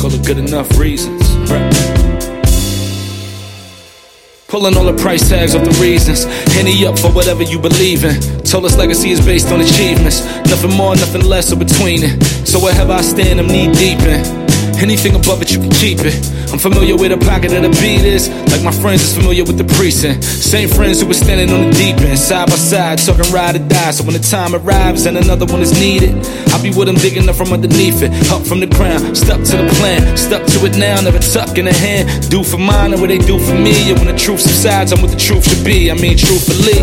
Call 0.00 0.14
it 0.14 0.24
good 0.24 0.38
enough 0.38 0.70
reasons. 0.78 1.26
Pulling 4.46 4.76
all 4.76 4.84
the 4.84 4.96
price 5.02 5.28
tags 5.28 5.56
off 5.56 5.64
the 5.64 5.76
reasons. 5.82 6.26
Henny 6.54 6.86
up 6.86 6.96
for 6.96 7.10
whatever 7.10 7.42
you 7.42 7.58
believe 7.58 8.04
in. 8.04 8.20
Told 8.42 8.66
us 8.66 8.76
legacy 8.76 9.10
is 9.10 9.20
based 9.26 9.50
on 9.50 9.60
achievements. 9.60 10.24
Nothing 10.46 10.76
more, 10.76 10.94
nothing 10.94 11.24
less, 11.24 11.52
or 11.52 11.56
between 11.56 12.04
it. 12.04 12.22
So 12.46 12.60
wherever 12.60 12.92
I 12.92 13.00
stand, 13.00 13.40
I'm 13.40 13.48
knee 13.48 13.72
deep 13.72 13.98
in. 14.06 14.22
Anything 14.78 15.16
above 15.16 15.42
it, 15.42 15.50
you 15.50 15.58
can 15.58 15.70
keep 15.70 15.98
it. 16.02 16.14
I'm 16.50 16.58
familiar 16.58 16.96
with 16.96 17.10
the 17.10 17.18
pocket 17.18 17.52
of 17.52 17.62
the 17.62 17.68
beat 17.76 18.00
is. 18.08 18.28
Like 18.48 18.64
my 18.64 18.72
friends 18.72 19.02
is 19.02 19.14
familiar 19.14 19.44
with 19.44 19.58
the 19.58 19.68
precinct. 19.76 20.24
Same 20.24 20.68
friends 20.68 21.00
who 21.00 21.06
were 21.06 21.14
standing 21.14 21.50
on 21.52 21.68
the 21.68 21.72
deep 21.76 22.00
end, 22.00 22.18
side 22.18 22.48
by 22.48 22.56
side, 22.56 22.98
talking 22.98 23.30
ride 23.32 23.56
or 23.56 23.64
die. 23.68 23.90
So 23.92 24.02
when 24.04 24.14
the 24.14 24.24
time 24.24 24.54
arrives 24.54 25.04
and 25.04 25.16
another 25.16 25.44
one 25.44 25.60
is 25.60 25.78
needed, 25.78 26.16
I'll 26.48 26.62
be 26.62 26.70
with 26.70 26.88
them 26.88 26.96
digging 26.96 27.28
up 27.28 27.36
from 27.36 27.52
underneath 27.52 28.00
it. 28.00 28.10
Up 28.32 28.46
from 28.46 28.60
the 28.60 28.66
ground, 28.66 29.16
stuck 29.16 29.44
to 29.44 29.56
the 29.60 29.68
plan. 29.76 30.16
Stuck 30.16 30.44
to 30.56 30.64
it 30.64 30.76
now, 30.78 31.00
never 31.00 31.20
tuck 31.20 31.58
in 31.58 31.66
the 31.66 31.74
hand. 31.74 32.08
Do 32.30 32.42
for 32.42 32.58
mine 32.58 32.92
and 32.92 33.00
what 33.00 33.08
they 33.08 33.18
do 33.18 33.38
for 33.38 33.54
me. 33.54 33.92
And 33.92 33.98
when 34.00 34.08
the 34.08 34.16
truth 34.16 34.40
subsides, 34.40 34.92
I'm 34.92 35.02
what 35.02 35.10
the 35.10 35.20
truth 35.20 35.44
should 35.44 35.64
be. 35.64 35.90
I 35.90 35.94
mean, 35.94 36.16
truthfully. 36.16 36.80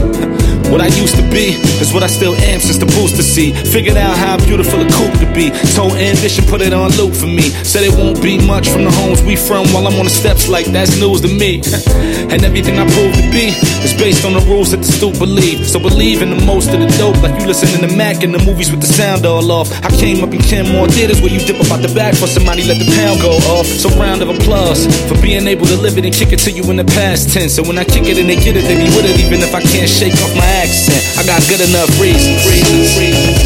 What 0.70 0.82
I 0.82 0.88
used 0.98 1.16
to 1.16 1.26
be 1.30 1.54
is 1.82 1.94
what 1.94 2.02
I 2.02 2.08
still 2.08 2.34
am 2.34 2.60
since 2.60 2.78
the 2.78 2.90
booster 2.98 3.22
seat. 3.22 3.54
Figured 3.70 3.98
out 3.98 4.18
how 4.18 4.38
beautiful 4.46 4.82
a 4.82 4.90
coupe 4.90 5.14
could 5.20 5.34
be. 5.34 5.50
Told 5.74 5.94
ambition, 5.94 6.44
put 6.46 6.62
it 6.62 6.74
on 6.74 6.90
loop 6.98 7.14
for 7.14 7.28
me. 7.28 7.54
Said 7.64 7.84
it 7.84 7.94
won't 7.94 8.22
be 8.22 8.38
much 8.46 8.70
from 8.70 8.84
the 8.84 8.92
homes 8.92 9.22
we 9.22 9.36
from 9.36 9.55
while 9.64 9.88
I'm 9.88 9.96
on 9.96 10.04
the 10.04 10.12
steps 10.12 10.50
like 10.50 10.66
that's 10.68 11.00
news 11.00 11.22
to 11.22 11.32
me. 11.32 11.64
and 12.32 12.44
everything 12.44 12.76
I 12.76 12.84
prove 12.92 13.16
to 13.16 13.26
be 13.32 13.56
is 13.86 13.94
based 13.96 14.26
on 14.26 14.34
the 14.34 14.44
rules 14.52 14.72
that 14.72 14.84
the 14.84 14.92
stoop 14.92 15.16
believe. 15.20 15.64
So 15.64 15.80
believe 15.80 16.22
in 16.22 16.36
the 16.36 16.42
most 16.44 16.74
of 16.76 16.80
the 16.84 16.90
dope, 17.00 17.16
like 17.24 17.40
you 17.40 17.48
listening 17.48 17.88
to 17.88 17.92
Mac 17.96 18.24
in 18.24 18.32
the 18.32 18.42
movies 18.44 18.72
with 18.72 18.82
the 18.82 18.92
sound 18.92 19.26
all 19.26 19.48
off. 19.52 19.72
I 19.86 19.92
came 19.96 20.24
up 20.24 20.34
in 20.34 20.42
Ken 20.42 20.68
Moore 20.68 20.88
theaters 20.90 21.22
where 21.22 21.32
you 21.32 21.40
dip 21.40 21.62
up 21.64 21.72
out 21.72 21.80
the 21.80 21.94
back 21.96 22.16
for 22.16 22.28
somebody 22.28 22.68
let 22.68 22.82
the 22.82 22.90
pound 23.00 23.22
go 23.22 23.40
off. 23.56 23.66
So 23.66 23.88
round 23.96 24.22
of 24.22 24.30
applause 24.30 24.84
for 25.08 25.16
being 25.22 25.48
able 25.48 25.68
to 25.68 25.78
live 25.78 25.98
it 25.98 26.04
and 26.04 26.14
kick 26.14 26.34
it 26.34 26.42
to 26.44 26.52
you 26.52 26.68
in 26.68 26.76
the 26.76 26.90
past 26.98 27.32
tense. 27.32 27.56
So 27.56 27.64
when 27.64 27.78
I 27.78 27.86
kick 27.86 28.12
it 28.12 28.18
and 28.20 28.28
they 28.28 28.36
get 28.36 28.58
it, 28.60 28.68
they 28.68 28.76
be 28.76 28.90
with 28.92 29.08
it 29.08 29.16
even 29.24 29.40
if 29.40 29.56
I 29.56 29.62
can't 29.62 29.90
shake 29.90 30.18
off 30.20 30.34
my 30.36 30.50
accent. 30.60 31.00
I 31.16 31.24
got 31.24 31.40
good 31.48 31.64
enough 31.64 31.90
reasons. 32.02 32.44
reasons, 32.44 32.92
reasons. 33.00 33.40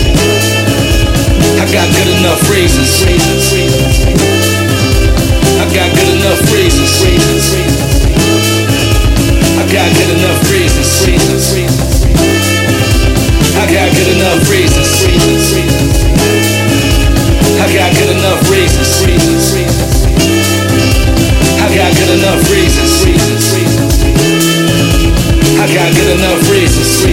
I 1.60 1.68
got 1.70 1.86
good 1.94 2.10
enough 2.18 2.42
reasons. 2.50 2.90
reasons, 3.04 3.44
reasons. 3.54 4.39
I 5.70 5.72
got 5.72 5.94
good 5.94 6.10
enough 6.18 6.42
reasons. 6.50 6.98
I 9.54 9.70
got 9.70 9.86
good 9.94 10.10
enough 10.18 10.42
reasons. 10.50 11.06
I 13.54 13.70
got 13.70 13.94
good 13.94 14.10
enough 14.18 14.50
reasons. 14.50 14.90
I 17.54 17.70
got 17.70 17.94
good 17.94 18.10
enough 18.18 18.50
reasons. 18.50 19.06
I 21.54 21.70
got 21.70 21.94
good 21.94 22.18
enough 22.18 22.50
reasons. 22.50 23.06
I 25.54 25.70
got 25.70 25.94
good 25.94 26.18
enough 26.18 26.50
reasons. 26.50 27.06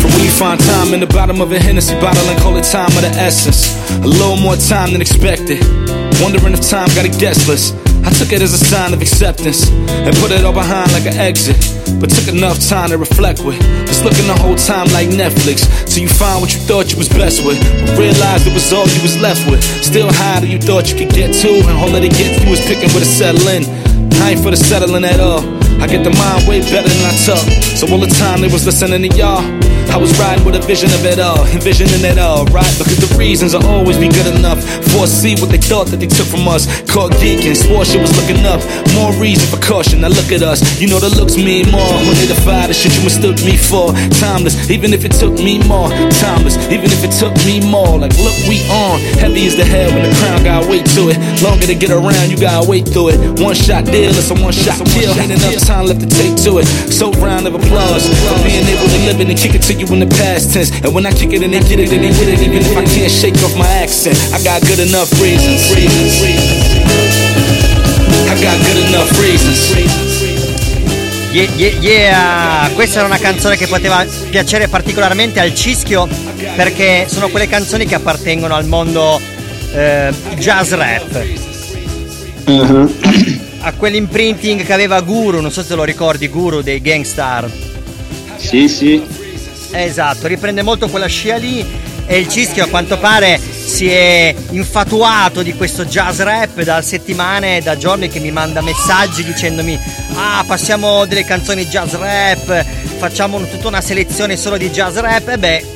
From 0.00 0.10
when 0.12 0.22
you 0.22 0.30
find 0.30 0.60
time 0.60 0.94
in 0.94 1.00
the 1.00 1.08
bottom 1.08 1.40
of 1.40 1.50
a 1.50 1.58
Hennessy 1.58 1.98
bottle 2.00 2.22
and 2.30 2.38
call 2.38 2.56
it 2.56 2.62
time 2.62 2.94
of 2.94 3.02
the 3.02 3.10
essence. 3.18 3.74
A 3.90 4.06
little 4.06 4.36
more 4.36 4.54
time 4.54 4.92
than 4.92 5.00
expected. 5.00 5.97
Wondering 6.20 6.52
if 6.52 6.66
time 6.68 6.88
got 6.98 7.06
a 7.06 7.14
guest 7.14 7.46
list. 7.46 7.74
I 8.02 8.10
took 8.10 8.32
it 8.32 8.42
as 8.42 8.52
a 8.52 8.58
sign 8.58 8.92
of 8.92 9.02
acceptance 9.02 9.70
and 9.70 10.16
put 10.16 10.30
it 10.30 10.44
all 10.44 10.52
behind 10.52 10.90
like 10.92 11.06
an 11.06 11.14
exit. 11.14 11.56
But 12.00 12.10
took 12.10 12.26
enough 12.26 12.58
time 12.68 12.90
to 12.90 12.98
reflect 12.98 13.44
with. 13.44 13.58
Just 13.86 14.04
looking 14.04 14.26
the 14.26 14.34
whole 14.34 14.56
time 14.56 14.86
like 14.90 15.08
Netflix. 15.08 15.62
Till 15.86 16.02
you 16.02 16.08
find 16.08 16.40
what 16.40 16.52
you 16.54 16.60
thought 16.60 16.90
you 16.90 16.98
was 16.98 17.08
best 17.08 17.44
with. 17.44 17.58
But 17.86 17.98
realized 17.98 18.46
it 18.46 18.54
was 18.54 18.72
all 18.72 18.86
you 18.88 19.02
was 19.02 19.16
left 19.18 19.46
with. 19.50 19.62
Still 19.84 20.10
higher 20.10 20.40
than 20.40 20.50
you 20.50 20.58
thought 20.58 20.90
you 20.90 20.96
could 20.98 21.14
get 21.14 21.34
to. 21.42 21.50
And 21.68 21.74
all 21.78 21.90
that 21.94 22.02
it 22.02 22.12
get 22.18 22.42
you 22.42 22.50
was 22.50 22.60
picking 22.66 22.88
to 22.88 23.04
settle 23.04 23.46
in. 23.48 23.62
I 24.18 24.32
ain't 24.34 24.40
for 24.42 24.50
the 24.50 24.56
settling 24.56 25.04
at 25.04 25.20
all. 25.20 25.46
I 25.78 25.86
get 25.86 26.02
the 26.02 26.10
mind 26.10 26.48
way 26.48 26.60
better 26.60 26.88
than 26.88 27.02
I 27.06 27.14
talk. 27.22 27.46
So 27.78 27.86
all 27.92 28.00
the 28.00 28.10
time 28.18 28.40
they 28.40 28.50
was 28.50 28.66
listening 28.66 29.06
to 29.06 29.16
y'all. 29.16 29.67
I 29.88 29.96
was 29.96 30.12
riding 30.20 30.44
with 30.44 30.54
a 30.54 30.60
vision 30.60 30.92
of 30.92 31.04
it 31.04 31.18
all, 31.18 31.46
envisioning 31.48 32.04
it 32.04 32.18
all, 32.18 32.44
right? 32.52 32.68
Because 32.76 33.00
the 33.00 33.08
reasons 33.16 33.54
will 33.54 33.64
always 33.66 33.96
be 33.96 34.08
good 34.08 34.28
enough. 34.36 34.60
Foresee 34.92 35.34
what 35.40 35.48
they 35.48 35.56
thought 35.58 35.88
that 35.88 35.96
they 35.96 36.06
took 36.06 36.28
from 36.28 36.46
us. 36.46 36.68
Caught 36.84 37.16
geeking, 37.16 37.56
swore 37.56 37.84
shit 37.84 38.00
was 38.00 38.12
looking 38.20 38.44
up. 38.44 38.60
More 38.92 39.16
reason 39.16 39.48
for 39.48 39.56
caution. 39.64 40.04
Now 40.04 40.12
look 40.12 40.28
at 40.28 40.42
us. 40.42 40.60
You 40.80 40.88
know 40.92 41.00
the 41.00 41.08
looks 41.08 41.36
mean 41.36 41.72
more 41.72 41.96
when 42.04 42.14
they 42.20 42.28
defy 42.28 42.68
the 42.68 42.76
shit 42.76 42.92
you 43.00 43.02
mistook 43.02 43.40
me 43.48 43.56
for. 43.56 43.96
Timeless, 44.20 44.68
even 44.68 44.92
if 44.92 45.04
it 45.08 45.12
took 45.16 45.32
me 45.40 45.56
more. 45.64 45.88
Timeless, 46.20 46.60
even 46.68 46.92
if 46.92 47.00
it 47.00 47.16
took 47.16 47.32
me 47.48 47.64
more. 47.64 47.96
Like 47.96 48.12
look, 48.20 48.36
we 48.44 48.60
on. 48.68 49.00
Heavy 49.16 49.48
as 49.48 49.56
the 49.56 49.64
head 49.64 49.88
when 49.96 50.04
the 50.04 50.12
crown 50.20 50.44
got 50.44 50.68
weight 50.68 50.84
to 51.00 51.08
it. 51.08 51.16
Longer 51.40 51.64
to 51.64 51.74
get 51.74 51.90
around, 51.90 52.28
you 52.28 52.36
gotta 52.36 52.68
wait 52.68 52.84
through 52.84 53.16
it. 53.16 53.18
One 53.40 53.56
shot 53.56 53.88
deal, 53.88 54.12
it's 54.12 54.28
a 54.28 54.36
one 54.36 54.52
shot 54.52 54.84
kill. 54.92 55.16
Ain't 55.16 55.32
enough 55.32 55.64
time 55.64 55.88
left 55.88 56.04
to 56.04 56.10
take 56.12 56.36
to 56.44 56.60
it. 56.60 56.68
So 56.92 57.08
round 57.24 57.48
of 57.48 57.56
applause 57.56 58.04
for 58.04 58.38
being 58.44 58.68
able 58.68 58.84
to 58.84 58.98
live 59.08 59.20
it 59.24 59.32
and 59.32 59.38
kick 59.38 59.56
it 59.56 59.62
to 59.64 59.77
you 59.78 59.86
in 59.92 60.00
the 60.00 60.06
past 60.06 60.52
tense. 60.52 60.70
And 60.82 60.94
when 60.94 61.06
I 61.06 61.12
kick 61.12 61.32
it 61.32 61.42
and 61.42 61.52
they 61.52 61.60
get 61.60 61.78
it 61.78 61.92
and 61.92 62.02
they 62.02 62.10
get 62.10 62.28
it, 62.28 62.40
even 62.40 62.62
if 62.62 62.76
I 62.76 62.84
can't 62.84 63.10
shake 63.10 63.36
off 63.42 63.56
my 63.56 63.66
accent, 63.82 64.16
I 64.32 64.42
got 64.42 64.60
good 64.62 64.80
enough 64.80 65.10
reasons. 65.20 65.72
I 68.28 68.34
got 68.42 68.58
good 68.66 68.78
enough 68.88 69.10
reasons. 69.20 70.18
Yeah, 71.32 71.48
yeah, 71.56 71.80
yeah. 71.80 72.70
Questa 72.74 72.98
era 72.98 73.06
una 73.06 73.18
canzone 73.18 73.56
che 73.56 73.66
poteva 73.66 74.04
piacere 74.30 74.68
particolarmente 74.68 75.40
al 75.40 75.54
Cischio 75.54 76.08
perché 76.56 77.06
sono 77.08 77.28
quelle 77.28 77.46
canzoni 77.46 77.84
che 77.84 77.94
appartengono 77.94 78.54
al 78.54 78.66
mondo 78.66 79.20
eh, 79.72 80.10
jazz 80.36 80.72
rap. 80.72 81.24
Uh-huh. 82.46 82.94
A 83.60 83.72
quell'imprinting 83.72 84.64
che 84.64 84.72
aveva 84.72 85.00
Guru, 85.02 85.40
non 85.40 85.50
so 85.50 85.62
se 85.62 85.74
lo 85.74 85.84
ricordi, 85.84 86.28
Guru 86.28 86.62
dei 86.62 86.80
Gangstar. 86.80 87.50
Sì, 88.36 88.68
sì. 88.68 89.17
Esatto, 89.70 90.26
riprende 90.26 90.62
molto 90.62 90.88
quella 90.88 91.06
scia 91.06 91.36
lì 91.36 91.64
e 92.06 92.18
il 92.18 92.28
Cischio 92.28 92.64
a 92.64 92.68
quanto 92.68 92.98
pare 92.98 93.38
si 93.38 93.90
è 93.90 94.34
infatuato 94.50 95.42
di 95.42 95.54
questo 95.54 95.84
jazz 95.84 96.20
rap 96.20 96.62
da 96.62 96.80
settimane, 96.80 97.60
da 97.60 97.76
giorni 97.76 98.08
che 98.08 98.18
mi 98.18 98.30
manda 98.30 98.62
messaggi 98.62 99.22
dicendomi 99.22 99.78
ah 100.14 100.42
passiamo 100.46 101.04
delle 101.04 101.24
canzoni 101.24 101.66
jazz 101.66 101.92
rap, 101.92 102.64
facciamo 102.96 103.38
tutta 103.46 103.68
una 103.68 103.82
selezione 103.82 104.36
solo 104.36 104.56
di 104.56 104.70
jazz 104.70 104.96
rap 104.96 105.28
e 105.28 105.38
beh 105.38 105.66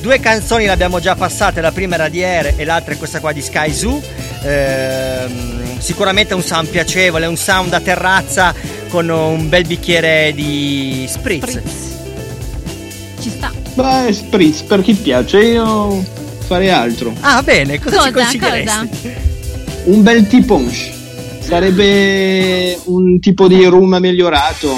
due 0.00 0.20
canzoni 0.20 0.64
le 0.64 0.70
abbiamo 0.70 1.00
già 1.00 1.16
passate, 1.16 1.62
la 1.62 1.72
prima 1.72 1.94
era 1.94 2.08
di 2.08 2.20
Ere 2.20 2.54
e 2.56 2.64
l'altra 2.64 2.92
è 2.92 2.96
questa 2.98 3.20
qua 3.20 3.32
di 3.32 3.40
Sky 3.40 3.72
Zoo. 3.72 4.00
Ehm, 4.42 5.78
sicuramente 5.78 6.34
un 6.34 6.42
sound 6.42 6.68
piacevole, 6.68 7.26
un 7.26 7.36
sound 7.36 7.70
da 7.70 7.80
terrazza 7.80 8.54
con 8.88 9.08
un 9.08 9.48
bel 9.48 9.66
bicchiere 9.66 10.32
di 10.34 11.06
spritz. 11.08 11.97
Ci 13.28 13.36
sta. 13.36 13.52
Beh, 13.74 14.12
spritz 14.12 14.62
per 14.62 14.82
chi 14.82 14.94
piace, 14.94 15.38
io 15.40 16.02
farei 16.46 16.70
altro. 16.70 17.12
Ah 17.20 17.42
bene, 17.42 17.78
cosa, 17.78 18.02
ci 18.02 18.10
Cosa? 18.12 18.22
consiglieresti? 18.24 18.88
Cosa? 19.02 19.26
Un 19.84 20.02
bel 20.02 20.26
T-Punch. 20.26 20.90
Sarebbe 21.40 22.78
un 22.84 23.18
tipo 23.20 23.48
di 23.48 23.64
rum 23.64 23.96
migliorato 23.98 24.68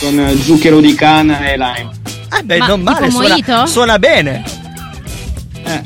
con 0.00 0.36
zucchero 0.42 0.80
di 0.80 0.94
canna 0.94 1.40
e 1.48 1.52
lime. 1.56 1.90
Ah 2.30 2.42
beh, 2.42 2.58
Ma 2.58 2.66
non 2.66 2.82
male, 2.82 3.06
tipo 3.06 3.10
suona, 3.18 3.28
mojito? 3.28 3.66
suona 3.66 3.98
bene. 3.98 4.42
Eh. 5.64 5.82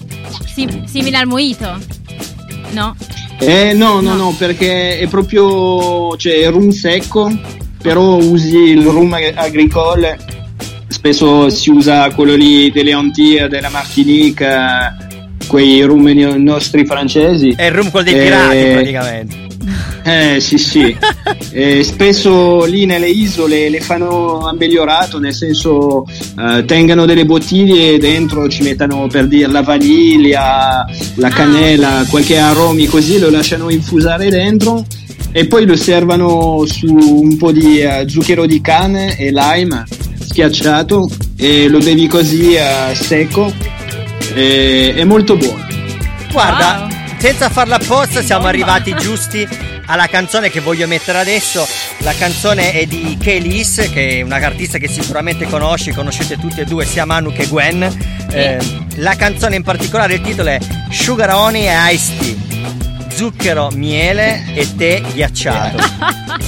Sim- 0.55 0.85
simile 0.85 1.19
al 1.19 1.27
mojito? 1.27 1.79
No? 2.71 2.95
Eh, 3.41 3.73
no, 3.75 4.01
no, 4.01 4.11
No. 4.11 4.15
no, 4.15 4.35
perché 4.39 4.99
è 4.99 5.07
proprio 5.09 6.17
cioè, 6.17 6.49
rum 6.51 6.71
secco, 6.71 7.31
però 7.83 8.17
usi 8.17 8.57
il 8.57 8.83
rum 8.85 9.13
ag- 9.13 9.35
agricole. 9.37 10.19
Spesso 11.05 11.51
si 11.51 11.69
usa 11.69 12.09
quello 12.11 12.37
lì 12.37 12.71
delle 12.71 12.93
Antilles, 12.93 13.49
della 13.49 13.71
Martinique, 13.71 14.47
eh, 14.47 15.47
quei 15.49 15.83
rum 15.83 16.09
nostri 16.37 16.87
francesi. 16.87 17.55
È 17.57 17.65
il 17.65 17.73
room 17.73 17.91
quello 17.91 18.09
dei 18.09 18.21
Eh, 18.21 18.23
pirati 18.23 18.71
praticamente. 18.71 19.37
Eh 20.05 20.39
sì 20.39 20.59
sì, 20.59 20.97
Eh, 21.51 21.83
spesso 21.83 22.65
lì 22.67 22.87
nelle 22.87 23.09
isole 23.09 23.69
le 23.69 23.81
fanno 23.81 24.49
migliorato, 24.57 25.19
nel 25.19 25.35
senso 25.35 26.05
eh, 26.39 26.65
tengano 26.67 27.05
delle 27.05 27.25
bottiglie 27.25 27.95
e 27.95 27.99
dentro 27.99 28.49
ci 28.49 28.63
mettano 28.63 29.09
per 29.09 29.27
dire 29.27 29.51
la 29.51 29.63
vaniglia, 29.63 30.85
la 31.17 31.29
cannella, 31.31 32.07
qualche 32.11 32.39
aromi 32.39 32.87
così, 32.87 33.19
lo 33.19 33.29
lasciano 33.29 33.71
infusare 33.71 34.31
dentro 34.31 34.87
e 35.33 35.47
poi 35.47 35.67
lo 35.67 35.75
servano 35.75 36.63
su 36.65 36.87
un 36.87 37.37
po' 37.39 37.51
di 37.51 37.81
eh, 37.81 38.05
zucchero 38.07 38.47
di 38.47 38.61
canne 38.61 39.17
e 39.19 39.33
lime 39.33 39.85
schiacciato 40.33 41.09
e 41.37 41.69
lo 41.69 41.79
bevi 41.79 42.07
così 42.07 42.55
eh, 42.55 42.95
secco, 42.95 43.53
e- 44.35 44.95
è 44.97 45.05
molto 45.05 45.37
buono. 45.37 45.67
Guarda, 46.31 46.87
Wow. 46.89 47.19
senza 47.19 47.51
farla 47.51 47.77
apposta 47.77 48.23
siamo 48.23 48.47
arrivati 48.47 48.95
giusti 48.99 49.47
alla 49.87 50.07
canzone 50.07 50.49
che 50.49 50.61
voglio 50.61 50.87
mettere 50.87 51.19
adesso. 51.19 51.67
La 51.99 52.15
canzone 52.15 52.73
è 52.73 52.87
di 52.87 53.17
Kelis, 53.21 53.91
che 53.93 54.19
è 54.19 54.23
una 54.23 54.37
artista 54.37 54.79
che 54.79 54.89
sicuramente 54.89 55.45
conosci, 55.47 55.93
conoscete 55.93 56.39
tutti 56.39 56.61
e 56.61 56.65
due, 56.65 56.87
sia 56.87 57.05
Manu 57.05 57.31
che 57.33 57.47
Gwen. 57.47 57.83
Eh, 58.31 58.59
la 58.97 59.15
canzone 59.15 59.57
in 59.57 59.63
particolare, 59.63 60.15
il 60.15 60.21
titolo 60.23 60.49
è 60.49 60.59
Sugar 60.91 61.31
Honey 61.35 61.67
e 61.67 61.93
Ice 61.95 62.13
Tea. 62.19 62.41
Zucchero, 63.15 63.71
miele 63.75 64.45
e 64.55 64.67
tè 64.75 65.03
ghiacciato. 65.13 65.77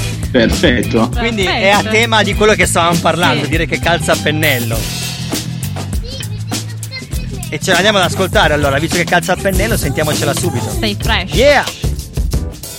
Perfetto. 0.35 1.11
Quindi 1.17 1.45
è 1.45 1.69
a 1.69 1.81
tema 1.85 2.25
di 2.25 2.35
quello 2.35 2.55
che 2.55 2.67
stavamo 2.67 2.99
parlando, 2.99 3.45
Sì. 3.45 3.51
dire 3.51 3.67
che 3.67 3.79
calza 3.79 4.15
a 4.15 4.17
pennello. 4.21 4.77
E 7.51 7.61
ce 7.61 7.71
l'andiamo 7.71 7.99
ad 7.99 8.05
ascoltare 8.05 8.53
allora, 8.53 8.81
visto 8.81 8.97
che 8.97 9.05
calza 9.05 9.35
a 9.35 9.37
pennello, 9.37 9.77
sentiamocela 9.77 10.35
subito. 10.35 10.69
Stay 10.71 10.97
fresh. 11.01 11.33
Yeah! 11.35 11.65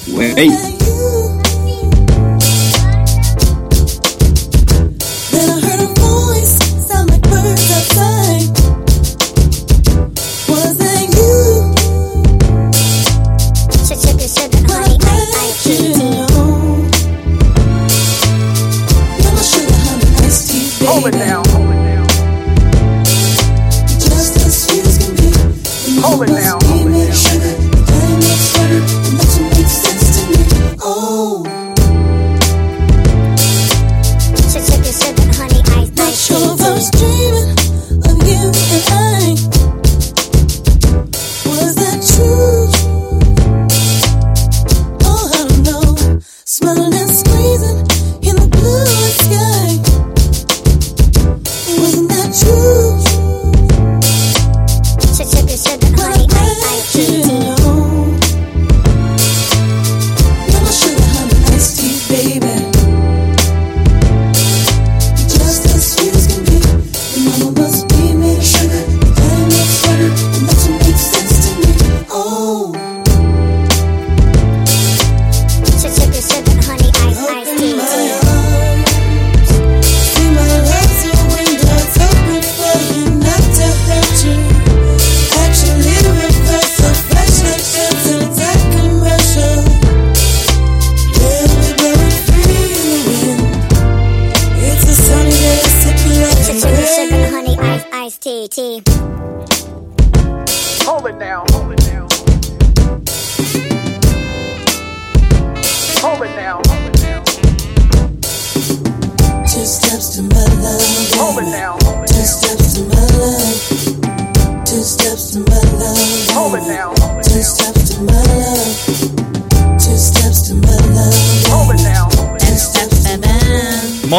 Wey. 0.07 0.51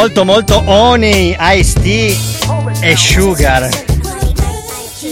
Molto 0.06 0.24
molto 0.24 0.62
Honey, 0.66 1.36
Ice-T 1.36 2.16
e 2.80 2.94
Sugar. 2.96 3.68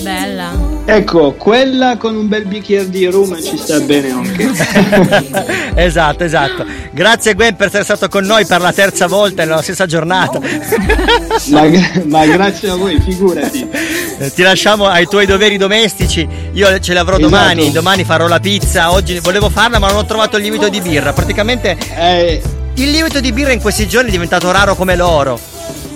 Bella. 0.02 0.52
Ecco, 0.84 1.32
quella 1.32 1.96
con 1.96 2.14
un 2.14 2.28
bel 2.28 2.44
bicchiere 2.46 2.88
di 2.88 3.04
rum 3.06 3.42
ci 3.42 3.56
sta 3.58 3.80
bene 3.80 4.10
anche. 4.10 4.50
esatto, 5.74 6.22
esatto. 6.22 6.64
Grazie 6.92 7.34
Gwen 7.34 7.56
per 7.56 7.66
essere 7.66 7.82
stato 7.82 8.08
con 8.08 8.24
noi 8.24 8.46
per 8.46 8.60
la 8.60 8.72
terza 8.72 9.08
volta 9.08 9.42
nella 9.44 9.62
stessa 9.62 9.86
giornata. 9.86 10.38
ma, 11.50 11.62
ma 12.04 12.26
grazie 12.26 12.68
a 12.70 12.76
voi, 12.76 13.00
figurati. 13.00 13.68
Eh, 14.18 14.32
Ti 14.32 14.42
lasciamo 14.42 14.86
ai 14.86 15.06
tuoi 15.08 15.26
doveri 15.26 15.56
domestici. 15.56 16.26
Io 16.52 16.78
ce 16.78 16.92
li 16.92 16.98
avrò 16.98 17.16
Esatto. 17.16 17.30
domani. 17.30 17.72
Domani 17.72 18.04
farò 18.04 18.28
la 18.28 18.38
pizza. 18.38 18.92
Oggi 18.92 19.18
volevo 19.18 19.48
farla, 19.50 19.80
ma 19.80 19.88
non 19.88 19.96
ho 19.96 20.04
trovato 20.04 20.36
il 20.36 20.42
lievito 20.42 20.68
di 20.68 20.80
birra. 20.80 21.12
Praticamente 21.12 21.76
Eh, 21.96 22.40
il 22.76 22.90
lievito 22.90 23.20
di 23.20 23.32
birra 23.32 23.52
in 23.52 23.60
questi 23.60 23.86
giorni 23.88 24.08
è 24.08 24.12
diventato 24.12 24.50
raro 24.50 24.74
come 24.74 24.96
l'oro. 24.96 25.38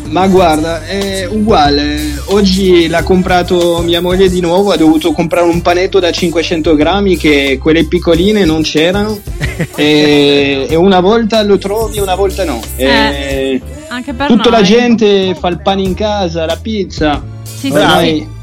ma 0.06 0.26
guarda, 0.26 0.86
è 0.86 1.26
uguale. 1.26 2.20
Oggi 2.26 2.86
l'ha 2.88 3.02
comprato 3.02 3.80
mia 3.82 4.00
moglie 4.00 4.28
di 4.30 4.40
nuovo. 4.40 4.70
Ha 4.70 4.76
dovuto 4.76 5.12
comprare 5.12 5.46
un 5.46 5.60
panetto 5.60 5.98
da 5.98 6.10
500 6.10 6.74
grammi 6.74 7.16
che 7.16 7.58
quelle 7.60 7.84
piccoline 7.86 8.44
non 8.44 8.62
c'erano. 8.62 9.18
e, 9.76 10.66
e 10.68 10.74
una 10.76 11.00
volta 11.00 11.42
lo 11.42 11.58
trovi, 11.58 11.98
una 11.98 12.14
volta 12.14 12.44
no. 12.44 12.60
E 12.76 13.60
Anche 13.88 14.12
per 14.14 14.28
tutta 14.28 14.50
la 14.50 14.58
noi. 14.58 14.66
gente 14.66 15.34
fa 15.38 15.48
il 15.48 15.60
pane 15.60 15.82
in 15.82 15.94
casa, 15.94 16.46
la 16.46 16.56
pizza. 16.60 17.22
Sì, 17.42 17.68
Ormai- 17.70 18.18
sì. 18.18 18.36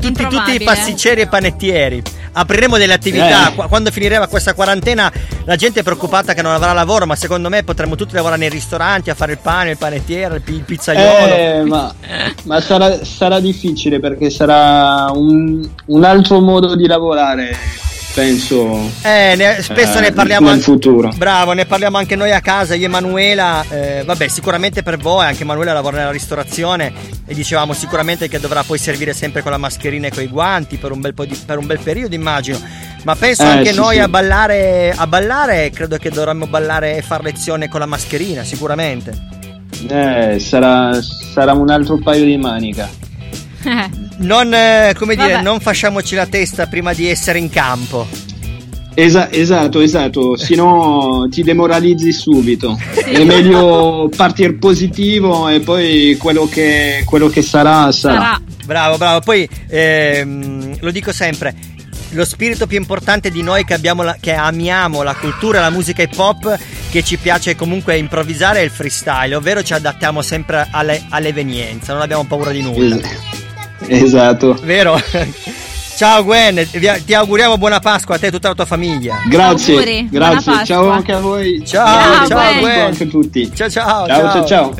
Tutti, 0.00 0.26
tutti 0.28 0.52
i 0.54 0.60
pasticceri 0.62 1.22
e 1.22 1.26
panettieri. 1.26 2.02
Apriremo 2.38 2.78
delle 2.78 2.92
attività. 2.92 3.48
Eh. 3.48 3.54
Qu- 3.54 3.68
Quando 3.68 3.90
finirà 3.90 4.26
questa 4.26 4.54
quarantena, 4.54 5.12
la 5.44 5.56
gente 5.56 5.80
è 5.80 5.82
preoccupata 5.82 6.34
che 6.34 6.42
non 6.42 6.52
avrà 6.52 6.72
lavoro. 6.72 7.06
Ma 7.06 7.16
secondo 7.16 7.48
me 7.48 7.64
potremmo 7.64 7.96
tutti 7.96 8.14
lavorare 8.14 8.40
nei 8.40 8.48
ristoranti 8.48 9.10
a 9.10 9.14
fare 9.14 9.32
il 9.32 9.38
pane, 9.38 9.70
il 9.70 9.78
panettiere, 9.78 10.40
il 10.44 10.62
pizzaiolo. 10.62 11.34
Eh, 11.34 11.62
ma, 11.64 11.92
ma 12.44 12.60
sarà, 12.60 13.04
sarà 13.04 13.40
difficile 13.40 13.98
perché 14.00 14.30
sarà 14.30 15.10
un, 15.12 15.68
un 15.86 16.04
altro 16.04 16.40
modo 16.40 16.76
di 16.76 16.86
lavorare, 16.86 17.56
penso. 18.18 18.90
Eh, 19.02 19.34
ne- 19.36 19.58
spesso 19.62 19.98
eh, 19.98 20.00
ne 20.00 20.12
parliamo 20.12 20.46
nel 20.46 20.54
anche. 20.54 20.64
futuro. 20.64 21.12
Bravo, 21.16 21.52
ne 21.52 21.66
parliamo 21.66 21.98
anche 21.98 22.16
noi 22.16 22.32
a 22.32 22.40
casa, 22.40 22.74
io 22.74 22.86
e 22.86 22.88
Manuela. 22.88 23.64
eh, 23.70 24.02
vabbè, 24.04 24.26
sicuramente 24.26 24.82
per 24.82 24.96
voi, 24.96 25.24
anche 25.24 25.44
Manuela 25.44 25.72
lavora 25.72 25.98
nella 25.98 26.10
ristorazione 26.10 26.92
e 27.24 27.34
dicevamo 27.34 27.72
sicuramente 27.74 28.28
che 28.28 28.40
dovrà 28.40 28.64
poi 28.64 28.76
servire 28.78 29.12
sempre 29.12 29.42
con 29.42 29.52
la 29.52 29.56
mascherina 29.58 30.08
e 30.08 30.10
con 30.10 30.24
i 30.24 30.26
guanti 30.26 30.78
per 30.78 30.90
un 30.90 31.00
bel, 31.00 31.14
di- 31.14 31.40
per 31.46 31.58
un 31.58 31.66
bel 31.66 31.78
periodo, 31.78 32.14
immagino. 32.16 32.60
Ma 33.04 33.14
penso 33.14 33.42
Eh, 33.44 33.46
anche 33.46 33.70
sì, 33.70 33.76
noi 33.76 33.94
sì. 33.94 34.00
a 34.00 34.08
ballare, 34.08 34.92
a 34.96 35.06
ballare, 35.06 35.70
credo 35.70 35.96
che 35.96 36.10
dovremmo 36.10 36.46
ballare 36.48 36.96
e 36.96 37.02
fare 37.02 37.22
lezione 37.22 37.68
con 37.68 37.78
la 37.78 37.86
mascherina, 37.86 38.42
sicuramente. 38.42 39.36
Eh, 39.88 40.38
sarà, 40.40 40.98
sarà 41.00 41.52
un 41.52 41.70
altro 41.70 41.98
paio 42.02 42.24
di 42.24 42.36
manica. 42.36 42.88
Non, 44.18 44.52
eh, 44.52 44.94
come 44.96 45.14
dire, 45.16 45.40
non 45.42 45.60
fasciamoci 45.60 46.14
la 46.14 46.26
testa 46.26 46.66
prima 46.66 46.92
di 46.92 47.08
essere 47.08 47.38
in 47.38 47.50
campo. 47.50 48.06
Esa- 48.94 49.30
esatto, 49.30 49.80
esatto, 49.80 50.36
se 50.36 50.56
no 50.56 51.28
ti 51.30 51.44
demoralizzi 51.44 52.10
subito. 52.12 52.76
È 52.94 53.22
meglio 53.22 54.10
partire 54.16 54.54
positivo 54.54 55.48
e 55.48 55.60
poi 55.60 56.16
quello 56.18 56.48
che, 56.48 57.02
quello 57.04 57.28
che 57.28 57.42
sarà, 57.42 57.92
sarà. 57.92 58.14
Sarà. 58.20 58.40
Bravo, 58.64 58.96
bravo. 58.96 59.20
Poi 59.20 59.48
ehm, 59.68 60.78
lo 60.80 60.90
dico 60.90 61.12
sempre. 61.12 61.54
Lo 62.12 62.24
spirito 62.24 62.66
più 62.66 62.76
importante 62.78 63.30
di 63.30 63.42
noi 63.42 63.64
che, 63.64 63.74
abbiamo 63.74 64.02
la- 64.02 64.16
che 64.18 64.32
amiamo 64.32 65.02
la 65.02 65.14
cultura, 65.14 65.60
la 65.60 65.70
musica 65.70 66.02
hip 66.02 66.18
hop, 66.18 66.58
che 66.90 67.04
ci 67.04 67.18
piace 67.18 67.54
comunque 67.54 67.96
improvvisare 67.98 68.60
è 68.60 68.62
il 68.62 68.70
freestyle, 68.70 69.34
ovvero 69.36 69.62
ci 69.62 69.74
adattiamo 69.74 70.22
sempre 70.22 70.66
alle, 70.72 71.04
alle 71.10 71.28
evenienze, 71.28 71.92
non 71.92 72.00
abbiamo 72.00 72.24
paura 72.24 72.50
di 72.50 72.62
nulla. 72.62 72.96
Es- 73.86 74.02
esatto. 74.02 74.54
Vero? 74.62 75.00
Ciao 75.98 76.22
Gwen, 76.22 76.64
ti 77.04 77.12
auguriamo 77.12 77.58
buona 77.58 77.80
Pasqua 77.80 78.14
a 78.14 78.18
te 78.20 78.28
e 78.28 78.30
tutta 78.30 78.46
la 78.48 78.54
tua 78.54 78.66
famiglia. 78.66 79.20
Grazie, 79.28 79.74
Auguri, 79.74 80.08
grazie. 80.08 80.64
Ciao 80.64 80.88
anche 80.90 81.12
a 81.12 81.18
voi. 81.18 81.60
Ciao, 81.66 81.84
Ciao, 81.84 82.26
ciao, 82.28 82.60
Gwen. 82.60 82.80
Anche 82.80 83.02
a 83.02 83.06
tutti. 83.08 83.52
Ciao 83.52 83.68
ciao 83.68 84.06
Ciao, 84.06 84.30
ciao, 84.30 84.46
ciao. 84.46 84.74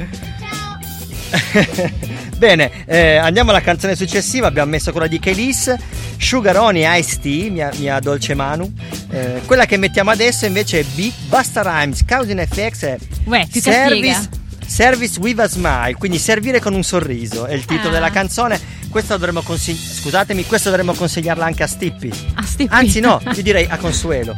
Bene, 2.39 2.71
eh, 2.87 3.17
andiamo 3.17 3.51
alla 3.51 3.61
canzone 3.61 3.97
successiva. 3.97 4.47
Abbiamo 4.47 4.71
messo 4.71 4.93
quella 4.93 5.09
di 5.09 5.19
Kelis, 5.19 5.75
Sugaroni 6.17 6.85
Ice 6.99 7.19
Tea, 7.21 7.51
mia, 7.51 7.71
mia 7.79 7.99
dolce 7.99 8.35
Manu. 8.35 8.73
Eh, 9.11 9.43
quella 9.45 9.67
che 9.67 9.77
mettiamo 9.77 10.11
adesso 10.11 10.47
invece 10.47 10.79
è 10.81 10.85
B, 10.85 11.11
Basta 11.29 11.63
Rhymes, 11.63 12.05
Cousin 12.07 12.47
FX 12.49 12.83
e 12.85 12.99
Uè, 13.25 13.45
più 13.51 13.61
Service. 13.61 14.38
Service 14.69 15.19
with 15.19 15.39
a 15.41 15.49
Smile, 15.49 15.95
quindi 15.99 16.19
servire 16.19 16.61
con 16.61 16.75
un 16.75 16.83
sorriso 16.83 17.47
è 17.47 17.55
il 17.55 17.65
titolo 17.65 17.89
Ah. 17.89 17.93
della 17.93 18.11
canzone. 18.11 18.61
Questa 18.91 19.17
dovremmo 19.17 19.41
consig- 19.43 19.79
scusatemi, 20.01 20.45
questa 20.47 20.69
dovremmo 20.69 20.93
consigliarla 20.93 21.45
anche 21.45 21.63
a 21.63 21.67
Stippi. 21.67 22.11
Ah, 22.35 22.43
Stippi. 22.45 22.73
Anzi, 22.75 23.01
no, 23.01 23.21
io 23.35 23.43
direi 23.43 23.67
a 23.69 23.77
Consuelo. 23.79 24.37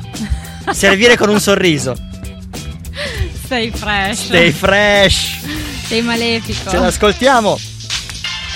Servire 0.73 1.17
con 1.17 1.29
un 1.31 1.41
sorriso. 1.41 1.97
Stay 3.45 3.71
fresh. 3.75 4.25
Stay 4.27 4.53
fresh. 4.53 5.39
Sei 5.89 6.03
malefico. 6.03 6.71
Ce 6.71 6.79
l'ascoltiamo. 6.79 7.59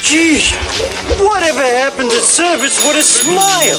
Geez, 0.03 0.53
whatever 1.19 1.65
happened 1.65 2.11
to 2.11 2.21
service 2.25 2.81
with 2.87 2.97
a 2.97 3.03
smile? 3.03 3.79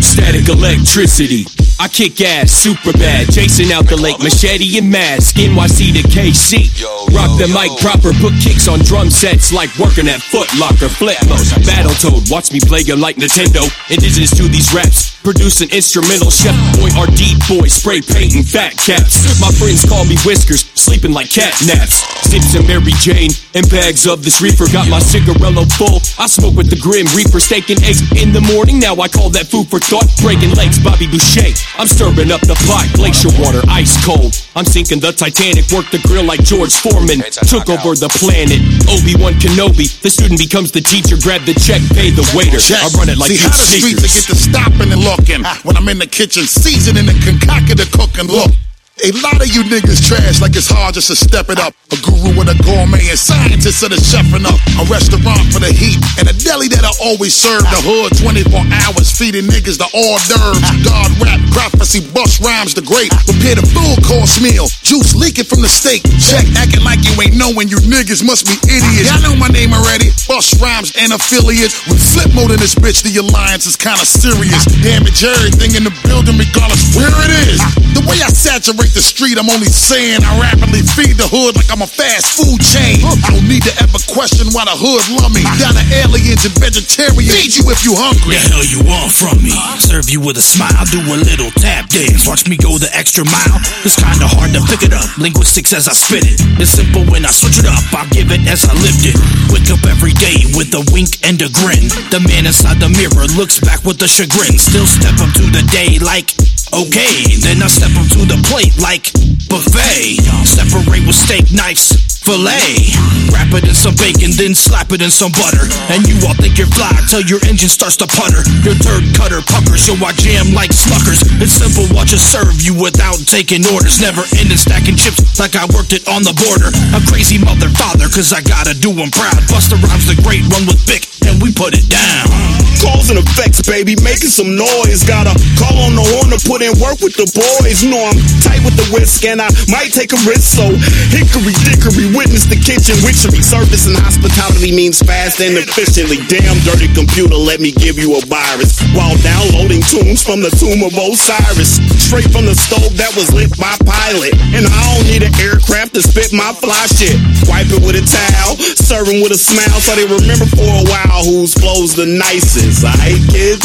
Static 0.00 0.48
electricity. 0.48 1.44
I 1.80 1.86
kick 1.86 2.20
ass 2.20 2.50
super 2.50 2.92
bad. 2.92 3.30
Chasing 3.32 3.72
out 3.72 3.86
the 3.86 3.96
lake, 3.96 4.18
machete 4.18 4.78
and 4.78 4.90
mask. 4.90 5.36
NYC 5.36 5.92
to 5.94 6.02
KC. 6.08 6.66
Rock 7.14 7.38
the 7.38 7.46
mic 7.48 7.70
proper, 7.80 8.12
put 8.18 8.34
kicks 8.42 8.66
on 8.66 8.80
drum 8.80 9.10
sets 9.10 9.52
like 9.52 9.70
working 9.78 10.08
at 10.08 10.20
Foot 10.20 10.48
Locker. 10.58 10.88
Flip 10.88 11.16
mode. 11.28 11.38
Battletoad, 11.62 12.30
watch 12.30 12.50
me 12.52 12.58
play 12.60 12.82
'em 12.88 13.00
like 13.00 13.16
Nintendo. 13.16 13.62
Indigenous 13.90 14.30
to 14.36 14.48
these 14.48 14.72
raps. 14.74 15.17
Producing 15.28 15.68
instrumental. 15.76 16.32
Chef 16.32 16.56
boy, 16.80 16.88
RD 16.96 17.36
boy, 17.52 17.68
spray 17.68 18.00
painting 18.00 18.40
fat 18.40 18.72
caps. 18.80 19.28
My 19.44 19.52
friends 19.52 19.84
call 19.84 20.08
me 20.08 20.16
Whiskers, 20.24 20.64
sleeping 20.72 21.12
like 21.12 21.28
cat 21.28 21.52
naps. 21.68 22.00
Zips 22.24 22.56
and 22.56 22.64
Mary 22.64 22.96
Jane, 23.04 23.28
and 23.52 23.68
bags 23.68 24.08
of 24.08 24.24
this 24.24 24.40
reefer. 24.40 24.64
Got 24.72 24.88
my 24.88 25.00
cigarello 25.00 25.68
full. 25.76 26.00
I 26.16 26.24
smoke 26.32 26.56
with 26.56 26.72
the 26.72 26.80
Grim 26.80 27.04
Reaper, 27.12 27.44
steak 27.44 27.68
and 27.68 27.76
eggs 27.84 28.00
in 28.16 28.32
the 28.32 28.40
morning. 28.40 28.80
Now 28.80 28.96
I 28.96 29.08
call 29.08 29.28
that 29.36 29.52
food 29.52 29.68
for 29.68 29.76
thought. 29.76 30.08
Breaking 30.24 30.56
legs, 30.56 30.80
Bobby 30.80 31.04
Boucher. 31.04 31.52
I'm 31.76 31.88
stirring 31.88 32.32
up 32.32 32.40
the 32.48 32.56
pot, 32.64 32.88
glacier 32.96 33.28
water, 33.36 33.60
ice 33.68 34.00
cold. 34.08 34.32
I'm 34.56 34.64
sinking 34.64 35.04
the 35.04 35.12
Titanic, 35.12 35.68
work 35.68 35.92
the 35.92 36.00
grill 36.08 36.24
like 36.24 36.40
George 36.40 36.72
Foreman. 36.72 37.20
Took 37.44 37.68
over 37.68 37.92
the 37.92 38.08
planet. 38.16 38.64
Obi 38.88 39.12
Wan 39.20 39.36
Kenobi, 39.36 39.92
the 40.00 40.08
student 40.08 40.40
becomes 40.40 40.72
the 40.72 40.80
teacher. 40.80 41.20
Grab 41.20 41.44
the 41.44 41.52
check, 41.52 41.84
pay 41.92 42.08
the 42.08 42.24
waiter. 42.32 42.56
I 42.56 42.88
run 42.96 43.12
it 43.12 43.20
like 43.20 43.28
See 43.28 43.40
how 43.40 43.52
the 43.52 43.60
streets 43.60 44.00
they 44.00 44.08
get 44.08 44.24
to 44.32 44.36
stopping 44.36 44.88
and 44.88 45.04
looking 45.18 45.44
ah, 45.44 45.58
when 45.64 45.76
I'm 45.76 45.88
in 45.88 45.98
the 45.98 46.06
kitchen 46.06 46.44
seasoning 46.44 47.08
and 47.08 47.20
concocting 47.22 47.76
the 47.76 47.88
cooking. 47.90 48.30
Look. 48.30 48.50
A 48.98 49.14
lot 49.22 49.38
of 49.38 49.46
you 49.46 49.62
niggas 49.62 50.02
trash 50.02 50.42
like 50.42 50.58
it's 50.58 50.66
hard 50.66 50.98
just 50.98 51.06
to 51.06 51.14
step 51.14 51.46
it 51.54 51.58
up. 51.62 51.70
A 51.94 51.96
guru 52.02 52.34
and 52.42 52.50
a 52.50 52.58
gourmet 52.66 53.06
and 53.06 53.14
scientist 53.14 53.78
of 53.86 53.94
the 53.94 54.00
chefing 54.02 54.42
up. 54.42 54.58
A 54.74 54.82
restaurant 54.90 55.38
for 55.54 55.62
the 55.62 55.70
heat 55.70 56.02
and 56.18 56.26
a 56.26 56.34
deli 56.34 56.66
that 56.74 56.82
I 56.82 56.90
always 56.98 57.30
serve. 57.30 57.62
The 57.62 57.78
hood 57.78 58.18
24 58.18 58.58
hours 58.58 59.14
feeding 59.14 59.46
niggas 59.46 59.78
the 59.78 59.86
hors 59.94 60.26
d'oeuvres. 60.26 60.58
God 60.82 61.14
rap, 61.22 61.38
prophecy, 61.58 61.98
bust 62.14 62.38
rhymes 62.38 62.70
the 62.70 62.84
great. 62.86 63.10
Prepare 63.26 63.58
the 63.58 63.66
full 63.74 63.98
course 64.06 64.38
meal. 64.38 64.70
Juice 64.86 65.18
leaking 65.18 65.50
from 65.50 65.66
the 65.66 65.68
steak. 65.68 66.06
Check 66.22 66.46
acting 66.54 66.86
like 66.86 67.02
you 67.02 67.10
ain't 67.18 67.34
knowing 67.34 67.66
you 67.66 67.82
niggas 67.82 68.22
must 68.22 68.46
be 68.46 68.54
idiots. 68.70 69.10
Y'all 69.10 69.18
know 69.26 69.34
my 69.34 69.50
name 69.50 69.74
already. 69.74 70.14
Bust 70.30 70.62
rhymes 70.62 70.94
and 70.94 71.10
affiliates. 71.10 71.74
With 71.90 71.98
flip 71.98 72.30
mode 72.30 72.54
in 72.54 72.62
this 72.62 72.78
bitch, 72.78 73.02
the 73.02 73.10
alliance 73.18 73.66
is 73.66 73.74
kinda 73.74 74.06
serious. 74.06 74.70
Damage 74.86 75.26
everything 75.26 75.74
in 75.74 75.82
the 75.82 75.94
building 76.06 76.38
regardless 76.38 76.94
where 76.94 77.10
it 77.26 77.32
is. 77.50 77.58
The 77.98 78.06
way 78.06 78.22
I 78.22 78.30
saturate 78.30 78.94
the 78.94 79.02
street, 79.02 79.34
I'm 79.34 79.50
only 79.50 79.66
saying 79.66 80.22
I 80.22 80.38
rapidly 80.38 80.86
feed 80.94 81.18
the 81.18 81.26
hood 81.26 81.58
like 81.58 81.66
I'm 81.74 81.82
a 81.82 81.90
fast 81.90 82.38
food 82.38 82.62
chain. 82.62 83.02
I 83.02 83.34
don't 83.34 83.48
need 83.50 83.66
to 83.66 83.74
ever 83.82 83.98
question 84.06 84.46
why 84.54 84.62
the 84.70 84.78
hood 84.78 85.02
love 85.18 85.34
me. 85.34 85.42
Down 85.58 85.74
to 85.74 85.84
aliens 86.06 86.46
and 86.46 86.54
vegetarians. 86.54 87.34
Feed 87.34 87.58
you 87.58 87.66
if 87.74 87.82
you 87.82 87.98
hungry. 87.98 88.38
The 88.38 88.46
hell 88.46 88.62
you 88.62 88.80
want 88.86 89.10
from 89.10 89.42
me? 89.42 89.56
Serve 89.82 90.06
you 90.06 90.22
with 90.22 90.38
a 90.38 90.44
smile, 90.44 90.86
do 90.94 91.02
a 91.02 91.18
little 91.18 91.47
tap 91.56 91.88
dance. 91.88 92.26
Watch 92.26 92.48
me 92.48 92.56
go 92.56 92.78
the 92.78 92.90
extra 92.96 93.24
mile. 93.24 93.58
It's 93.84 93.96
kinda 93.96 94.26
hard 94.26 94.52
to 94.54 94.60
pick 94.66 94.82
it 94.82 94.92
up. 94.92 95.06
Linguistics 95.18 95.72
as 95.72 95.88
I 95.88 95.94
spit 95.94 96.24
it. 96.24 96.40
It's 96.60 96.72
simple 96.72 97.04
when 97.06 97.24
I 97.24 97.30
switch 97.30 97.58
it 97.58 97.66
up. 97.66 97.82
I 97.94 98.06
give 98.10 98.30
it 98.30 98.46
as 98.46 98.64
I 98.64 98.74
lift 98.74 99.04
it. 99.04 99.16
Wake 99.52 99.70
up 99.70 99.84
every 99.86 100.12
day 100.12 100.44
with 100.54 100.72
a 100.74 100.82
wink 100.92 101.18
and 101.24 101.40
a 101.42 101.48
grin. 101.48 101.88
The 102.10 102.20
man 102.20 102.46
inside 102.46 102.80
the 102.80 102.88
mirror 102.88 103.26
looks 103.36 103.60
back 103.60 103.84
with 103.84 104.02
a 104.02 104.08
chagrin. 104.08 104.58
Still 104.58 104.86
step 104.86 105.18
up 105.20 105.32
to 105.34 105.44
the 105.50 105.62
day 105.72 105.98
like. 105.98 106.34
Okay, 106.68 107.40
then 107.40 107.62
I 107.62 107.68
step 107.68 107.96
up 107.96 108.08
to 108.12 108.28
the 108.28 108.36
plate 108.44 108.76
like 108.76 109.08
buffet. 109.48 110.20
Separate 110.44 111.06
with 111.06 111.16
steak 111.16 111.50
knives, 111.50 111.96
fillet. 112.28 112.92
Wrap 113.32 113.48
it 113.56 113.64
in 113.64 113.72
some 113.72 113.94
bacon, 113.94 114.34
then 114.34 114.52
slap 114.52 114.90
it 114.92 115.00
in 115.00 115.08
some 115.08 115.32
butter. 115.32 115.64
And 115.88 116.02
you 116.04 116.18
all 116.26 116.34
think 116.34 116.58
you're 116.58 116.68
fly 116.74 116.92
till 117.08 117.22
your 117.24 117.38
engine 117.48 117.72
starts 117.72 117.96
to 118.02 118.06
putter. 118.10 118.42
Your 118.66 118.74
third 118.74 119.08
cutter 119.14 119.40
puckers, 119.40 119.86
so 119.86 119.94
I 120.02 120.12
jam 120.18 120.52
like 120.52 120.74
sluckers. 120.74 121.22
It's 121.38 121.54
simple, 121.54 121.86
watch 121.94 122.12
us 122.12 122.20
serve 122.20 122.60
you 122.60 122.74
without 122.74 123.22
taking 123.24 123.64
orders. 123.72 124.00
Never 124.02 124.26
ending 124.36 124.60
stacking 124.60 125.00
chips 125.00 125.22
like 125.40 125.56
I 125.56 125.64
worked 125.72 125.96
it 125.96 126.04
on 126.10 126.26
the 126.26 126.36
border. 126.36 126.68
A 126.92 127.00
crazy 127.08 127.38
mother 127.40 127.70
father, 127.72 128.10
cause 128.12 128.34
I 128.34 128.42
gotta 128.42 128.74
do 128.74 128.88
do 128.88 129.02
'em 129.02 129.10
proud. 129.10 129.46
Buster 129.48 129.76
Rhymes 129.76 130.06
the 130.06 130.20
great 130.22 130.42
one 130.52 130.66
with 130.66 130.84
Bic, 130.86 131.06
and 131.26 131.42
we 131.42 131.52
put 131.52 131.74
it 131.74 131.88
down. 131.88 132.67
Cause 132.78 133.10
and 133.10 133.18
effects, 133.18 133.58
baby, 133.66 133.98
making 134.06 134.30
some 134.30 134.54
noise. 134.54 135.02
Gotta 135.02 135.34
call 135.58 135.74
on 135.82 135.98
the 135.98 136.04
horn 136.14 136.30
to 136.30 136.38
put 136.46 136.62
in 136.62 136.70
work 136.78 137.02
with 137.02 137.18
the 137.18 137.26
boys. 137.34 137.82
You 137.82 137.90
know 137.90 138.02
I'm 138.06 138.18
tight 138.46 138.62
with 138.62 138.78
the 138.78 138.86
whisk 138.94 139.26
and 139.26 139.42
I 139.42 139.50
might 139.66 139.90
take 139.90 140.14
a 140.14 140.20
risk. 140.22 140.54
So 140.54 140.70
hickory 141.10 141.56
dickory, 141.66 142.06
witness 142.14 142.46
the 142.46 142.54
kitchen 142.54 142.94
witchery. 143.02 143.42
Service 143.42 143.90
and 143.90 143.98
hospitality 143.98 144.70
means 144.70 145.02
fast 145.02 145.42
and 145.42 145.58
efficiently. 145.58 146.22
Damn 146.30 146.54
dirty 146.62 146.86
computer, 146.94 147.34
let 147.34 147.58
me 147.58 147.74
give 147.74 147.98
you 147.98 148.14
a 148.14 148.22
virus. 148.30 148.78
While 148.94 149.18
downloading 149.26 149.82
tunes 149.82 150.22
from 150.22 150.44
the 150.44 150.52
tomb 150.54 150.86
of 150.86 150.94
Osiris. 150.94 151.82
Straight 151.98 152.30
from 152.30 152.46
the 152.46 152.54
stove 152.54 152.94
that 152.96 153.10
was 153.18 153.32
lit 153.34 153.50
by 153.58 153.74
pilot. 153.82 154.38
And 154.54 154.64
I 154.64 154.80
don't 154.94 155.06
need 155.10 155.26
an 155.26 155.34
aircraft 155.42 155.98
to 155.98 156.02
spit 156.04 156.30
my 156.30 156.54
fly 156.62 156.86
shit. 156.94 157.18
Wipe 157.50 157.68
it 157.74 157.82
with 157.82 157.98
a 157.98 158.04
towel, 158.04 158.54
serving 158.78 159.20
with 159.20 159.34
a 159.34 159.40
smile 159.40 159.80
so 159.82 159.96
they 159.98 160.06
remember 160.06 160.46
for 160.54 160.68
a 160.68 160.84
while 160.86 161.24
whose 161.26 161.56
flow's 161.56 161.96
the 161.96 162.06
nicest. 162.06 162.67
Aight, 162.68 163.24
kids? 163.32 163.64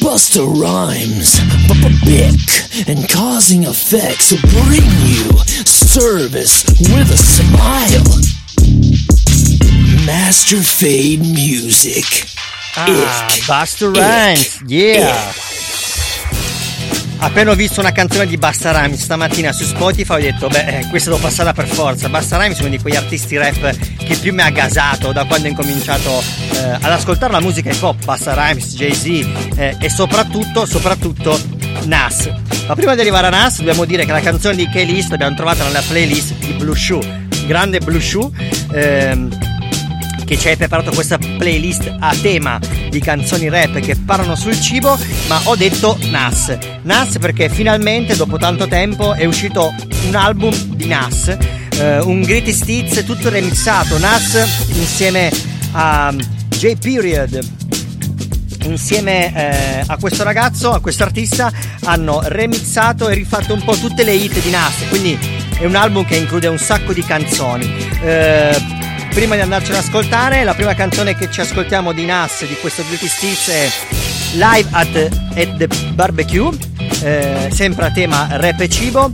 Buster 0.00 0.44
Rhymes, 0.44 1.40
Bic, 2.04 2.88
and 2.88 3.08
causing 3.08 3.64
effects 3.64 4.30
bring 4.40 4.86
you 5.04 5.36
service 5.66 6.64
with 6.94 7.10
a 7.10 7.16
smile. 7.16 8.06
Master 10.06 10.62
Fade 10.62 11.20
Music. 11.20 12.04
Ah, 12.76 13.26
Ick. 13.26 13.46
Buster 13.48 13.90
Ick. 13.90 13.96
Rhymes, 13.96 14.62
yeah. 14.66 15.32
Appena 17.22 17.50
ho 17.50 17.54
visto 17.54 17.80
una 17.80 17.92
canzone 17.92 18.26
di 18.26 18.38
Basta 18.38 18.72
Rhymes 18.72 19.02
stamattina 19.02 19.52
su 19.52 19.64
Spotify 19.64 20.14
ho 20.14 20.20
detto 20.20 20.48
beh 20.48 20.78
eh, 20.78 20.86
questa 20.88 21.10
devo 21.10 21.20
passarla 21.20 21.52
per 21.52 21.66
forza. 21.66 22.08
Basta 22.08 22.38
Rhymes 22.38 22.58
è 22.58 22.60
uno 22.62 22.70
di 22.70 22.78
quegli 22.78 22.96
artisti 22.96 23.36
rap 23.36 23.76
che 23.98 24.16
più 24.16 24.32
mi 24.32 24.40
ha 24.40 24.50
gasato 24.50 25.12
da 25.12 25.24
quando 25.24 25.46
ho 25.46 25.50
incominciato 25.50 26.22
eh, 26.52 26.58
ad 26.80 26.90
ascoltare 26.90 27.32
la 27.32 27.40
musica 27.40 27.70
hip 27.70 27.82
hop. 27.82 28.04
Basta 28.04 28.32
Rhymes, 28.32 28.74
Jay-Z 28.74 29.06
eh, 29.56 29.76
e 29.78 29.90
soprattutto, 29.90 30.64
soprattutto 30.64 31.38
Nas. 31.84 32.30
Ma 32.66 32.74
prima 32.74 32.94
di 32.94 33.00
arrivare 33.00 33.26
a 33.26 33.30
Nas 33.30 33.58
dobbiamo 33.58 33.84
dire 33.84 34.06
che 34.06 34.12
la 34.12 34.20
canzone 34.20 34.56
di 34.56 34.68
K-List 34.68 35.10
l'abbiamo 35.10 35.36
trovata 35.36 35.62
nella 35.64 35.82
playlist 35.86 36.34
di 36.38 36.52
Blue 36.52 36.76
Shoe. 36.76 37.28
Grande 37.46 37.80
Blue 37.80 38.00
Shoe 38.00 38.30
ehm, 38.72 39.49
che 40.30 40.38
ci 40.38 40.46
hai 40.46 40.56
preparato 40.56 40.92
questa 40.92 41.18
playlist 41.18 41.92
a 41.98 42.14
tema 42.14 42.60
di 42.88 43.00
canzoni 43.00 43.48
rap 43.48 43.80
che 43.80 43.96
parlano 43.96 44.36
sul 44.36 44.60
cibo, 44.60 44.96
ma 45.26 45.40
ho 45.42 45.56
detto 45.56 45.98
Nas. 46.08 46.56
Nas 46.82 47.18
perché 47.18 47.48
finalmente 47.48 48.14
dopo 48.14 48.36
tanto 48.36 48.68
tempo 48.68 49.14
è 49.14 49.24
uscito 49.24 49.74
un 50.06 50.14
album 50.14 50.54
di 50.76 50.86
Nas, 50.86 51.36
eh, 51.76 51.98
un 51.98 52.22
greatest 52.22 52.68
hits 52.68 53.04
tutto 53.04 53.28
remixato. 53.28 53.98
Nas 53.98 54.68
insieme 54.74 55.32
a 55.72 56.14
J 56.46 56.76
Period 56.76 57.40
insieme 58.66 59.34
eh, 59.34 59.82
a 59.84 59.96
questo 59.96 60.22
ragazzo, 60.22 60.70
a 60.70 60.78
questo 60.78 61.02
artista, 61.02 61.50
hanno 61.86 62.20
remixato 62.22 63.08
e 63.08 63.14
rifatto 63.14 63.52
un 63.52 63.64
po' 63.64 63.74
tutte 63.74 64.04
le 64.04 64.12
hit 64.12 64.40
di 64.40 64.50
Nas. 64.50 64.74
Quindi 64.90 65.18
è 65.58 65.64
un 65.64 65.74
album 65.74 66.04
che 66.04 66.14
include 66.14 66.46
un 66.46 66.58
sacco 66.58 66.92
di 66.92 67.02
canzoni. 67.02 67.68
Eh, 68.00 68.78
prima 69.12 69.34
di 69.34 69.40
andarcene 69.40 69.78
ad 69.78 69.84
ascoltare, 69.84 70.44
la 70.44 70.54
prima 70.54 70.74
canzone 70.74 71.16
che 71.16 71.30
ci 71.30 71.40
ascoltiamo 71.40 71.92
di 71.92 72.04
Nas 72.04 72.46
di 72.46 72.56
questo 72.60 72.84
Greatest 72.86 73.22
Hits 73.22 73.48
è 73.48 73.70
Live 74.34 74.68
at, 74.70 75.08
at 75.34 75.56
the 75.56 75.68
Barbecue, 75.94 76.50
eh, 77.02 77.48
sempre 77.52 77.86
a 77.86 77.90
tema 77.90 78.28
rap 78.32 78.60
e 78.60 78.68
cibo. 78.68 79.10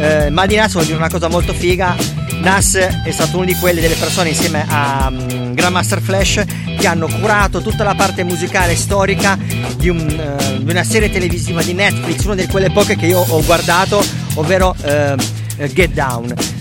Eh, 0.00 0.30
ma 0.30 0.46
di 0.46 0.56
Nas 0.56 0.72
vuol 0.72 0.84
dire 0.84 0.96
una 0.96 1.08
cosa 1.08 1.28
molto 1.28 1.52
figa. 1.52 1.96
Nas 2.40 2.74
è 2.74 3.10
stato 3.10 3.36
uno 3.36 3.46
di 3.46 3.54
quelli 3.54 3.80
delle 3.80 3.94
persone 3.94 4.30
insieme 4.30 4.64
a 4.68 5.08
um, 5.10 5.54
Grandmaster 5.54 6.00
Flash 6.00 6.44
che 6.78 6.86
hanno 6.86 7.08
curato 7.08 7.60
tutta 7.60 7.82
la 7.84 7.94
parte 7.94 8.22
musicale 8.22 8.76
storica 8.76 9.36
di, 9.76 9.88
un, 9.88 10.08
eh, 10.08 10.62
di 10.62 10.70
una 10.70 10.84
serie 10.84 11.10
televisiva 11.10 11.62
di 11.62 11.74
Netflix, 11.74 12.24
una 12.24 12.34
di 12.34 12.46
quelle 12.46 12.70
poche 12.70 12.96
che 12.96 13.06
io 13.06 13.20
ho 13.20 13.42
guardato, 13.44 14.04
ovvero 14.34 14.74
eh, 14.82 15.16
Get 15.72 15.90
Down. 15.92 16.57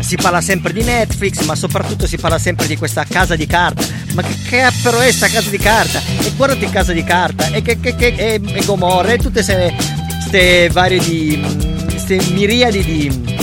Si 0.00 0.16
parla 0.16 0.40
sempre 0.40 0.72
di 0.72 0.82
Netflix, 0.82 1.42
ma 1.44 1.54
soprattutto 1.54 2.06
si 2.06 2.16
parla 2.16 2.38
sempre 2.38 2.66
di 2.66 2.76
questa 2.76 3.04
casa 3.08 3.36
di 3.36 3.46
carta. 3.46 3.84
Ma 4.14 4.22
che 4.22 4.36
cazzo 4.48 4.98
è 5.00 5.10
sta 5.12 5.28
casa 5.28 5.50
di 5.50 5.58
carta? 5.58 6.00
E 6.20 6.32
guardati 6.36 6.68
casa 6.70 6.92
di 6.92 7.04
carta, 7.04 7.48
e 7.48 7.62
che, 7.62 7.78
che, 7.80 7.94
che 7.94 8.14
e, 8.16 8.40
e 8.44 8.64
Gomorra, 8.64 9.12
e 9.12 9.18
tutte 9.18 9.42
queste 9.44 10.68
varie 10.70 10.98
di. 10.98 11.40
queste 11.88 12.20
miriadi 12.32 12.84
di 12.84 13.36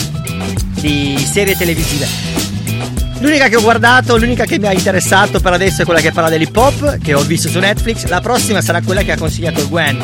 di 0.86 1.18
serie 1.18 1.58
televisive. 1.58 2.08
L'unica 3.20 3.48
che 3.48 3.56
ho 3.56 3.62
guardato, 3.62 4.18
l'unica 4.18 4.46
che 4.46 4.60
mi 4.60 4.68
ha 4.68 4.72
interessato 4.72 5.40
per 5.40 5.54
adesso 5.54 5.82
è 5.82 5.86
quella 5.86 6.00
che 6.00 6.12
parla 6.12 6.30
dell'hip 6.30 6.56
hop, 6.56 7.00
che 7.00 7.16
ho 7.16 7.22
visto 7.22 7.50
su 7.50 7.58
Netflix. 7.58 8.06
La 8.06 8.22
prossima 8.22 8.62
sarà 8.62 8.82
quella 8.82 9.02
che 9.02 9.14
ha 9.14 9.18
consigliato 9.18 9.68
Gwen 9.68 10.04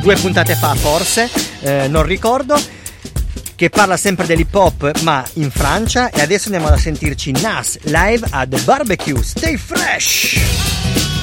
due 0.00 0.16
puntate 0.16 0.54
fa, 0.54 0.74
forse, 0.74 1.30
eh, 1.60 1.88
non 1.88 2.02
ricordo. 2.04 2.58
Che 3.56 3.70
parla 3.70 3.96
sempre 3.96 4.26
dell'hip 4.26 4.54
hop, 4.54 5.00
ma 5.02 5.24
in 5.34 5.50
Francia. 5.50 6.10
E 6.10 6.20
adesso 6.20 6.46
andiamo 6.46 6.68
a 6.68 6.78
sentirci 6.78 7.30
Nas 7.32 7.78
live 7.82 8.26
the 8.48 8.60
barbecue. 8.64 9.22
Stay 9.22 9.56
fresh! 9.56 11.13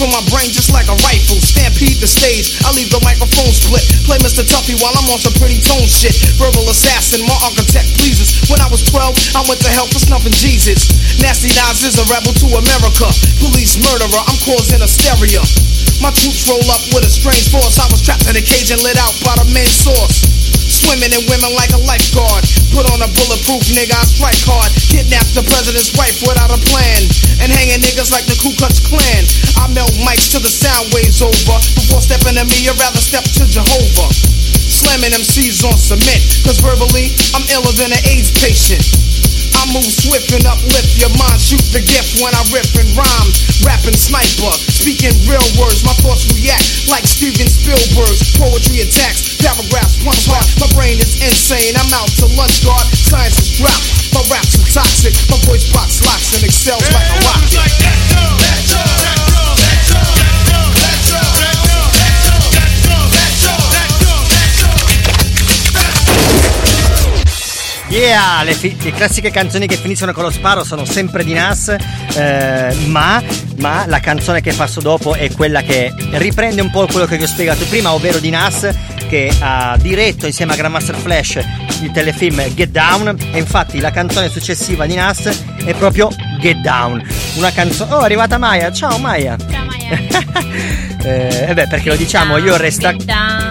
From 0.00 0.08
my 0.16 0.24
brain 0.32 0.48
just 0.48 0.72
like 0.72 0.88
a 0.88 0.96
rifle. 1.04 1.36
Stampede 1.44 2.00
the 2.00 2.08
stage, 2.08 2.56
I 2.64 2.72
leave 2.72 2.88
the 2.88 3.04
microphone 3.04 3.52
split. 3.52 3.84
Play 4.08 4.16
Mr. 4.24 4.40
Tuffy 4.40 4.72
while 4.80 4.96
I'm 4.96 5.04
on 5.12 5.20
some 5.20 5.36
pretty 5.36 5.60
tone 5.60 5.84
shit. 5.84 6.16
Verbal 6.40 6.64
assassin, 6.72 7.20
my 7.28 7.36
architect 7.44 8.00
pleases. 8.00 8.32
When 8.48 8.64
I 8.64 8.68
was 8.72 8.80
12, 8.88 9.36
I 9.36 9.44
went 9.44 9.60
to 9.60 9.68
hell 9.68 9.84
for 9.92 10.00
snuffing 10.00 10.32
Jesus. 10.32 10.88
Nasty 11.20 11.52
Nas 11.52 11.84
is 11.84 12.00
a 12.00 12.06
rebel 12.08 12.32
to 12.32 12.48
America. 12.56 13.12
Police 13.44 13.76
murderer, 13.76 14.24
I'm 14.24 14.40
causing 14.40 14.80
hysteria. 14.80 15.44
My 16.00 16.08
troops 16.16 16.48
roll 16.48 16.64
up 16.72 16.80
with 16.96 17.04
a 17.04 17.12
strange 17.12 17.52
force. 17.52 17.76
I 17.76 17.84
was 17.92 18.00
trapped 18.00 18.24
in 18.24 18.40
a 18.40 18.44
cage 18.44 18.72
and 18.72 18.80
lit 18.80 18.96
out 18.96 19.12
by 19.20 19.36
the 19.36 19.52
main 19.52 19.68
source. 19.68 20.39
Swimming 20.80 21.12
in 21.12 21.20
women 21.28 21.52
like 21.52 21.76
a 21.76 21.80
lifeguard. 21.84 22.40
Put 22.72 22.88
on 22.88 23.04
a 23.04 23.10
bulletproof 23.12 23.60
nigga, 23.76 23.92
I 23.92 24.04
strike 24.08 24.40
hard. 24.48 24.72
Kidnap 24.88 25.28
the 25.36 25.44
president's 25.44 25.92
wife 25.92 26.24
without 26.24 26.48
a 26.48 26.60
plan. 26.72 27.04
And 27.44 27.52
hanging 27.52 27.84
niggas 27.84 28.08
like 28.08 28.24
the 28.24 28.36
Ku 28.40 28.56
Klux 28.56 28.80
Klan. 28.80 29.22
I 29.60 29.68
melt 29.76 29.92
mics 30.00 30.32
till 30.32 30.40
the 30.40 30.48
sound 30.48 30.88
waves 30.96 31.20
over. 31.20 31.56
Before 31.76 32.00
stepping 32.00 32.40
to 32.40 32.48
me, 32.48 32.64
I'd 32.64 32.80
rather 32.80 33.02
step 33.02 33.28
to 33.28 33.44
Jehovah. 33.44 34.08
Slamming 34.56 35.12
MCs 35.12 35.68
on 35.68 35.76
cement. 35.76 36.22
Cause 36.48 36.64
verbally, 36.64 37.12
I'm 37.36 37.44
iller 37.52 37.76
than 37.76 37.92
an 37.92 38.02
AIDS 38.08 38.32
patient. 38.40 38.80
I 39.60 39.68
move 39.76 39.84
swift 39.84 40.32
and 40.32 40.48
uplift 40.48 40.96
your 40.96 41.12
mind. 41.20 41.36
Shoot 41.36 41.60
the 41.76 41.84
gift 41.84 42.24
when 42.24 42.32
I 42.32 42.40
rip 42.48 42.64
and 42.80 42.88
rhyme. 42.96 43.30
Rapping 43.64 43.96
sniper, 43.96 44.52
speaking 44.72 45.12
real 45.28 45.44
words. 45.60 45.84
My 45.84 45.92
thoughts 46.00 46.24
react 46.32 46.88
like 46.88 47.04
Steven 47.04 47.48
Spielberg's 47.48 48.32
poetry 48.36 48.80
attacks. 48.80 49.36
Paragraphs 49.36 50.00
punch 50.00 50.24
hard. 50.28 50.46
My 50.60 50.68
brain 50.72 50.96
is 50.96 51.20
insane. 51.20 51.76
I'm 51.76 51.92
out 51.92 52.08
to 52.20 52.26
lunch 52.36 52.64
guard. 52.64 52.86
Science 52.96 53.38
is 53.40 53.60
dropped. 53.60 53.84
My 54.16 54.22
raps 54.32 54.56
are 54.56 54.82
toxic. 54.82 55.12
My 55.28 55.36
voice 55.44 55.68
box 55.72 56.00
locks 56.04 56.32
and 56.34 56.44
excels 56.44 56.84
like 56.92 57.08
a 57.08 57.18
rocket. 57.28 59.29
Yeah, 67.90 68.44
le, 68.44 68.54
fi- 68.54 68.76
le 68.80 68.92
classiche 68.92 69.32
canzoni 69.32 69.66
che 69.66 69.74
finiscono 69.74 70.12
con 70.12 70.22
lo 70.22 70.30
sparo 70.30 70.62
sono 70.62 70.84
sempre 70.84 71.24
di 71.24 71.32
Nas, 71.32 71.74
eh, 72.14 72.72
ma, 72.86 73.20
ma 73.58 73.84
la 73.86 73.98
canzone 73.98 74.40
che 74.40 74.52
passo 74.52 74.80
dopo 74.80 75.14
è 75.14 75.28
quella 75.32 75.62
che 75.62 75.92
riprende 76.12 76.60
un 76.60 76.70
po' 76.70 76.86
quello 76.86 77.06
che 77.06 77.16
vi 77.16 77.24
ho 77.24 77.26
spiegato 77.26 77.64
prima, 77.66 77.92
ovvero 77.92 78.20
di 78.20 78.30
Nas 78.30 78.68
che 79.08 79.34
ha 79.40 79.76
diretto 79.76 80.26
insieme 80.26 80.52
a 80.52 80.56
Grandmaster 80.56 80.94
Flash 80.94 81.40
il 81.82 81.90
telefilm 81.90 82.54
Get 82.54 82.70
Down 82.70 83.16
e 83.32 83.38
infatti 83.38 83.80
la 83.80 83.90
canzone 83.90 84.28
successiva 84.28 84.86
di 84.86 84.94
Nas 84.94 85.28
è 85.64 85.74
proprio 85.74 86.10
Get 86.38 86.58
Down, 86.58 87.04
una 87.38 87.50
canzone... 87.50 87.92
Oh, 87.92 88.00
è 88.02 88.04
arrivata 88.04 88.38
Maya, 88.38 88.70
ciao 88.70 88.98
Maya! 88.98 89.36
Ciao 89.36 89.64
Maya. 89.64 90.78
Eh, 91.02 91.46
eh 91.48 91.54
beh, 91.54 91.66
perché 91.66 91.88
lo 91.88 91.96
diciamo, 91.96 92.36
io 92.36 92.58
resta. 92.58 92.94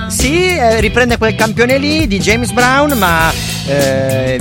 Sì, 0.08 0.56
eh, 0.56 0.80
riprende 0.80 1.18
quel 1.18 1.34
campione 1.34 1.80
lì 1.80 2.06
di 2.06 2.20
James 2.20 2.52
Brown, 2.52 2.96
ma 2.96 3.34
eh, 3.70 4.40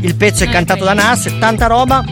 il 0.00 0.14
pezzo 0.14 0.44
è 0.44 0.48
cantato 0.48 0.84
da 0.84 0.94
Nas, 0.94 1.30
tanta 1.38 1.66
roba. 1.66 2.04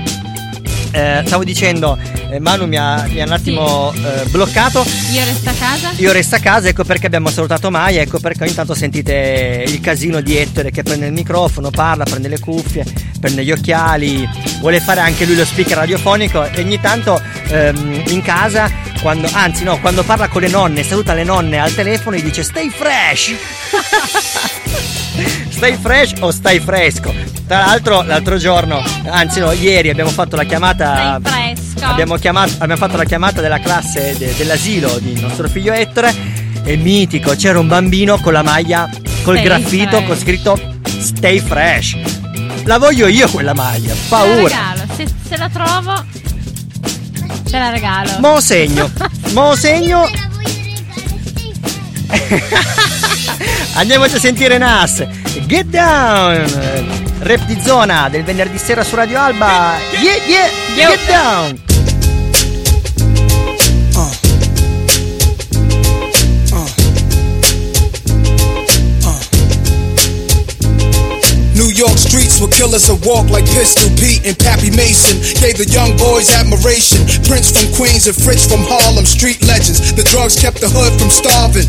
Eh, 0.92 1.22
stavo 1.24 1.44
dicendo, 1.44 1.98
eh, 2.30 2.40
Manu 2.40 2.66
mi 2.66 2.76
ha, 2.76 3.06
mi 3.08 3.20
ha 3.20 3.24
un 3.24 3.32
attimo 3.32 3.92
eh, 3.92 4.26
bloccato. 4.28 4.84
Io 5.12 5.24
resto 5.24 5.50
a 5.50 5.52
casa. 5.52 5.90
Io 5.96 6.12
resto 6.12 6.34
a 6.34 6.38
casa, 6.38 6.68
ecco 6.68 6.84
perché 6.84 7.06
abbiamo 7.06 7.30
salutato 7.30 7.70
Maya, 7.70 8.02
ecco 8.02 8.18
perché 8.18 8.44
ogni 8.44 8.54
tanto 8.54 8.74
sentite 8.74 9.64
il 9.66 9.80
casino 9.80 10.20
di 10.20 10.36
Ettore 10.36 10.70
che 10.70 10.82
prende 10.82 11.06
il 11.06 11.12
microfono, 11.12 11.70
parla, 11.70 12.04
prende 12.04 12.28
le 12.28 12.38
cuffie, 12.38 12.84
prende 13.18 13.44
gli 13.44 13.52
occhiali, 13.52 14.28
vuole 14.60 14.80
fare 14.80 15.00
anche 15.00 15.24
lui 15.24 15.36
lo 15.36 15.44
speaker 15.44 15.78
radiofonico 15.78 16.44
e 16.44 16.60
ogni 16.60 16.80
tanto 16.80 17.20
ehm, 17.48 18.02
in 18.08 18.22
casa, 18.22 18.70
quando, 19.06 19.28
anzi 19.30 19.62
no, 19.62 19.78
quando 19.78 20.02
parla 20.02 20.26
con 20.26 20.40
le 20.42 20.48
nonne, 20.48 20.82
saluta 20.82 21.14
le 21.14 21.22
nonne 21.22 21.60
al 21.60 21.72
telefono 21.72 22.16
e 22.16 22.22
dice 22.22 22.42
stay 22.42 22.68
fresh! 22.70 23.36
stai 25.48 25.78
fresh 25.80 26.14
o 26.18 26.32
stai 26.32 26.58
fresco? 26.58 27.14
Tra 27.46 27.66
l'altro 27.66 28.02
l'altro 28.02 28.36
giorno, 28.36 28.82
anzi 29.04 29.38
no, 29.38 29.52
ieri 29.52 29.90
abbiamo 29.90 30.10
fatto 30.10 30.34
la 30.34 30.42
chiamata... 30.42 31.20
Stai 31.22 31.54
fresco. 31.54 31.84
Abbiamo, 31.84 32.16
chiamato, 32.16 32.54
abbiamo 32.54 32.76
fatto 32.78 32.96
la 32.96 33.04
chiamata 33.04 33.40
della 33.40 33.60
classe 33.60 34.16
de- 34.18 34.34
dell'asilo 34.34 34.98
di 34.98 35.20
nostro 35.20 35.48
figlio 35.48 35.72
Ettore. 35.72 36.12
È 36.64 36.74
mitico, 36.74 37.36
c'era 37.36 37.60
un 37.60 37.68
bambino 37.68 38.18
con 38.18 38.32
la 38.32 38.42
maglia, 38.42 38.90
col 39.22 39.36
Stay 39.36 39.44
graffito, 39.44 39.98
fresh. 39.98 40.06
con 40.08 40.16
scritto 40.18 40.60
Stay 40.98 41.38
fresh. 41.38 41.96
La 42.64 42.78
voglio 42.78 43.06
io 43.06 43.28
quella 43.28 43.54
maglia, 43.54 43.94
paura. 44.08 44.48
regalo. 44.48 44.82
Se, 44.96 45.06
se 45.28 45.36
la 45.36 45.48
trovo, 45.48 46.04
te 47.50 47.58
la 47.58 47.70
regalo. 47.70 48.18
Mo 48.18 48.40
segno, 48.40 48.90
mo 49.32 49.54
segno. 49.54 50.08
Andiamoci 53.74 54.16
a 54.16 54.18
sentire 54.18 54.58
Nas. 54.58 55.06
Get 55.46 55.66
down. 55.66 56.44
Rap 57.20 57.44
di 57.46 57.60
zona 57.62 58.08
del 58.08 58.24
venerdì 58.24 58.58
sera 58.58 58.82
su 58.84 58.94
Radio 58.94 59.20
Alba. 59.20 59.76
Yeah, 60.00 60.16
yeah, 60.26 60.48
get 60.74 61.06
down. 61.06 61.65
York 71.76 72.00
streets 72.00 72.40
were 72.40 72.48
killers 72.48 72.88
who 72.88 72.96
walk 73.04 73.28
like 73.28 73.44
Pistol 73.52 73.92
Pete 74.00 74.24
and 74.24 74.32
Pappy 74.40 74.72
Mason. 74.72 75.12
Gave 75.44 75.60
the 75.60 75.68
young 75.68 75.92
boys 76.00 76.32
admiration. 76.32 77.04
Prince 77.28 77.52
from 77.52 77.68
Queens 77.76 78.08
and 78.08 78.16
Fritz 78.16 78.48
from 78.48 78.64
Harlem, 78.64 79.04
street 79.04 79.44
legends. 79.44 79.92
The 79.92 80.02
drugs 80.08 80.40
kept 80.40 80.64
the 80.64 80.72
hood 80.72 80.96
from 80.96 81.12
starving. 81.12 81.68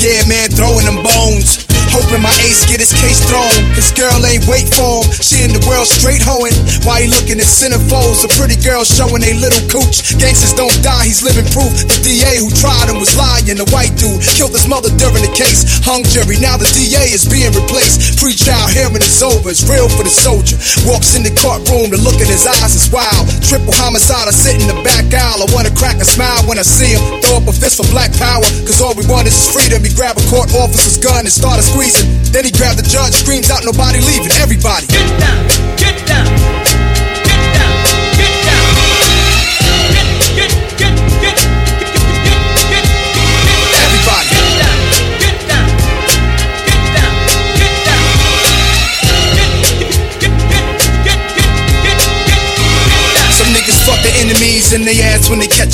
Yeah, 0.01 0.25
man, 0.25 0.49
throwing 0.49 0.85
them 0.85 1.03
bones. 1.03 1.61
Hoping 1.91 2.23
my 2.23 2.31
ace 2.47 2.63
get 2.71 2.79
his 2.79 2.95
case 2.95 3.19
thrown. 3.27 3.51
His 3.75 3.91
girl 3.91 4.15
ain't 4.23 4.47
wait 4.47 4.71
for 4.71 5.03
him. 5.03 5.11
She 5.19 5.43
in 5.43 5.51
the 5.51 5.59
world 5.67 5.85
straight 5.85 6.23
hoeing. 6.23 6.55
Why 6.87 7.03
he 7.03 7.07
looking 7.11 7.35
at 7.35 7.45
centerfolds? 7.45 8.23
A 8.23 8.31
pretty 8.39 8.55
girl 8.63 8.87
showing 8.87 9.19
a 9.27 9.35
little 9.35 9.59
cooch. 9.67 10.15
Gangsters 10.15 10.55
don't 10.55 10.73
die, 10.79 11.11
he's 11.11 11.19
living 11.19 11.43
proof. 11.51 11.69
The 11.85 11.99
DA 11.99 12.39
who 12.39 12.47
tried 12.49 12.87
him 12.87 12.97
was 12.97 13.11
lying. 13.19 13.43
The 13.51 13.67
white 13.75 13.91
dude 13.99 14.23
killed 14.23 14.55
his 14.55 14.71
mother 14.71 14.87
during 14.95 15.19
the 15.19 15.33
case. 15.35 15.83
Hung 15.83 16.07
jury, 16.07 16.39
now 16.39 16.55
the 16.55 16.65
DA 16.71 17.11
is 17.11 17.27
being 17.27 17.51
replaced. 17.51 18.17
Free 18.17 18.39
trial 18.39 18.71
hearing 18.71 19.03
is 19.03 19.19
over. 19.19 19.51
It's 19.51 19.67
real 19.67 19.91
for 19.91 20.07
the 20.07 20.13
soldier. 20.13 20.55
Walks 20.87 21.19
in 21.19 21.27
the 21.27 21.35
courtroom, 21.35 21.91
the 21.91 21.99
look 21.99 22.17
in 22.23 22.31
his 22.31 22.47
eyes 22.47 22.71
is 22.71 22.87
wild. 22.87 23.27
Triple 23.43 23.75
homicide, 23.75 24.31
I 24.31 24.33
sit 24.33 24.57
in 24.57 24.71
the 24.71 24.79
back 24.87 25.11
aisle. 25.11 25.43
I 25.43 25.47
wanna 25.51 25.75
crack 25.75 25.99
a 25.99 26.07
smile 26.07 26.39
when 26.47 26.55
I 26.55 26.63
see 26.63 26.95
him. 26.95 27.03
Throw 27.19 27.43
up 27.43 27.51
a 27.51 27.53
fist 27.53 27.83
for 27.83 27.87
black 27.91 28.15
power. 28.15 28.47
Cause 28.63 28.79
all 28.79 28.95
we 28.95 29.03
want 29.11 29.27
is 29.27 29.35
freedom. 29.51 29.83
He 29.83 29.90
grab 29.95 30.17
a 30.17 30.25
court 30.29 30.53
officer's 30.55 30.97
gun 30.97 31.25
and 31.25 31.31
started 31.31 31.63
squeezing. 31.63 32.07
Then 32.31 32.45
he 32.45 32.51
grabbed 32.51 32.79
the 32.79 32.87
judge, 32.87 33.13
screams 33.13 33.49
out, 33.49 33.63
nobody 33.63 33.99
leaving. 33.99 34.31
Everybody. 34.41 34.87
Get 34.87 35.19
down. 35.19 35.60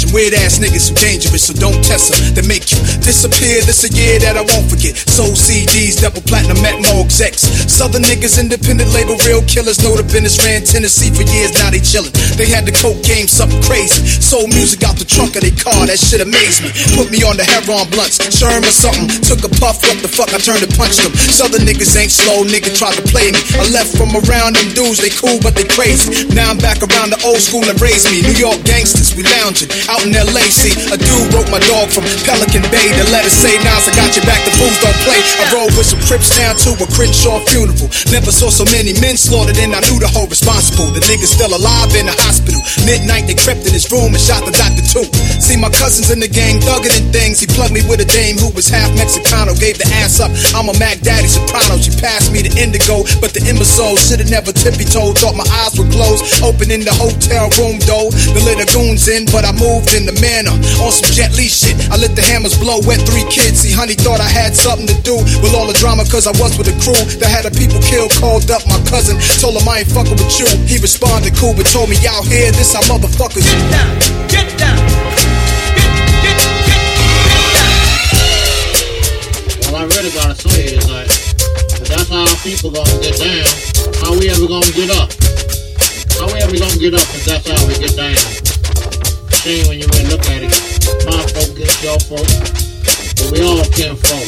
'Em. 0.07 0.13
Weird 0.13 0.33
ass 0.33 0.59
niggas 0.59 0.89
who 0.89 0.95
dangerous, 0.95 1.43
so 1.43 1.53
don't 1.53 1.83
test 1.83 2.13
'em. 2.13 2.33
They 2.35 2.41
make 2.47 2.71
you 2.71 2.77
disappear. 3.01 3.61
This 3.61 3.83
a 3.83 3.89
year 3.89 4.19
that 4.19 4.37
I 4.37 4.41
won't 4.41 4.69
forget. 4.69 4.95
Soul 5.09 5.35
CDs, 5.35 5.95
double 5.95 6.21
platinum 6.21 6.63
at 6.65 6.79
more 6.81 7.03
execs. 7.03 7.43
Southern 7.67 8.03
niggas, 8.03 8.39
independent 8.39 8.91
label, 8.93 9.17
real 9.27 9.41
killers. 9.43 9.79
Know 9.79 9.95
the 9.95 10.03
business 10.03 10.37
ran 10.39 10.63
Tennessee 10.63 11.11
for 11.11 11.23
years, 11.23 11.53
now 11.53 11.69
they 11.69 11.79
chillin'. 11.79 12.13
They 12.37 12.47
had 12.47 12.65
the 12.65 12.71
coke 12.71 13.01
game, 13.03 13.27
something 13.27 13.61
crazy. 13.61 14.01
Soul 14.21 14.47
music 14.47 14.83
out 14.83 14.97
the 14.97 15.05
trunk 15.05 15.35
of 15.35 15.41
their 15.41 15.55
car, 15.57 15.85
that 15.85 15.99
shit 15.99 16.21
amazed 16.21 16.63
me. 16.63 16.71
Put 16.95 17.11
me 17.11 17.23
on 17.23 17.37
the 17.37 17.43
heroin 17.43 17.87
blunts, 17.89 18.17
Sherm 18.31 18.63
or 18.63 18.71
something. 18.71 19.07
Took 19.21 19.43
a 19.43 19.49
puff, 19.59 19.83
what 19.83 20.01
the 20.01 20.07
fuck, 20.07 20.33
I 20.33 20.39
turned 20.39 20.63
and 20.63 20.73
punched 20.75 21.03
them. 21.03 21.13
Southern 21.15 21.65
niggas 21.65 21.95
ain't 21.95 22.11
slow, 22.11 22.43
nigga 22.43 22.71
tried 22.77 22.95
to 22.95 23.03
play 23.03 23.31
me. 23.31 23.39
I 23.59 23.67
left 23.69 23.97
from 23.97 24.15
around 24.15 24.55
them 24.55 24.69
dudes, 24.73 24.99
they 24.99 25.09
cool, 25.09 25.39
but 25.41 25.55
they 25.55 25.65
crazy. 25.65 26.27
Now 26.33 26.49
I'm 26.51 26.57
back 26.57 26.79
around 26.81 27.11
the 27.11 27.19
old 27.25 27.41
school 27.41 27.63
and 27.67 27.79
raised 27.81 28.09
me. 28.11 28.21
New 28.21 28.37
York 28.37 28.63
gangsters, 28.63 29.15
we 29.15 29.23
loungin' 29.23 29.69
out 29.89 30.05
in 30.07 30.15
LA. 30.15 30.47
See, 30.47 30.71
a 30.87 30.97
dude 30.97 31.29
wrote 31.35 31.51
my 31.51 31.59
dog 31.67 31.91
from 31.91 32.07
Pelican 32.23 32.63
Bay. 32.71 32.87
The 32.95 33.07
letter 33.11 33.29
say, 33.29 33.51
Nas, 33.67 33.87
I 33.87 33.93
got 33.93 34.15
your 34.15 34.23
back, 34.23 34.39
the 34.47 34.55
fools 34.55 34.79
don't 34.79 34.95
play. 35.03 35.19
I 35.43 35.45
rode 35.51 35.73
with 35.75 35.87
some 35.87 35.99
Crips 36.07 36.31
down 36.39 36.55
to 36.63 36.71
a 36.79 36.87
Crenshaw 36.95 37.43
funeral. 37.51 37.91
Never 38.15 38.31
saw 38.31 38.47
so 38.47 38.63
many 38.71 38.95
men 39.03 39.19
slaughtered, 39.19 39.59
and 39.59 39.75
I 39.75 39.83
knew 39.91 39.99
the 39.99 40.07
whole 40.07 40.29
responsible. 40.31 40.87
The 40.95 41.03
nigga's 41.03 41.35
still 41.35 41.51
alive 41.51 41.91
in 41.99 42.07
the 42.07 42.15
hospital. 42.23 42.63
Midnight, 42.87 43.27
they 43.27 43.35
crept 43.35 43.67
in 43.67 43.75
his 43.75 43.91
room 43.91 44.15
and 44.15 44.23
shot 44.23 44.47
the 44.47 44.55
doctor 44.55 44.79
too. 44.87 45.03
See, 45.43 45.59
my 45.59 45.67
cousins 45.67 46.15
in 46.15 46.23
the 46.23 46.31
gang 46.31 46.63
thugging 46.63 46.95
and 46.95 47.11
things. 47.11 47.43
He 47.43 47.47
plugged 47.51 47.75
me 47.75 47.83
with 47.91 47.99
a 47.99 48.07
dame 48.07 48.39
who 48.39 48.55
was 48.55 48.71
half 48.71 48.87
Mexicano. 48.95 49.51
Gave 49.59 49.75
the 49.75 49.87
ass 49.99 50.23
up. 50.23 50.31
I'm 50.55 50.71
a 50.71 50.75
Mac 50.79 51.03
Daddy 51.03 51.27
Soprano. 51.27 51.75
She 51.75 51.91
passed 51.99 52.31
me 52.31 52.39
the 52.39 52.55
indigo, 52.55 53.03
but 53.19 53.35
the 53.35 53.43
imbecile 53.43 53.99
should've 53.99 54.31
never 54.31 54.55
tippy 54.55 54.87
toed. 54.87 55.19
Thought 55.19 55.35
my 55.35 55.47
eyes 55.59 55.75
were 55.75 55.91
closed. 55.91 56.23
Opening 56.39 56.87
the 56.87 56.95
hotel 56.95 57.51
room 57.59 57.83
door. 57.83 58.15
The 58.31 58.39
little 58.47 58.67
goons 58.71 59.11
in, 59.11 59.27
but 59.27 59.43
I 59.43 59.51
moved 59.51 59.86
in 59.95 60.05
the 60.05 60.15
manner. 60.19 60.51
Uh, 60.51 60.83
on 60.87 60.91
some 60.91 61.11
Jet 61.11 61.35
Li 61.35 61.47
shit. 61.47 61.75
I 61.91 61.97
let 61.97 62.15
the 62.15 62.23
hammers 62.23 62.57
blow. 62.57 62.79
Wet 62.83 63.01
three 63.05 63.25
kids. 63.27 63.61
See, 63.63 63.71
honey 63.71 63.93
thought 63.93 64.19
I 64.19 64.27
had 64.27 64.55
something 64.55 64.87
to 64.87 64.97
do 65.03 65.15
with 65.43 65.53
all 65.53 65.67
the 65.67 65.77
drama, 65.77 66.03
cause 66.07 66.27
I 66.27 66.33
was 66.39 66.57
with 66.57 66.67
a 66.71 66.75
crew 66.81 66.97
that 67.21 67.29
had 67.29 67.45
the 67.45 67.53
people 67.53 67.79
killed. 67.83 68.11
Called 68.17 68.49
up 68.51 68.63
my 68.67 68.79
cousin. 68.87 69.19
Told 69.39 69.59
him 69.59 69.67
I 69.67 69.83
ain't 69.83 69.91
fucking 69.91 70.17
with 70.17 70.33
you. 70.39 70.49
He 70.65 70.77
responded 70.79 71.35
cool, 71.37 71.53
but 71.53 71.67
told 71.69 71.89
me 71.89 71.97
out 72.07 72.25
here, 72.25 72.51
this 72.51 72.73
how 72.73 72.83
motherfuckers 72.87 73.45
get 73.45 73.63
down. 73.71 73.91
Get 74.31 74.47
down. 74.57 74.79
All 79.67 79.75
I 79.75 79.83
really 79.83 80.11
gotta 80.11 80.35
say 80.35 80.73
is 80.73 80.85
like, 80.89 81.11
if 81.81 81.87
that's 81.87 82.09
how 82.09 82.25
people 82.41 82.71
gonna 82.71 82.97
get 83.03 83.19
down, 83.19 83.45
how 84.01 84.17
we 84.17 84.29
ever 84.29 84.47
gonna 84.47 84.71
get 84.71 84.89
up? 84.95 85.11
How 86.17 86.25
we 86.33 86.39
ever 86.41 86.57
gonna 86.57 86.81
get 86.81 86.93
up 86.93 87.05
if 87.13 87.25
that's 87.25 87.45
how 87.45 87.59
we 87.67 87.77
get 87.77 87.95
down? 87.95 88.56
Shame 89.47 89.67
when 89.69 89.79
you 89.79 89.87
really 89.93 90.09
look 90.09 90.25
at 90.27 90.43
it. 90.43 90.51
My 91.07 91.23
folk 91.31 91.55
get 91.55 91.81
your 91.81 91.97
folk, 92.03 92.27
but 93.15 93.31
we 93.31 93.39
all 93.47 93.63
kin 93.71 93.95
folk. 93.95 94.27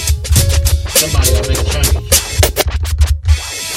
Somebody 0.95 1.33
gotta 1.33 1.49
make 1.49 1.59
a 1.59 1.63
change. 1.65 1.99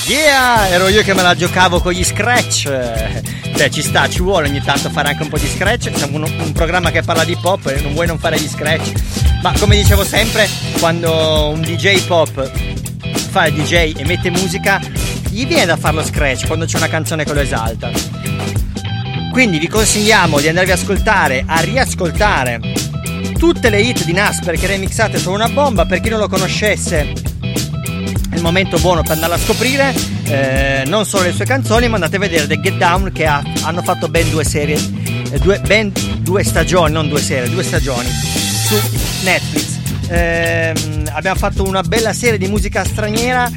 Yeah, 0.07 0.68
ero 0.68 0.86
io 0.86 1.03
che 1.03 1.14
me 1.14 1.22
la 1.22 1.34
giocavo 1.34 1.80
con 1.80 1.90
gli 1.95 2.05
scratch. 2.05 2.66
Eh, 2.66 3.22
Beh, 3.57 3.70
ci 3.72 3.82
sta, 3.82 4.09
ci 4.09 4.20
vuole 4.20 4.47
ogni 4.47 4.62
tanto 4.62 4.88
fare 4.88 5.09
anche 5.09 5.24
un 5.24 5.30
po' 5.30 5.38
di 5.38 5.49
scratch. 5.49 5.90
Siamo 5.97 6.18
un, 6.18 6.22
un 6.22 6.53
programma 6.53 6.93
che 6.93 7.03
parla 7.03 7.24
di 7.24 7.34
pop 7.34 7.66
e 7.66 7.80
non 7.80 7.93
vuoi 7.95 8.07
non 8.07 8.20
fare 8.20 8.38
gli 8.38 8.49
scratch. 8.49 8.93
Ma 9.43 9.53
come 9.59 9.74
dicevo 9.74 10.05
sempre, 10.05 10.49
quando 10.78 11.49
un 11.49 11.61
DJ 11.61 12.07
pop 12.07 12.51
fa 13.30 13.47
il 13.47 13.55
DJ 13.55 13.95
e 13.97 14.05
mette 14.05 14.30
musica, 14.30 14.80
gli 15.28 15.45
viene 15.45 15.66
da 15.66 15.76
fare 15.76 15.97
lo 15.97 16.05
scratch 16.05 16.47
quando 16.47 16.66
c'è 16.66 16.76
una 16.76 16.88
canzone 16.88 17.24
che 17.24 17.32
lo 17.32 17.40
esalta. 17.40 18.21
Quindi 19.32 19.58
vi 19.58 19.66
consigliamo 19.66 20.40
di 20.40 20.48
andarvi 20.48 20.72
a 20.72 20.74
ascoltare, 20.74 21.42
a 21.46 21.60
riascoltare 21.60 22.60
tutte 23.38 23.70
le 23.70 23.80
hit 23.80 24.04
di 24.04 24.12
Nas 24.12 24.40
perché 24.44 24.66
remixate 24.66 25.18
sono 25.18 25.36
una 25.36 25.48
bomba. 25.48 25.86
Per 25.86 26.00
chi 26.00 26.10
non 26.10 26.18
lo 26.18 26.28
conoscesse, 26.28 27.12
è 28.30 28.34
il 28.36 28.42
momento 28.42 28.78
buono 28.78 29.00
per 29.02 29.12
andarla 29.12 29.36
a 29.36 29.38
scoprire. 29.38 29.94
eh, 30.24 30.84
non 30.86 31.04
solo 31.04 31.24
le 31.24 31.32
sue 31.32 31.44
canzoni, 31.46 31.88
ma 31.88 31.94
andate 31.94 32.16
a 32.16 32.18
vedere 32.18 32.46
The 32.46 32.60
Get 32.60 32.76
Down 32.76 33.10
che 33.12 33.26
ha- 33.26 33.42
hanno 33.62 33.82
fatto 33.82 34.08
ben 34.08 34.30
due 34.30 34.44
serie, 34.44 34.76
eh, 35.30 35.38
due, 35.38 35.60
ben 35.60 35.92
due 36.20 36.44
stagioni, 36.44 36.92
non 36.92 37.08
due 37.08 37.20
serie, 37.20 37.50
due 37.50 37.62
stagioni 37.62 38.08
su 38.66 38.78
Netflix. 39.24 39.78
Ehm, 40.08 41.04
abbiamo 41.12 41.38
fatto 41.38 41.64
una 41.64 41.82
bella 41.82 42.12
serie 42.12 42.38
di 42.38 42.46
musica 42.48 42.84
straniera 42.84 43.50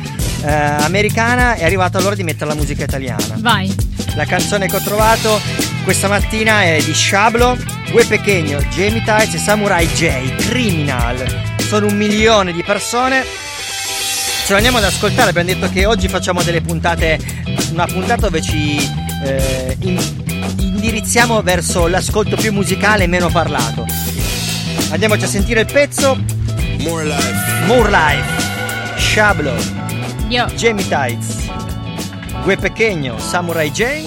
eh, 0.44 0.50
americana. 0.52 1.54
È 1.56 1.64
arrivata 1.64 2.00
l'ora 2.02 2.16
di 2.16 2.24
mettere 2.24 2.48
la 2.50 2.56
musica 2.56 2.84
italiana. 2.84 3.36
Vai. 3.38 3.74
La 4.16 4.26
canzone 4.26 4.68
che 4.68 4.76
ho 4.78 4.82
trovato 4.82 5.40
questa 5.86 6.08
mattina 6.08 6.64
è 6.64 6.82
di 6.84 6.96
Shablo, 6.96 7.56
Gue 7.92 8.06
Pequeño, 8.06 8.58
Jamie 8.72 9.04
Tights 9.04 9.36
e 9.36 9.38
Samurai 9.38 9.86
J, 9.86 10.36
Criminal. 10.48 11.24
Sono 11.60 11.86
un 11.86 11.96
milione 11.96 12.52
di 12.52 12.64
persone. 12.64 13.24
Ce 13.24 14.50
lo 14.50 14.56
andiamo 14.56 14.80
ad 14.80 14.86
ascoltare, 14.86 15.30
abbiamo 15.30 15.48
detto 15.48 15.70
che 15.72 15.86
oggi 15.86 16.08
facciamo 16.08 16.42
delle 16.42 16.62
puntate, 16.62 17.20
una 17.72 17.86
puntata 17.86 18.30
dove 18.30 18.42
ci 18.42 18.78
eh, 19.24 19.78
in- 19.82 20.56
indirizziamo 20.58 21.44
verso 21.44 21.86
l'ascolto 21.86 22.36
più 22.36 22.52
musicale 22.52 23.04
e 23.04 23.08
meno 23.08 23.30
parlato. 23.30 23.86
Andiamoci 24.90 25.26
a 25.26 25.28
sentire 25.28 25.60
il 25.62 25.72
pezzo. 25.72 26.20
More 26.80 27.06
Life. 27.06 27.66
More 27.68 27.90
Life. 27.92 28.44
Shablo, 28.98 29.54
Io. 30.30 30.46
Jamie 30.56 30.88
Tights, 30.88 31.48
Gue 32.44 32.58
Pequeño, 32.58 33.20
Samurai 33.20 33.70
J, 33.70 34.04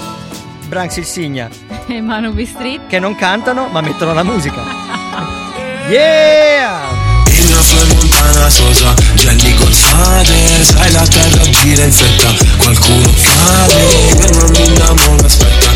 Branks 0.66 0.96
il 0.96 1.04
Signa. 1.04 1.66
E 1.88 2.00
Manu 2.02 2.32
B 2.32 2.44
Street. 2.44 2.86
che 2.86 2.98
non 2.98 3.14
cantano 3.16 3.68
ma 3.68 3.80
mettono 3.80 4.12
la 4.12 4.22
musica. 4.22 4.62
Yeah! 5.88 6.86
È 7.24 7.84
montana 7.94 8.50
sosa, 8.50 8.92
Jenny 9.14 9.54
Gonzalez 9.54 10.70
Sai 10.70 10.92
la 10.92 11.06
terra 11.06 11.42
gira 11.48 11.84
in 11.84 11.92
fretta, 11.92 12.34
qualcuno 12.58 13.10
cade 13.22 14.28
non 14.32 14.50
mi 14.50 14.64
innamoro, 14.66 15.24
aspetta, 15.24 15.67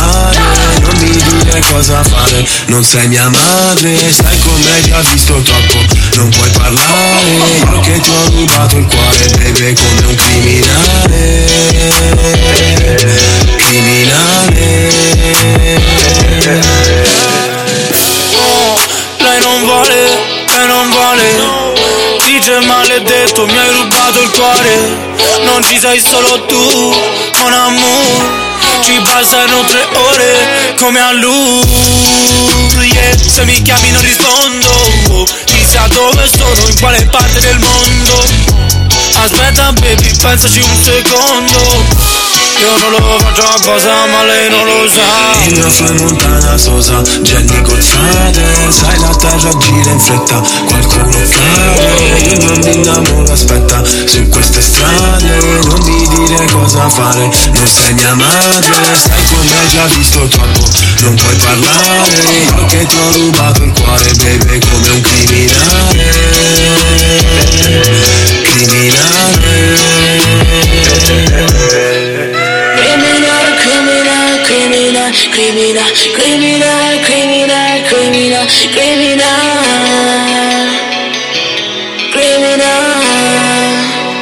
strade 0.00 0.38
Non 0.80 0.94
mi 0.98 1.10
dire 1.10 1.60
cosa 1.72 2.02
fare, 2.02 2.46
non 2.66 2.82
sei 2.82 3.08
mia 3.08 3.28
madre 3.28 3.96
Sai 4.12 4.38
hai 4.72 4.82
già 4.82 5.00
visto 5.12 5.40
troppo, 5.42 5.78
non 6.16 6.30
puoi 6.30 6.50
parlare 6.50 7.30
Io 7.58 7.80
che 7.80 8.00
ti 8.00 8.10
ho 8.10 8.30
rubato 8.30 8.76
il 8.76 8.86
cuore, 8.86 9.26
baby, 9.38 9.74
come 9.74 10.06
un 10.06 10.14
criminale 10.14 11.48
Criminale. 13.56 14.88
Oh, 18.36 18.76
lei 19.18 19.40
non 19.40 19.64
vuole, 19.64 19.94
lei 20.46 20.66
non 20.66 20.90
vuole. 20.90 21.24
Dice 22.26 22.60
maledetto, 22.66 23.46
mi 23.46 23.58
hai 23.58 23.72
rubato 23.72 24.22
il 24.22 24.30
cuore. 24.30 24.98
Non 25.44 25.62
ci 25.62 25.78
sei 25.78 26.00
solo 26.00 26.44
tu, 26.46 26.94
mon 27.38 27.52
amour 27.52 28.29
Ci 28.82 28.98
bastano 29.00 29.64
tre 29.64 29.86
ore, 29.94 30.74
come 30.76 31.00
a 31.00 31.12
lui. 31.12 31.68
Yeah. 32.82 33.16
Se 33.16 33.44
mi 33.44 33.60
chiami 33.62 33.90
non 33.90 34.00
rispondo. 34.00 35.26
Chissà 35.44 35.86
dove 35.88 36.28
sono, 36.28 36.66
in 36.68 36.78
quale 36.80 37.06
parte 37.06 37.40
del 37.40 37.58
mondo. 37.58 38.24
Aspetta 39.22 39.72
baby, 39.72 40.16
pensaci 40.16 40.60
un 40.60 40.76
secondo 40.82 42.29
Io 42.60 42.90
non 42.90 43.18
faccio 43.18 43.42
apposta 43.42 44.06
ma 44.06 44.22
lei 44.24 44.50
non 44.50 44.64
lo 44.66 44.86
sa. 44.88 45.30
Flow 45.70 45.86
è 45.86 45.92
montana 46.02 46.58
sosa, 46.58 47.00
Jenny 47.22 47.62
Gonzalez 47.62 48.68
Sai 48.68 48.98
la 48.98 49.14
terra 49.16 49.56
gira 49.56 49.90
in 49.90 49.98
fretta, 49.98 50.42
qualcuno 50.66 51.08
cade 51.08 52.20
Io 52.20 52.44
non 52.44 52.58
mi 52.58 52.74
innamoro, 52.74 53.32
aspetta, 53.32 53.82
su 54.04 54.28
queste 54.28 54.60
strade. 54.60 55.38
Non 55.64 55.80
mi 55.84 56.06
dire 56.08 56.44
cosa 56.52 56.88
fare, 56.88 57.30
non 57.52 57.66
sei 57.66 57.94
mia 57.94 58.14
madre. 58.14 58.94
Sai 58.94 59.24
come 59.24 59.58
hai 59.58 59.68
già 59.68 59.84
visto 59.86 60.26
troppo, 60.28 60.68
non 61.00 61.14
puoi 61.14 61.36
parlare. 61.36 62.10
Io 62.44 62.64
che 62.66 62.84
ti 62.86 62.96
ho 62.96 63.12
rubato 63.12 63.62
il 63.62 63.72
cuore, 63.72 64.12
baby, 64.14 64.58
come 64.58 64.88
un 64.90 65.00
criminale. 65.00 66.10
Criminale 68.42 69.40
criminal, 75.40 75.88
criminal, 76.12 77.00
criminal, 77.00 77.82
criminal, 77.88 78.44
criminal, 78.44 78.46
criminal, 78.72 79.40
criminal, 82.12 82.60
criminal. 82.60 83.40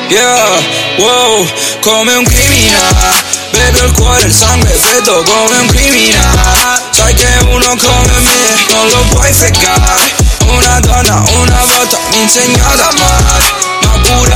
Yeah, 0.09 0.63
wow, 0.99 1.45
come 1.81 2.15
un 2.15 2.25
criminale 2.25 3.23
Bevo 3.51 3.85
il 3.85 3.93
cuore, 3.93 4.23
il 4.23 4.33
sangue 4.33 4.71
freddo 4.71 5.23
come 5.23 5.59
un 5.59 5.67
criminale 5.67 6.83
Sai 6.93 7.13
che 7.15 7.29
uno 7.51 7.77
come 7.77 8.19
me 8.23 8.65
non 8.71 8.89
lo 8.89 9.05
puoi 9.11 9.33
fregare 9.33 10.15
Una 10.47 10.81
donna 10.81 11.23
una 11.35 11.65
volta 11.65 11.99
mi 12.11 12.17
ha 12.17 12.21
insegnato 12.21 12.83
a 12.83 12.89
amare 12.89 13.53
Ma 13.67 13.68
pure 14.01 14.35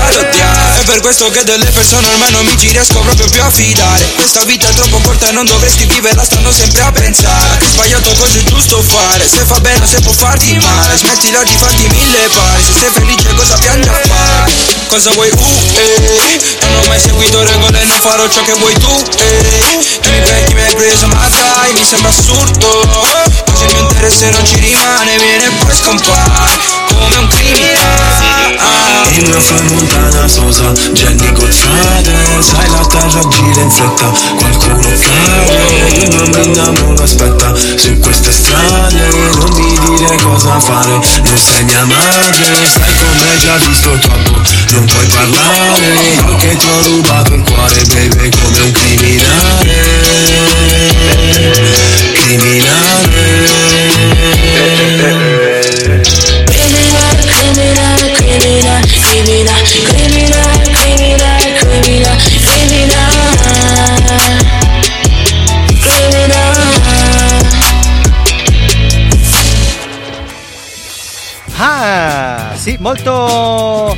È 0.78 0.84
per 0.84 1.00
questo 1.00 1.30
che 1.30 1.44
delle 1.44 1.70
persone 1.70 2.06
ormai 2.08 2.30
non 2.30 2.44
mi 2.44 2.56
ci 2.58 2.70
riesco 2.70 3.00
proprio 3.00 3.28
più 3.28 3.42
a 3.42 3.50
fidare. 3.50 4.04
Questa 4.14 4.44
vita 4.44 4.68
è 4.68 4.72
troppo 4.74 4.98
corta 5.00 5.28
e 5.28 5.32
non 5.32 5.46
dovresti 5.46 5.84
viverla 5.84 6.24
stando 6.24 6.52
sempre 6.52 6.82
a 6.82 6.92
pensare. 6.92 7.58
Che 7.58 7.68
sbagliato 7.68 8.12
cosa 8.14 8.38
è 8.38 8.42
giusto 8.42 8.82
fare. 8.82 9.28
Se 9.28 9.44
fa 9.44 9.60
bene 9.60 9.84
o 9.84 9.86
se 9.86 10.00
può 10.00 10.12
farti 10.12 10.58
male. 10.58 10.96
Smettila 10.96 11.42
di 11.44 11.56
farti 11.56 11.88
mille 11.88 12.28
pari. 12.28 12.62
Se 12.62 12.72
sei 12.72 12.90
felice 12.92 13.34
cosa 13.34 13.56
piangi 13.58 13.88
a 13.88 14.00
fare? 14.06 14.52
Cosa 14.88 15.10
vuoi? 15.12 15.30
Uh 15.30 15.62
eh. 15.74 16.40
Non 16.60 16.82
ho 16.82 16.86
mai 16.88 17.00
seguito 17.00 17.42
regole 17.42 17.84
non 17.84 18.00
farò 18.00 18.28
ciò 18.28 18.42
che 18.42 18.52
vuoi 18.52 18.74
tu 18.74 18.92
eh. 19.16 19.78
Tu 20.00 20.10
mi 20.10 20.20
mi 20.54 20.62
hai 20.62 20.74
preso 20.74 21.06
ma 21.06 21.26
dai 21.28 21.72
Mi 21.72 21.84
sembra 21.84 22.10
assurdo. 22.10 22.88
Quasi 23.44 23.64
il 23.64 23.72
mio 23.72 23.82
interesse 23.82 24.30
non 24.30 24.46
ci 24.46 24.58
rimane 24.58 25.16
Viene 25.18 25.46
e 25.46 25.50
poi 25.64 25.74
scompare 25.74 26.58
Come 26.88 27.16
un 27.16 27.26
criminale 27.28 29.01
Flow 29.12 29.58
è 29.58 29.62
montana 29.74 30.26
sosa, 30.26 30.72
Jenny 30.92 31.32
Gonzalez 31.32 32.38
Sai 32.38 32.68
la 32.70 32.86
terra 32.86 33.28
gira 33.28 33.60
in 33.60 33.70
fretta, 33.70 34.10
qualcuno 34.38 34.80
cade 34.80 35.88
Io 35.98 36.16
non 36.16 36.30
mi 36.30 36.46
innamoro, 36.46 37.02
aspetta, 37.02 37.54
su 37.76 37.98
queste 37.98 38.32
strade 38.32 39.08
Non 39.36 39.50
mi 39.54 39.96
dire 39.96 40.16
cosa 40.22 40.58
fare, 40.60 40.92
non 40.92 41.38
sei 41.38 41.64
mia 41.64 41.84
madre. 41.84 42.66
Sai 42.66 42.94
come 42.96 43.30
hai 43.30 43.38
già 43.38 43.56
visto 43.56 43.90
troppo, 43.98 44.40
non 44.70 44.84
puoi 44.86 45.06
parlare. 45.06 45.92
Io 46.26 46.36
che 46.36 46.56
ti 46.56 46.66
ho 46.66 46.82
rubato 46.88 47.34
il 47.34 47.42
cuore, 47.42 47.82
baby, 47.84 48.30
come 48.30 48.60
un 48.60 48.72
criminale 48.72 49.81
molto 72.92 73.96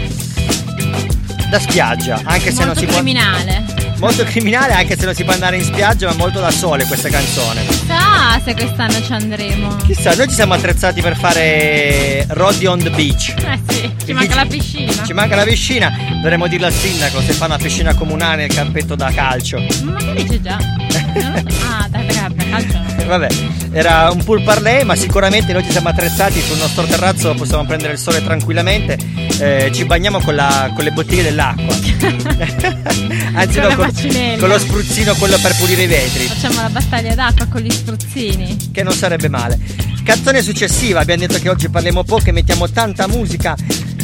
da 1.51 1.59
spiaggia, 1.59 2.21
anche 2.25 2.51
se 2.53 2.59
non 2.59 2.67
Molto 2.69 2.81
si 2.81 2.87
può 2.87 2.95
criminale. 2.97 3.65
molto 3.99 4.25
criminale 4.25 4.73
anche 4.73 4.97
se 4.97 5.05
non 5.05 5.15
si 5.15 5.25
può 5.25 5.33
andare 5.33 5.57
in 5.57 5.65
spiaggia, 5.65 6.07
ma 6.09 6.15
molto 6.15 6.39
da 6.41 6.51
sole 6.53 6.85
questa 6.87 7.09
canzone. 7.09 7.65
Chissà 7.67 8.41
se 8.45 8.55
quest'anno 8.55 9.03
ci 9.03 9.13
andremo. 9.13 9.77
Chissà, 9.85 10.15
noi 10.15 10.29
ci 10.29 10.35
siamo 10.35 10.55
attrezzati 10.55 11.01
per 11.01 11.17
fare 11.17 12.25
Roddy 12.29 12.67
on 12.67 12.79
the 12.79 12.91
beach. 12.91 13.35
Eh 13.37 13.61
sì, 13.69 13.91
ci 14.07 14.13
manca 14.13 14.37
la 14.37 14.47
piscina. 14.47 14.93
Ci 15.05 15.13
manca 15.13 15.35
la 15.37 15.45
piscina, 15.45 15.93
dovremmo 16.23 16.47
dirlo 16.47 16.67
al 16.67 16.73
sindaco 16.73 17.21
se 17.21 17.33
fa 17.33 17.47
una 17.47 17.59
piscina 17.59 17.95
comunale 17.95 18.47
nel 18.47 18.55
campetto 18.55 18.95
da 18.95 19.11
calcio. 19.13 19.59
Ma 19.83 19.93
magari 19.93 20.25
c'è 20.25 20.41
già. 20.41 20.57
Non. 20.57 21.45
Ah, 21.69 21.87
dai, 21.91 22.07
raga, 22.07 22.45
calcio 22.49 22.79
no. 22.79 22.84
Eh, 22.84 22.84
Vabbè, 23.07 23.27
era 23.73 24.11
un 24.11 24.23
pool 24.25 24.43
parlay, 24.43 24.85
ma 24.85 24.95
sicuramente 24.97 25.53
noi 25.53 25.63
ci 25.65 25.71
siamo 25.71 25.89
attrezzati 25.89 26.41
sul 26.41 26.57
nostro 26.59 26.85
terrazzo, 26.85 27.35
possiamo 27.35 27.65
prendere 27.65 27.93
il 27.95 27.99
sole 27.99 28.23
tranquillamente 28.23 28.99
eh, 29.39 29.71
ci 29.73 29.85
bagniamo 29.85 30.21
con, 30.21 30.35
la- 30.35 30.71
con 30.75 30.85
le 30.85 30.93
bottiglie 30.93 31.23
dell'acqua. 31.23 31.75
Anzi, 33.35 33.59
Con 33.61 33.69
no, 33.69 33.77
con, 33.77 33.93
con 34.39 34.49
lo 34.49 34.59
spruzzino, 34.59 35.15
quello 35.15 35.39
per 35.39 35.55
pulire 35.57 35.83
i 35.83 35.87
vetri. 35.87 36.27
Facciamo 36.27 36.61
la 36.63 36.69
battaglia 36.69 37.15
d'acqua 37.15 37.47
con 37.47 37.61
gli 37.61 37.71
spruzzini. 37.71 38.71
che 38.73 38.83
non 38.83 38.93
sarebbe 38.93 39.29
male. 39.29 39.59
Canzone 40.05 40.43
successiva, 40.43 41.01
abbiamo 41.01 41.27
detto 41.27 41.41
che 41.41 41.49
oggi 41.49 41.69
parliamo 41.69 42.05
poco 42.05 42.29
e 42.29 42.33
mettiamo 42.33 42.71
tanta 42.71 43.09
musica. 43.09 43.57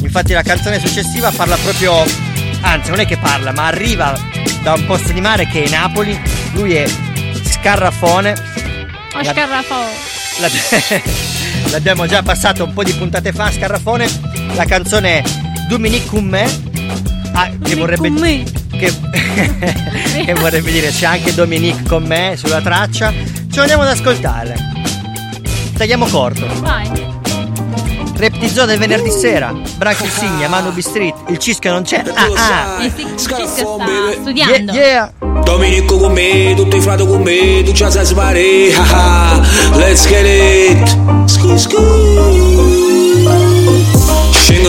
Infatti 0.03 0.33
la 0.33 0.43
canzone 0.43 0.81
successiva 0.81 1.31
parla 1.31 1.57
proprio, 1.57 2.03
anzi 2.63 2.91
non 2.91 3.01
è 3.01 3.07
che 3.07 3.19
parla, 3.19 3.53
ma 3.53 3.67
arriva 3.67 4.19
da 4.63 4.73
un 4.75 4.85
posto 4.87 5.13
di 5.13 5.21
mare 5.21 5.47
che 5.47 5.65
è 5.65 5.69
Napoli. 5.69 6.19
Lui 6.55 6.73
è 6.75 6.87
Scarrafone. 7.45 8.60
Oh, 9.21 9.23
La- 9.23 9.33
scarrafo. 9.33 9.75
la- 10.41 11.71
l'abbiamo 11.73 12.07
già 12.07 12.23
passato 12.23 12.65
un 12.65 12.73
po' 12.73 12.83
di 12.83 12.93
puntate 12.93 13.33
fa, 13.33 13.51
Scarrafone. 13.53 14.09
La 14.55 14.65
canzone 14.65 15.19
è 15.19 15.23
Dominique 15.69 16.09
con 16.09 16.25
me. 16.25 16.45
Ah, 17.33 17.51
che 17.63 17.75
vorrebbe 17.77 18.11
che, 18.77 18.93
che 20.25 20.35
vorrebbe 20.35 20.73
dire 20.73 20.89
c'è 20.91 21.07
anche 21.07 21.35
Dominique 21.35 21.83
con 21.87 22.03
me 22.05 22.35
sulla 22.37 22.61
traccia. 22.63 23.13
Ce 23.13 23.55
lo 23.57 23.61
andiamo 23.61 23.83
ad 23.83 23.89
ascoltare. 23.89 24.57
Tagliamo 25.77 26.07
corto. 26.07 26.47
Vai. 26.61 27.10
Reptizzo 28.21 28.67
del 28.67 28.79
venerdì 28.79 29.11
sera. 29.11 29.51
Branco 29.79 30.05
Insignia, 30.05 30.47
Manu 30.47 30.73
B 30.73 30.81
Street. 30.81 31.15
Il 31.29 31.39
Cisco 31.39 31.71
non 31.71 31.85
c'è. 31.85 32.03
Ah 32.15 32.77
ah. 32.77 32.85
Il 32.85 32.93
Cisco 33.17 33.47
sta 33.47 33.65
studiando. 34.13 34.73
Yeah, 34.73 35.11
yeah. 35.19 35.41
Domenico 35.43 35.97
con 35.97 36.13
me, 36.13 36.53
tutti 36.55 36.77
i 36.77 36.81
frati 36.83 37.07
con 37.07 37.23
me, 37.23 37.63
tu 37.65 37.73
ci 37.73 37.83
fare, 38.15 38.73
haha, 38.75 39.41
let's 39.73 40.07
get 40.07 40.27
it. 40.27 40.97
Scu, 41.25 41.57
Scengo 41.57 42.50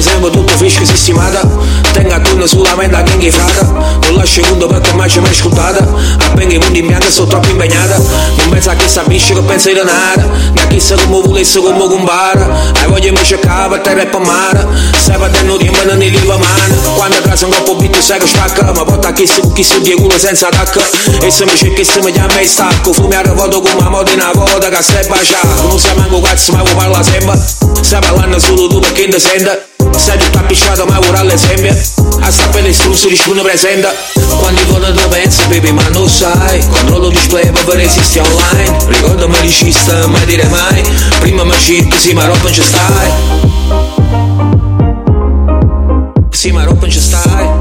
sempre 0.02 0.30
tutto 0.30 0.54
fresco 0.58 0.82
e 0.82 0.86
sistemata 0.86 1.48
Tengo 1.92 2.14
a 2.14 2.20
turno 2.20 2.46
sulla 2.46 2.76
mente 2.76 3.04
che 3.18 3.28
è 3.28 3.32
frata 3.32 3.64
Non 3.64 4.16
lascio 4.16 4.42
conto 4.42 4.68
perché 4.68 4.94
mai 4.94 5.10
ci 5.10 5.18
hai 5.18 5.24
mai 5.24 5.32
ascoltata 5.32 5.88
Appena 6.26 6.54
i 6.54 6.58
mondi 6.58 6.80
in 6.80 6.88
bianco 6.88 7.10
sono 7.10 7.28
troppo 7.28 7.50
impegnata 7.50 7.98
Non 7.98 8.50
pensa 8.50 8.72
a 8.72 8.76
chi 8.76 8.88
sa 8.88 9.04
bisce 9.04 9.34
che 9.34 9.42
pensa 9.42 9.70
di 9.72 9.76
nada 9.76 10.28
Da 10.54 10.68
chi 10.68 10.80
sa 10.80 10.96
come 10.96 11.22
volesse 11.22 11.60
come 11.60 11.88
compara 11.88 12.50
Hai 12.80 12.88
voglia 12.88 13.12
di 13.12 13.24
cercare 13.24 13.70
per 13.70 13.80
terra 13.80 14.02
e 14.02 14.08
per 14.08 14.20
mare 14.20 14.68
Stai 14.98 15.18
perdendo 15.18 15.58
tempo 15.58 15.84
non 15.86 15.98
ne 15.98 16.08
liva 16.08 16.38
mano 16.38 16.94
Quando 16.96 17.18
a 17.18 17.22
casa 17.22 17.46
un 17.46 17.52
coppo 17.52 17.76
bitto 17.76 18.02
sai 18.02 18.20
che 18.20 18.28
spacca 18.28 18.72
Ma 18.72 18.84
porta 18.84 19.10
a 19.10 19.14
chi 19.14 19.28
si 19.28 19.42
chi 19.54 19.64
si 19.64 19.82
di 19.82 19.94
culo 19.94 20.18
senza 20.18 20.48
attacca 20.48 20.82
E 21.22 21.30
se 21.30 21.46
mi 21.46 21.56
cerchi 21.56 21.84
se 21.84 22.00
mi 22.02 22.12
chiama 22.12 22.40
e 22.40 22.48
stacco 22.48 22.94
Fumi 22.94 23.16
a 23.16 23.22
revoto 23.22 23.62
con 23.62 23.72
una 23.78 23.90
moda 23.90 24.12
in 24.12 24.20
una 24.20 24.32
coda 24.32 24.70
che 24.70 24.82
stai 24.82 25.06
baciato 25.08 25.68
Non 25.68 25.80
sai 25.80 25.96
manco 25.96 26.22
cazzo 26.22 26.52
ma 26.54 26.62
vuoi 26.64 26.76
parla 26.76 27.04
sempre 27.04 27.40
Stai 27.82 28.02
parlando 28.02 28.40
solo 28.40 28.68
tu 28.68 28.80
perché 28.80 29.08
non 29.08 29.12
ti 29.12 29.20
sente 29.20 29.71
Sei 29.96 30.18
tutto 30.18 30.38
appicciato 30.40 30.86
ma 30.86 31.00
vorrà 31.00 31.22
l'esempio 31.24 31.76
A 32.22 32.32
sapere 32.32 32.68
l'espulso 32.68 33.08
risponde 33.08 33.42
presenta. 33.42 33.94
Quando 34.40 34.62
con 34.66 34.82
te 34.82 35.08
pensi 35.08 35.46
baby 35.48 35.72
ma 35.72 35.88
non 35.90 36.10
sai. 36.10 36.66
Controllo 36.68 37.10
display 37.10 37.52
per 37.52 37.64
vedere 37.66 37.84
esisti 37.84 38.20
online. 38.20 38.78
Ricordami 38.88 39.38
regista 39.40 40.08
mai 40.08 40.26
dire 40.26 40.48
mai. 40.48 40.82
Prima 41.20 41.44
mi 41.44 41.54
cerchi 41.58 41.98
sì 41.98 42.14
ma 42.14 42.26
roba 42.26 42.40
non 42.42 42.54
ci 42.54 42.62
stai. 42.62 43.12
Sì 46.30 46.52
ma 46.52 46.64
roba 46.64 46.80
non 46.82 46.90
ci 46.90 47.00
stai 47.00 47.61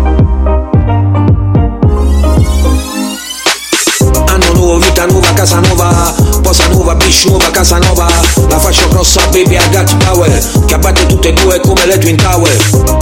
vita 4.81 5.07
nuova, 5.07 5.33
casa 5.33 5.61
nuova 5.61 6.15
Posa 6.43 6.67
nuova, 6.69 6.95
bitch 6.95 7.27
nuova, 7.27 7.51
casa 7.51 7.79
nuova 7.79 8.09
La 8.49 8.59
faccio 8.59 8.89
grossa 8.89 9.21
baby, 9.31 9.55
I 9.55 9.71
got 9.71 10.05
power. 10.05 10.65
Che 10.67 10.75
abbatte 10.75 11.07
tutte 11.07 11.29
e 11.29 11.33
due 11.35 11.61
come 11.61 11.87
le 11.87 11.99
Twin 11.99 12.17
Tower. 12.17 12.57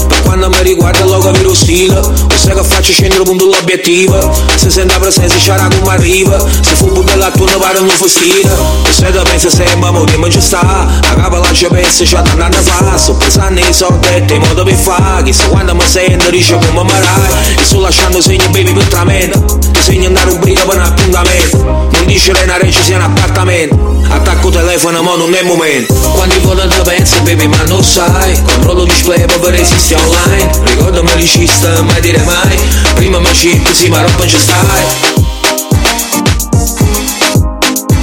Per 0.09 0.23
quando 0.23 0.49
mi 0.51 0.63
riguarda 0.63 1.05
lo 1.05 1.19
capire 1.19 1.55
stile 1.55 1.97
O 1.97 2.29
sai 2.35 2.55
che 2.55 2.63
faccio 2.63 2.93
scendere 2.93 3.23
punto 3.23 3.47
l'obiettivo. 3.47 4.35
Se 4.57 4.71
sente 4.71 4.93
la 4.93 5.01
presenza 5.01 5.37
c'era 5.37 5.69
come 5.69 5.91
arriva 5.93 6.39
Se 6.39 6.75
fu 6.75 7.03
bella 7.03 7.31
tu 7.31 7.45
ne 7.45 7.57
pare 7.57 7.79
un 7.79 7.89
fastino 7.89 8.53
O 8.53 8.93
se 8.93 9.11
te 9.11 9.23
pensa 9.23 9.51
sempre, 9.51 9.91
mo 9.91 10.05
che 10.05 10.17
non 10.17 10.31
ci 10.31 10.41
sta. 10.41 10.61
A 10.61 11.15
capo 11.15 11.37
la 11.37 11.53
ci 11.53 11.67
pensa, 11.71 12.05
c'è 12.05 12.23
da 12.23 12.31
andare 12.31 12.61
fa. 12.61 12.97
Sto 12.97 13.15
pensando 13.15 13.61
ai 13.61 13.73
soldi 13.73 14.09
e 14.09 14.35
i 14.35 14.39
modi 14.39 14.63
per 14.65 14.75
fare 14.75 15.23
Chissà 15.23 15.45
quando 15.45 15.75
mi 15.75 15.87
sento, 15.87 16.31
dice 16.31 16.59
come 16.67 16.83
mi 16.83 16.91
rai 16.91 17.57
E 17.57 17.65
sto 17.65 17.81
lasciando 17.81 18.21
segni 18.21 18.47
baby 18.49 18.73
per 18.73 18.85
tramento 18.85 19.59
Ti 19.73 19.81
segno 19.81 20.07
andare 20.07 20.31
un 20.31 20.41
briga 20.41 20.63
per 20.65 20.77
un 20.77 20.83
appuntamento 20.83 21.68
Non 21.69 22.07
dice 22.07 22.33
che 22.33 22.43
una 22.45 22.57
reggia 22.59 22.81
sia 22.81 22.97
un 22.97 23.03
appartamento. 23.03 23.97
Attacco 24.09 24.51
telefono 24.51 25.03
ma 25.03 25.17
non 25.17 25.35
è 25.35 25.43
momento. 25.43 25.93
Quando 25.95 26.35
i 26.35 26.39
volo 26.41 26.67
te 26.67 26.81
pensi 26.83 27.21
baby 27.21 27.47
ma 27.47 27.63
non 27.67 27.83
sai. 27.83 28.41
Controllo 28.43 28.85
display 28.85 29.25
per 29.27 29.39
vedere 29.39 29.61
esisti 29.63 29.95
online. 29.95 30.51
Ricordami 30.65 31.11
regista 31.15 31.83
mai 31.83 32.01
dire 32.01 32.23
mai. 32.23 32.59
Prima 32.95 33.19
mi 33.19 33.33
cerchi 33.35 33.75
sì 33.75 33.89
ma 33.89 34.01
roba 34.01 34.17
non 34.19 34.29
ci 34.29 34.39
stai. 34.39 34.85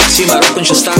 Sì 0.08 0.24
ma 0.24 0.34
roba 0.34 0.52
non 0.54 0.64
ci 0.64 0.74
stai. 0.74 0.94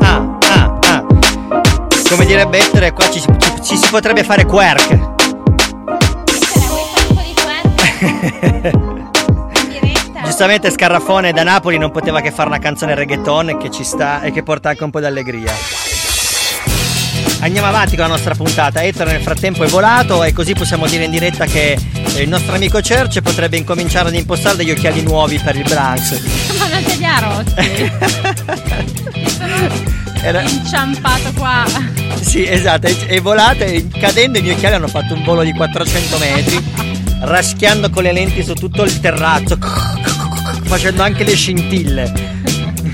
Ah, 0.00 0.24
ah, 0.48 0.78
ah. 0.88 1.04
Come 2.08 2.26
direbbe 2.26 2.58
Ettore, 2.58 2.92
qua 2.92 3.08
ci, 3.10 3.20
ci- 3.20 3.28
ci 3.62 3.76
si 3.76 3.88
potrebbe 3.90 4.24
fare 4.24 4.44
quirk. 4.44 5.05
Giustamente 10.24 10.70
Scarrafone 10.70 11.32
da 11.32 11.42
Napoli 11.42 11.78
non 11.78 11.90
poteva 11.90 12.20
che 12.20 12.30
fare 12.30 12.48
una 12.48 12.58
canzone 12.58 12.94
reggaeton 12.94 13.58
che 13.58 13.70
ci 13.70 13.84
sta 13.84 14.22
e 14.22 14.32
che 14.32 14.42
porta 14.42 14.70
anche 14.70 14.84
un 14.84 14.90
po' 14.90 15.00
d'allegria. 15.00 15.52
Andiamo 17.40 17.68
avanti 17.68 17.96
con 17.96 18.06
la 18.06 18.10
nostra 18.10 18.34
puntata. 18.34 18.82
Ettore 18.82 19.12
nel 19.12 19.22
frattempo 19.22 19.62
è 19.62 19.68
volato 19.68 20.24
e 20.24 20.32
così 20.32 20.54
possiamo 20.54 20.86
dire 20.86 21.04
in 21.04 21.10
diretta 21.10 21.44
che 21.44 21.78
eh, 22.16 22.22
il 22.22 22.28
nostro 22.28 22.54
amico 22.54 22.80
Church 22.80 23.20
potrebbe 23.20 23.56
incominciare 23.56 24.08
ad 24.08 24.14
impostare 24.14 24.56
degli 24.56 24.70
occhiali 24.70 25.02
nuovi 25.02 25.38
per 25.38 25.54
il 25.56 25.62
Branks. 25.62 26.20
Ma 26.58 26.68
non 26.68 26.82
te 26.82 26.94
li 26.96 27.04
ha 27.04 27.18
rotti. 27.20 27.92
Era- 30.22 30.42
inciampato 30.42 31.32
qua. 31.36 31.64
Sì, 32.20 32.48
esatto, 32.48 32.86
è, 32.88 32.96
è 33.06 33.20
volata 33.20 33.64
e 33.64 33.86
cadendo 33.88 34.38
i 34.38 34.42
miei 34.42 34.54
occhiali 34.54 34.74
hanno 34.74 34.88
fatto 34.88 35.14
un 35.14 35.22
volo 35.22 35.44
di 35.44 35.52
400 35.52 36.18
metri, 36.18 36.64
raschiando 37.20 37.90
con 37.90 38.02
le 38.02 38.12
lenti 38.12 38.42
su 38.42 38.54
tutto 38.54 38.82
il 38.82 39.00
terrazzo, 39.00 39.58
facendo 40.64 41.02
anche 41.02 41.24
le 41.24 41.34
scintille. 41.34 42.34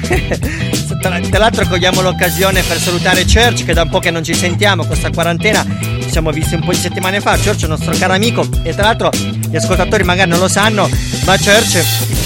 Tra, 1.00 1.38
l'altro 1.38 1.66
cogliamo 1.66 2.00
l'occasione 2.00 2.62
per 2.62 2.78
salutare 2.78 3.24
Church 3.24 3.64
che 3.64 3.74
da 3.74 3.82
un 3.82 3.88
po' 3.88 3.98
che 3.98 4.12
non 4.12 4.22
ci 4.22 4.34
sentiamo 4.34 4.84
questa 4.84 5.10
quarantena, 5.10 5.64
ci 6.00 6.08
siamo 6.08 6.30
visti 6.30 6.54
un 6.54 6.60
po' 6.60 6.70
di 6.70 6.78
settimane 6.78 7.20
fa, 7.20 7.36
Church 7.36 7.62
è 7.62 7.64
un 7.64 7.70
nostro 7.70 7.92
caro 7.98 8.12
amico 8.12 8.46
e 8.62 8.72
tra 8.72 8.84
l'altro 8.84 9.10
gli 9.12 9.56
ascoltatori 9.56 10.04
magari 10.04 10.30
non 10.30 10.38
lo 10.38 10.48
sanno, 10.48 10.88
ma 11.24 11.36
Church 11.36 11.82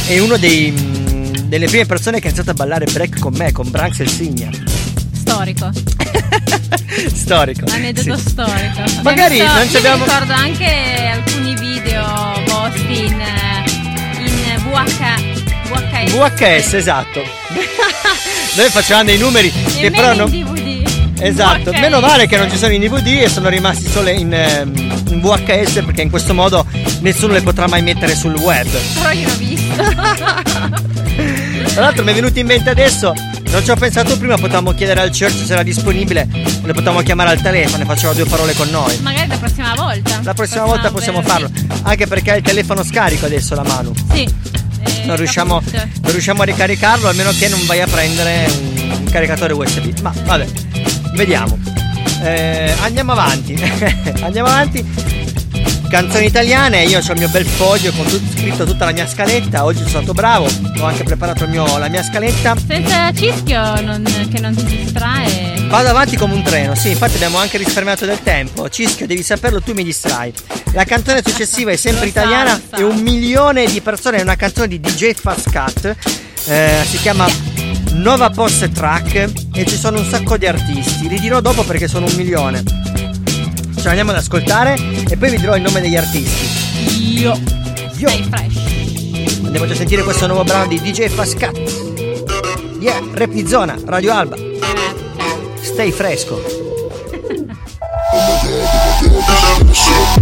è 0.09 0.19
uno 0.19 0.37
dei, 0.37 0.71
mm, 0.73 1.49
delle 1.49 1.67
prime 1.67 1.87
persone 1.87 2.19
che 2.19 2.27
ha 2.27 2.31
iniziato 2.31 2.51
a 2.51 2.55
ballare 2.55 2.85
break 2.85 3.19
con 3.19 3.33
me, 3.35 3.51
con 3.53 3.71
Branks 3.71 4.01
e 4.01 4.03
il 4.03 4.11
Signa. 4.11 4.66
Storico. 5.47 5.71
Storico. 7.15 7.65
Aneddoto 7.71 8.17
Sì. 8.19 8.29
storico. 8.31 8.83
Magari 9.03 9.39
Abbiamo 9.41 9.53
non 9.55 9.63
visto- 9.63 9.71
ci 9.71 9.77
abbiamo- 9.87 10.05
ricordo 10.05 10.33
anche 10.33 11.11
alcuni 11.13 11.55
video 11.55 12.43
posti 12.47 13.05
in, 13.05 13.25
in 14.19 14.63
VH, 14.65 15.69
VHS. 15.69 16.11
VHS, 16.13 16.73
esatto. 16.75 17.23
Noi 18.57 18.71
facevamo 18.71 19.05
dei 19.05 19.19
numeri 19.19 19.53
che 19.79 19.91
però 19.93 20.15
non. 20.15 20.29
DVD. 20.31 20.75
Esatto, 21.21 21.71
VHS. 21.71 21.79
meno 21.81 22.01
male 22.01 22.27
che 22.27 22.37
non 22.39 22.51
ci 22.51 22.57
sono 22.59 22.73
in 22.73 22.81
DVD 22.81 23.23
e 23.23 23.29
sono 23.29 23.49
rimasti 23.49 23.89
solo 23.89 24.09
in, 24.11 24.35
ehm, 24.35 24.75
in 25.11 25.21
VHS 25.21 25.83
perché 25.85 26.03
in 26.03 26.11
questo 26.11 26.35
modo 26.35 26.67
nessuno 27.03 27.33
le 27.35 27.43
potrà 27.43 27.69
mai 27.69 27.83
mettere 27.83 28.17
sul 28.17 28.35
web. 28.35 28.67
Però 28.95 29.11
io 29.13 29.29
l'ho 29.29 29.37
visto. 29.37 29.75
Tra 31.77 31.85
l'altro 31.85 32.05
mi 32.05 32.13
è 32.13 32.15
venuto 32.15 32.39
in 32.39 32.47
mente 32.47 32.71
adesso, 32.71 33.13
non 33.51 33.63
ci 33.63 33.71
ho 33.71 33.77
pensato 33.77 34.17
prima, 34.17 34.37
potevamo 34.37 34.73
chiedere 34.73 35.03
al 35.03 35.11
church 35.11 35.45
se 35.45 35.53
era 35.53 35.63
disponibile, 35.63 36.27
lo 36.63 36.73
potevamo 36.73 37.03
chiamare 37.03 37.29
al 37.29 37.43
telefono 37.43 37.83
e 37.83 37.87
faceva 37.87 38.15
due 38.15 38.25
parole 38.25 38.55
con 38.55 38.71
noi. 38.71 38.99
Magari 39.01 39.29
la 39.29 39.37
prossima 39.37 39.75
volta. 39.75 40.21
La 40.23 40.33
prossima 40.33 40.65
volta 40.65 40.91
possiamo 40.91 41.21
farlo, 41.21 41.51
anche 41.83 42.07
perché 42.07 42.31
ha 42.31 42.37
il 42.37 42.43
telefono 42.43 42.83
scarico 42.83 43.27
adesso 43.27 43.55
la 43.55 43.63
Manu. 43.63 43.93
Sì. 44.11 44.23
Eh, 44.23 45.05
Non 45.05 45.17
riusciamo, 45.17 45.61
non 45.71 46.13
riusciamo 46.13 46.41
a 46.41 46.45
ricaricarlo, 46.47 47.09
almeno 47.09 47.31
che 47.33 47.47
non 47.49 47.61
vai 47.67 47.83
a 47.83 47.87
prendere 47.87 48.47
un, 48.59 48.91
un 49.01 49.05
caricatore 49.11 49.53
USB. 49.53 49.99
Ma 50.01 50.15
vabbè, 50.25 50.47
vediamo. 51.13 51.59
Eh, 52.23 52.75
andiamo 52.81 53.13
avanti. 53.13 53.53
andiamo 54.25 54.49
avanti. 54.49 54.83
Canzoni 55.89 56.27
italiane, 56.27 56.85
io 56.85 56.99
ho 56.99 57.13
il 57.13 57.19
mio 57.19 57.29
bel 57.29 57.47
foglio 57.47 57.93
con 57.93 58.05
tut- 58.07 58.33
scritto 58.37 58.65
tutta 58.65 58.85
la 58.85 58.93
mia 58.93 59.07
scaletta. 59.07 59.65
Oggi 59.65 59.79
sono 59.79 59.89
stato 59.91 60.13
bravo, 60.13 60.47
ho 60.81 60.85
anche 60.85 61.05
preparato 61.05 61.45
il 61.45 61.51
mio- 61.51 61.79
la 61.79 61.89
mia 61.89 62.03
scaletta. 62.03 62.55
Senza 62.67 63.13
cischio 63.13 63.81
non- 63.83 64.03
che 64.31 64.41
non 64.41 64.55
ti 64.55 64.65
distrae. 64.65 65.55
Vado 65.69 65.89
avanti 65.89 66.17
come 66.17 66.35
un 66.35 66.43
treno, 66.43 66.75
sì, 66.75 66.91
infatti 66.91 67.15
abbiamo 67.15 67.39
anche 67.39 67.57
risparmiato 67.57 68.05
del 68.05 68.23
tempo. 68.23 68.69
Cischio, 68.69 69.07
devi 69.07 69.23
saperlo, 69.23 69.61
tu 69.63 69.73
mi 69.73 69.85
distrai. 69.85 70.33
La 70.73 70.85
canzone 70.85 71.23
successiva 71.25 71.71
è 71.71 71.77
sempre 71.77 72.07
italiana 72.09 72.53
lo 72.55 72.61
sa. 72.71 72.77
e 72.77 72.83
un 72.83 72.99
milione 73.01 73.67
di 73.67 73.81
persone, 73.81 74.19
è 74.19 74.23
una 74.23 74.37
canzone 74.37 74.69
di 74.69 74.81
DJ 74.81 75.13
Fast 75.15 75.51
Cat. 75.51 75.97
eh, 76.49 76.85
si 76.89 76.99
chiama 76.99 77.27
Nuova 77.95 78.31
post 78.31 78.71
track 78.71 79.31
e 79.55 79.65
ci 79.67 79.77
sono 79.77 79.99
un 79.99 80.09
sacco 80.09 80.37
di 80.37 80.47
artisti. 80.47 81.09
Li 81.09 81.19
dirò 81.19 81.41
dopo 81.41 81.65
perché 81.65 81.89
sono 81.89 82.07
un 82.07 82.13
milione. 82.15 82.63
Ce 83.87 83.93
la 83.93 83.99
andiamo 84.01 84.19
ad 84.19 84.25
ascoltare 84.25 84.75
e 85.09 85.17
poi 85.17 85.31
vi 85.31 85.37
dirò 85.37 85.55
il 85.55 85.63
nome 85.63 85.81
degli 85.81 85.95
artisti. 85.95 87.21
Io. 87.21 87.41
Io. 87.99 88.09
Stay 88.09 88.25
fresh. 88.25 89.45
Andiamo 89.45 89.65
già 89.65 89.75
a 89.75 89.77
sentire 89.77 90.03
questo 90.03 90.27
nuovo 90.27 90.43
brano 90.43 90.67
di 90.67 90.81
DJ 90.81 91.07
Fascat. 91.07 91.57
Yeah, 92.81 93.01
rap 93.13 93.31
di 93.31 93.47
zona, 93.47 93.79
Radio 93.85 94.13
Alba. 94.13 94.35
Stay 95.61 95.93
fresco. 95.93 96.43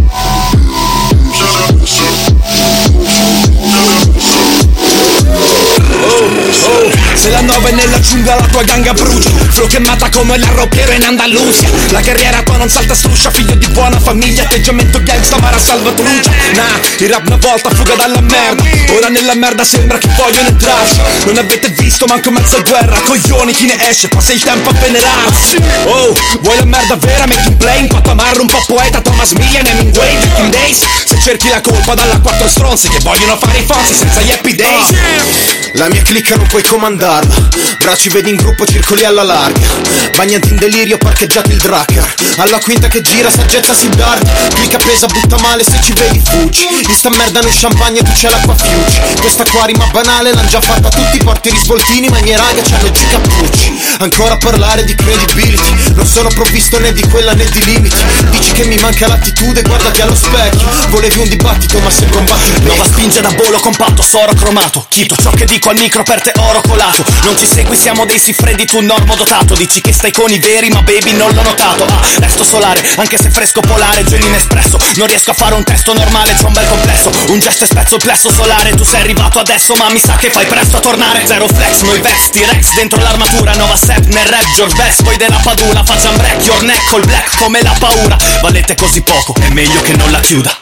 la 7.55 7.61
nove 7.61 7.71
nella 7.71 7.99
giungla 7.99 8.35
la 8.35 8.45
tua 8.47 8.63
ganga 8.63 8.93
brucia. 8.93 9.29
Flow 9.49 9.67
che 9.67 9.79
mata 9.79 10.09
come 10.09 10.37
l'arrocchiero 10.37 10.91
in 10.91 11.03
Andalusia. 11.03 11.69
La 11.89 12.01
carriera 12.01 12.41
tua 12.43 12.57
non 12.57 12.69
salta 12.69 12.95
struscia 12.95 13.29
Figlio 13.31 13.55
di 13.55 13.67
buona 13.67 13.99
famiglia. 13.99 14.43
Atteggiamento 14.43 15.01
gangsta 15.01 15.37
ma 15.39 15.51
la 15.51 15.59
salvatrucia 15.59 16.31
Nah, 16.53 16.79
il 16.97 17.09
rap 17.09 17.25
una 17.27 17.37
volta 17.37 17.69
fuga 17.69 17.95
dalla 17.95 18.19
merda. 18.21 18.63
Ora 18.95 19.07
nella 19.07 19.35
merda 19.35 19.63
sembra 19.63 19.97
che 19.97 20.09
vogliono 20.15 20.49
entrarci 20.49 20.99
Non 21.25 21.37
avete 21.37 21.69
visto 21.69 22.05
manco 22.07 22.31
mezza 22.31 22.59
guerra. 22.59 22.99
Coglioni 23.01 23.53
chi 23.53 23.65
ne 23.65 23.89
esce? 23.89 24.07
Passa 24.07 24.33
il 24.33 24.43
tempo 24.43 24.69
a 24.69 24.73
venerarsi 24.73 25.57
Oh, 25.85 26.13
vuoi 26.41 26.57
la 26.57 26.65
merda 26.65 26.95
vera? 26.95 27.25
Metti 27.25 27.49
in 27.49 27.57
play 27.57 27.81
Un 27.81 27.87
po' 27.87 28.01
tamarro, 28.01 28.41
un 28.41 28.47
po' 28.47 28.63
poeta. 28.67 29.01
Thomas 29.01 29.31
Millian, 29.31 29.65
Hemingway, 29.65 30.17
Victim 30.17 30.49
Days. 30.49 30.79
Se 31.05 31.19
cerchi 31.19 31.49
la 31.49 31.61
colpa 31.61 31.93
dalla 31.93 32.19
quattro 32.19 32.49
stronze 32.49 32.89
Che 32.89 32.99
vogliono 33.01 33.37
fare 33.37 33.59
i 33.59 33.65
fonzi 33.65 33.95
senza 33.95 34.21
gli 34.21 34.31
happy 34.31 34.55
days. 34.55 34.89
La 35.73 35.89
mia 35.89 36.01
clicca 36.01 36.35
non 36.35 36.47
puoi 36.47 36.63
comandarla 36.63 37.44
Bracci 37.79 38.09
vedi 38.09 38.29
in 38.29 38.35
gruppo, 38.35 38.65
circoli 38.65 39.03
alla 39.03 39.23
larga. 39.23 39.95
Bagnati 40.15 40.49
in 40.49 40.55
delirio, 40.55 40.97
parcheggiati 40.97 41.51
il 41.51 41.57
dracker 41.57 42.15
Alla 42.37 42.57
quinta 42.59 42.87
che 42.87 43.01
gira, 43.01 43.29
saggezza 43.29 43.73
si 43.73 43.89
dark 43.89 44.53
Clicca 44.53 44.77
pesa, 44.77 45.07
butta 45.07 45.37
male, 45.39 45.63
se 45.63 45.77
ci 45.81 45.91
vedi 45.91 46.21
fuggi 46.23 46.67
Di 46.85 46.93
sta 46.93 47.09
merda 47.09 47.41
noi 47.41 47.51
champagne, 47.53 48.01
tu 48.01 48.11
c'è 48.13 48.29
l'acqua 48.29 48.55
fiuggi 48.55 48.97
Questa 49.19 49.43
qua 49.43 49.65
rima 49.65 49.85
banale, 49.87 50.33
l'han 50.33 50.47
già 50.47 50.61
fatta 50.61 50.87
tutti. 50.87 51.17
Porti 51.17 51.49
risvoltini, 51.49 52.07
ma 52.07 52.19
i 52.19 52.23
miei 52.23 52.37
raga 52.37 52.61
c'hanno 52.61 52.91
giù 52.91 53.01
cappucci 53.09 53.75
Ancora 53.99 54.37
parlare 54.37 54.83
di 54.83 54.93
credibility. 54.95 55.93
Non 55.93 56.05
sono 56.05 56.29
provvisto 56.29 56.79
né 56.79 56.91
di 56.91 57.01
quella 57.07 57.33
né 57.33 57.45
di 57.45 57.63
limiti. 57.63 57.95
Dici 58.29 58.51
che 58.51 58.65
mi 58.65 58.77
manca 58.77 59.07
l'attitude, 59.07 59.61
guardati 59.61 60.01
allo 60.01 60.15
specchio. 60.15 60.67
Volevi 60.89 61.19
un 61.19 61.29
dibattito, 61.29 61.79
ma 61.79 61.89
sembra 61.89 62.19
un 62.19 62.25
battito 62.25 62.61
Nuova 62.61 62.85
spinge 62.85 63.21
da 63.21 63.31
bolo 63.31 63.57
compatto, 63.59 64.01
soro 64.01 64.33
cromato. 64.33 64.85
Chito 64.89 65.15
ciò 65.15 65.31
che 65.31 65.45
dico 65.45 65.69
al 65.69 65.77
micro 65.77 66.03
per 66.03 66.21
te 66.21 66.31
oro 66.37 66.61
colato. 66.61 67.03
Non 67.23 67.34
ci 67.37 67.47
segui, 67.47 67.75
siamo 67.75 68.05
dei 68.05 68.19
freddi, 68.19 68.65
tu 68.65 68.79
normo 68.81 69.15
dotato 69.15 69.55
Dici 69.55 69.81
che 69.81 69.93
stai 69.93 70.11
con 70.11 70.31
i 70.31 70.39
veri, 70.39 70.69
ma 70.69 70.81
baby 70.81 71.11
non 71.13 71.31
l'ho 71.33 71.41
notato. 71.41 71.85
Ah, 71.85 72.01
resto 72.19 72.43
solare, 72.43 72.83
anche 72.97 73.17
se 73.17 73.29
fresco 73.29 73.61
polare 73.61 74.03
Gelo 74.03 74.25
in 74.25 74.33
espresso, 74.33 74.77
non 74.95 75.07
riesco 75.07 75.31
a 75.31 75.33
fare 75.33 75.55
un 75.55 75.63
testo 75.63 75.93
normale 75.93 76.33
C'ho 76.33 76.47
un 76.47 76.53
bel 76.53 76.67
complesso, 76.67 77.11
un 77.27 77.39
gesto 77.39 77.63
e 77.63 77.67
spezzo 77.67 77.95
il 77.95 78.01
plesso 78.01 78.31
solare. 78.31 78.75
Tu 78.75 78.83
sei 78.83 79.01
arrivato 79.01 79.39
adesso, 79.39 79.75
ma 79.75 79.89
mi 79.89 79.99
sa 79.99 80.15
che 80.15 80.29
fai 80.29 80.45
presto 80.45 80.77
a 80.77 80.79
tornare. 80.79 81.25
Zero 81.25 81.47
flex, 81.47 81.81
noi 81.81 81.99
vesti, 81.99 82.43
Rex 82.43 82.73
dentro 82.73 82.99
l'armatura. 83.01 83.53
Nuova 83.53 83.75
set 83.75 84.05
nel 84.07 84.25
rap, 84.27 84.45
George 84.55 84.75
Best, 84.75 85.03
poi 85.03 85.17
della 85.17 85.39
padula. 85.41 85.83
Faccia 85.83 86.09
un 86.09 86.17
break, 86.17 86.45
your 86.45 86.61
neck, 86.63 86.89
col 86.89 87.05
black 87.05 87.37
come 87.37 87.61
la 87.61 87.75
paura. 87.79 88.17
Valete 88.41 88.75
così 88.75 89.01
poco, 89.01 89.35
è 89.39 89.49
meglio 89.49 89.81
che 89.81 89.95
non 89.95 90.11
la 90.11 90.19
chiuda. 90.19 90.57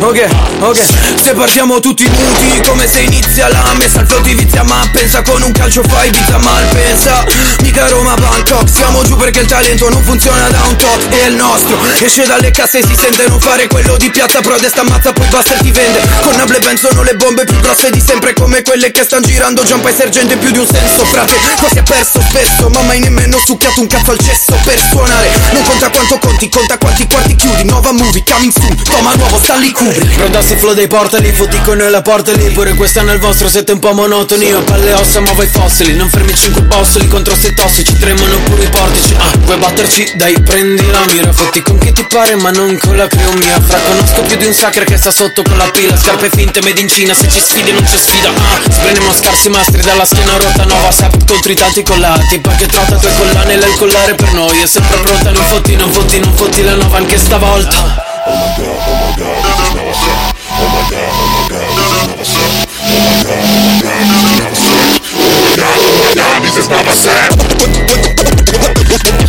Ok, 0.00 0.28
ok, 0.60 0.78
se 1.22 1.32
partiamo 1.32 1.80
tutti 1.80 2.06
nudi 2.08 2.60
come 2.66 2.86
se 2.86 3.00
inizia 3.00 3.48
la 3.48 3.72
messa 3.74 4.00
Il 4.00 4.06
flow 4.06 4.20
ti 4.20 4.34
vizia 4.34 4.62
ma 4.62 4.86
pensa 4.92 5.22
con 5.22 5.40
un 5.40 5.52
calcio 5.52 5.82
fai 5.82 6.10
vita 6.16 6.38
malpensa 6.38 7.24
Mica 7.60 7.88
Roma 7.88 8.14
Bangkok, 8.14 8.68
siamo 8.70 9.02
giù 9.02 9.16
perché 9.16 9.40
il 9.40 9.46
talento 9.46 9.88
non 9.90 10.02
funziona 10.02 10.48
da 10.48 10.62
un 10.62 10.76
top 10.76 11.06
E 11.10 11.28
il 11.28 11.34
nostro. 11.34 11.78
Esce 12.00 12.24
dalle 12.26 12.50
casse 12.50 12.78
e 12.78 12.86
si 12.86 12.94
sente 12.94 13.26
non 13.28 13.40
fare 13.40 13.66
quello 13.66 13.96
di 13.96 14.10
piazza 14.10 14.40
Prodesta 14.40 14.80
ammazza 14.80 15.12
poi 15.12 15.26
basta 15.28 15.54
e 15.56 15.58
ti 15.58 15.70
vende. 15.70 16.00
Con 16.22 16.34
Nable 16.36 16.58
Ben 16.60 16.76
sono 16.76 17.02
le 17.02 17.16
bombe 17.16 17.44
più 17.44 17.58
grosse 17.60 17.90
di 17.90 18.00
sempre 18.00 18.32
Come 18.34 18.62
quelle 18.62 18.90
che 18.92 19.02
stanno 19.04 19.26
girando 19.26 19.62
Jump 19.62 19.86
e 19.86 19.94
sergente 19.94 20.36
più 20.36 20.50
di 20.50 20.58
un 20.58 20.66
senso. 20.66 21.04
Frate, 21.04 21.34
si 21.70 21.78
è 21.78 21.82
perso 21.82 22.20
spesso 22.28 22.68
Ma 22.70 22.82
mai 22.82 23.00
nemmeno 23.00 23.38
succhiato 23.44 23.80
un 23.80 23.86
cazzo 23.86 24.12
al 24.12 24.18
cesso. 24.18 24.58
Per 24.62 24.78
suonare 24.90 25.30
Non 25.52 25.62
conta 25.64 25.90
quanto 25.90 26.18
conti, 26.18 26.48
conta 26.48 26.78
quanti 26.78 27.06
quarti 27.06 27.34
chiudi. 27.34 27.64
Nuova 27.64 27.92
movie, 27.92 28.22
coming 28.24 28.52
soon, 28.52 28.82
toma 28.84 29.14
nuovo 29.14 29.38
Stanley 29.42 29.72
Kubrick. 29.72 30.16
Prodassi 30.16 30.56
flow 30.56 30.74
dei 30.74 30.86
portali, 30.86 31.32
fotti 31.32 31.60
con 31.62 31.78
noi 31.78 31.90
la 31.90 32.02
porta 32.02 32.32
lì. 32.32 32.50
Pure 32.50 32.74
quest'anno 32.74 33.12
il 33.12 33.18
vostro 33.18 33.48
siete 33.48 33.72
un 33.72 33.80
po' 33.80 33.92
monotoni. 33.92 34.46
Io 34.46 34.62
palle 34.62 34.92
ossa 34.92 35.20
ma 35.20 35.32
voi 35.32 35.46
fossili 35.46 35.94
Non 35.94 36.05
fermi 36.08 36.34
cinque 36.34 36.62
bossoli 36.62 37.08
contro 37.08 37.34
sei 37.36 37.54
tossici 37.54 37.96
Tremano 37.98 38.36
pure 38.44 38.64
i 38.64 38.68
portici 38.68 39.14
Ah, 39.18 39.32
vuoi 39.40 39.58
batterci? 39.58 40.12
Dai, 40.14 40.40
prendi 40.42 40.90
la 40.90 41.04
mira 41.06 41.32
Fotti 41.32 41.62
con 41.62 41.78
chi 41.78 41.92
ti 41.92 42.04
pare 42.04 42.34
ma 42.36 42.50
non 42.50 42.78
con 42.78 42.96
la 42.96 43.06
crew 43.06 43.32
mia 43.34 43.60
Fra 43.60 43.78
conosco 43.78 44.22
più 44.22 44.36
di 44.36 44.46
un 44.46 44.52
sacre 44.52 44.84
che 44.84 44.96
sta 44.96 45.10
sotto 45.10 45.42
con 45.42 45.56
la 45.56 45.68
pila 45.70 45.96
Scarpe 45.96 46.30
finte 46.30 46.60
made 46.62 46.80
in 46.80 46.88
Cina 46.88 47.14
Se 47.14 47.28
ci 47.28 47.40
sfidi 47.40 47.72
non 47.72 47.82
c'è 47.82 47.96
sfida 47.96 48.28
Ah, 48.28 48.60
sbreniamo 48.70 49.12
scarsi 49.12 49.48
mastri 49.48 49.82
dalla 49.82 50.04
schiena 50.04 50.36
rotta 50.36 50.64
Nuova 50.64 50.90
sap 50.90 51.24
contro 51.26 51.52
i 51.52 51.54
tanti 51.54 51.82
collati 51.82 52.40
Perché 52.40 52.66
trotta 52.66 52.96
tue 52.96 53.12
collane 53.16 53.52
e 53.54 53.56
il 53.56 53.74
collare 53.76 54.14
per 54.14 54.32
noi 54.32 54.60
È 54.60 54.66
sempre 54.66 54.98
pronta, 54.98 55.30
non 55.30 55.44
fotti, 55.44 55.76
non 55.76 55.90
fotti, 55.90 56.18
non 56.18 56.34
fotti 56.34 56.62
la 56.62 56.74
nova 56.74 56.96
anche 56.96 57.18
stavolta 57.18 58.04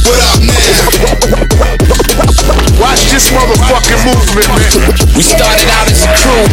What 0.04 0.20
up 0.20 0.40
now? 0.44 0.68
Watch 2.80 3.08
this 3.08 3.32
motherfucking 3.32 4.02
movement, 4.04 4.52
man. 4.52 4.72
We 5.16 5.24
started 5.24 5.70
out 5.72 5.88
as 5.88 6.04
a 6.04 6.12
crew, 6.20 6.44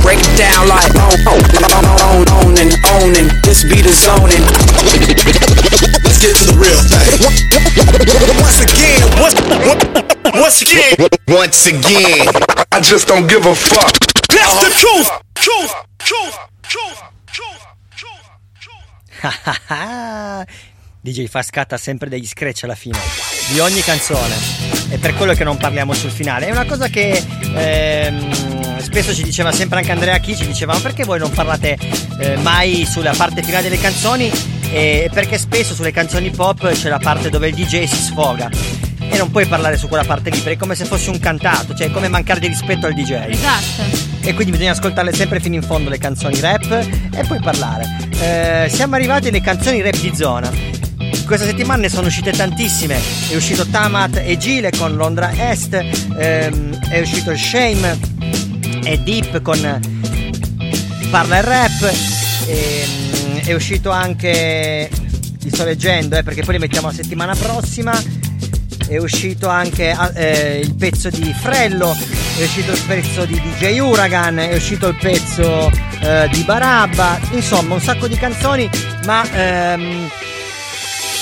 break 0.00 0.20
it 0.20 0.32
down 0.40 0.68
like 0.68 0.88
own, 0.96 1.20
own, 1.28 2.24
own, 2.40 2.56
and 2.56 2.72
owning. 2.96 3.28
This 3.44 3.64
beat 3.64 3.84
is 3.84 4.00
zoning. 4.00 4.40
Let's 6.00 6.18
get 6.18 6.32
to 6.40 6.44
the 6.48 6.56
real 6.56 6.80
thing. 6.88 7.20
Once 8.40 8.64
again, 8.64 9.04
once, 9.20 9.36
once 10.32 10.62
again, 10.62 10.96
once 11.28 11.66
again, 11.66 12.28
I 12.72 12.80
just 12.80 13.08
don't 13.08 13.28
give 13.28 13.44
a 13.44 13.54
fuck. 13.54 13.92
That's 14.32 14.56
the 14.56 14.72
uh-huh. 14.72 14.80
truth. 14.80 15.08
Truth. 15.34 15.72
Truth. 15.98 16.38
Truth. 16.62 16.98
DJ 21.00 21.26
fa 21.26 21.42
scatta 21.42 21.76
sempre 21.76 22.08
degli 22.08 22.26
scratch 22.26 22.64
alla 22.64 22.74
fine 22.74 22.98
di 23.50 23.60
ogni 23.60 23.80
canzone. 23.80 24.34
È 24.88 24.98
per 24.98 25.14
quello 25.14 25.32
che 25.32 25.44
non 25.44 25.56
parliamo 25.56 25.94
sul 25.94 26.10
finale. 26.10 26.46
È 26.46 26.50
una 26.50 26.64
cosa 26.64 26.88
che 26.88 27.22
ehm, 27.54 28.80
spesso 28.80 29.14
ci 29.14 29.22
diceva 29.22 29.52
sempre 29.52 29.78
anche 29.78 29.92
Andrea 29.92 30.18
Chi, 30.18 30.36
ci 30.36 30.46
diceva 30.46 30.74
ma 30.74 30.80
perché 30.80 31.04
voi 31.04 31.18
non 31.18 31.30
parlate 31.30 31.78
eh, 32.20 32.36
mai 32.36 32.84
sulla 32.84 33.14
parte 33.16 33.42
finale 33.42 33.64
delle 33.64 33.78
canzoni? 33.78 34.30
E 34.70 35.08
perché 35.12 35.38
spesso 35.38 35.74
sulle 35.74 35.92
canzoni 35.92 36.30
pop 36.30 36.70
c'è 36.72 36.88
la 36.88 36.98
parte 36.98 37.30
dove 37.30 37.48
il 37.48 37.54
DJ 37.54 37.84
si 37.84 37.96
sfoga. 37.96 38.87
E 39.10 39.16
non 39.16 39.30
puoi 39.30 39.46
parlare 39.46 39.76
su 39.76 39.88
quella 39.88 40.04
parte 40.04 40.30
lì 40.30 40.38
perché 40.38 40.54
è 40.54 40.56
come 40.56 40.74
se 40.74 40.84
fosse 40.84 41.10
un 41.10 41.18
cantato, 41.18 41.74
cioè 41.74 41.88
è 41.88 41.90
come 41.90 42.08
mancare 42.08 42.40
di 42.40 42.46
rispetto 42.46 42.86
al 42.86 42.94
DJ. 42.94 43.12
Esatto. 43.28 43.82
E 44.20 44.34
quindi 44.34 44.52
bisogna 44.52 44.72
ascoltarle 44.72 45.12
sempre 45.12 45.40
fino 45.40 45.54
in 45.54 45.62
fondo 45.62 45.88
le 45.88 45.98
canzoni 45.98 46.38
rap 46.40 46.70
e 46.70 47.24
poi 47.26 47.40
parlare. 47.40 47.96
Eh, 48.20 48.68
siamo 48.70 48.94
arrivati 48.96 49.28
alle 49.28 49.40
canzoni 49.40 49.80
rap 49.80 49.98
di 49.98 50.14
zona. 50.14 50.50
Questa 51.26 51.46
settimana 51.46 51.82
ne 51.82 51.88
sono 51.88 52.06
uscite 52.06 52.32
tantissime. 52.32 52.98
È 53.30 53.34
uscito 53.34 53.66
Tamat 53.66 54.22
e 54.24 54.36
Gile 54.36 54.70
con 54.70 54.96
Londra 54.96 55.30
Est, 55.50 55.74
ehm, 56.18 56.78
è 56.88 57.00
uscito 57.00 57.36
Shame 57.36 57.98
e 58.84 58.98
Deep 58.98 59.42
con 59.42 59.80
Parla 61.10 61.38
il 61.38 61.42
Rap, 61.42 61.94
ehm, 62.46 63.40
è 63.44 63.54
uscito 63.54 63.90
anche, 63.90 64.90
li 65.40 65.48
sto 65.50 65.64
leggendo 65.64 66.16
eh, 66.16 66.22
perché 66.22 66.42
poi 66.42 66.54
li 66.54 66.60
mettiamo 66.60 66.88
la 66.88 66.92
settimana 66.92 67.34
prossima, 67.34 67.98
è 68.88 68.96
uscito 68.96 69.48
anche 69.48 69.94
eh, 70.14 70.60
il 70.62 70.74
pezzo 70.74 71.10
di 71.10 71.32
Frello, 71.38 71.94
è 72.38 72.42
uscito 72.42 72.72
il 72.72 72.82
pezzo 72.86 73.24
di 73.26 73.40
DJ 73.40 73.78
Uragan, 73.78 74.38
è 74.38 74.54
uscito 74.54 74.88
il 74.88 74.96
pezzo 74.96 75.70
eh, 76.00 76.28
di 76.32 76.42
Barabba, 76.42 77.20
insomma 77.32 77.74
un 77.74 77.80
sacco 77.80 78.08
di 78.08 78.16
canzoni, 78.16 78.68
ma 79.04 79.22
ehm, 79.30 80.08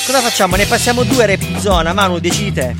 cosa 0.07 0.21
facciamo? 0.21 0.55
Ne 0.55 0.67
passiamo 0.67 1.03
due 1.03 1.27
rap 1.27 1.59
zona, 1.59 1.93
Manu 1.93 2.21
decidi 2.21 2.53
te. 2.53 2.75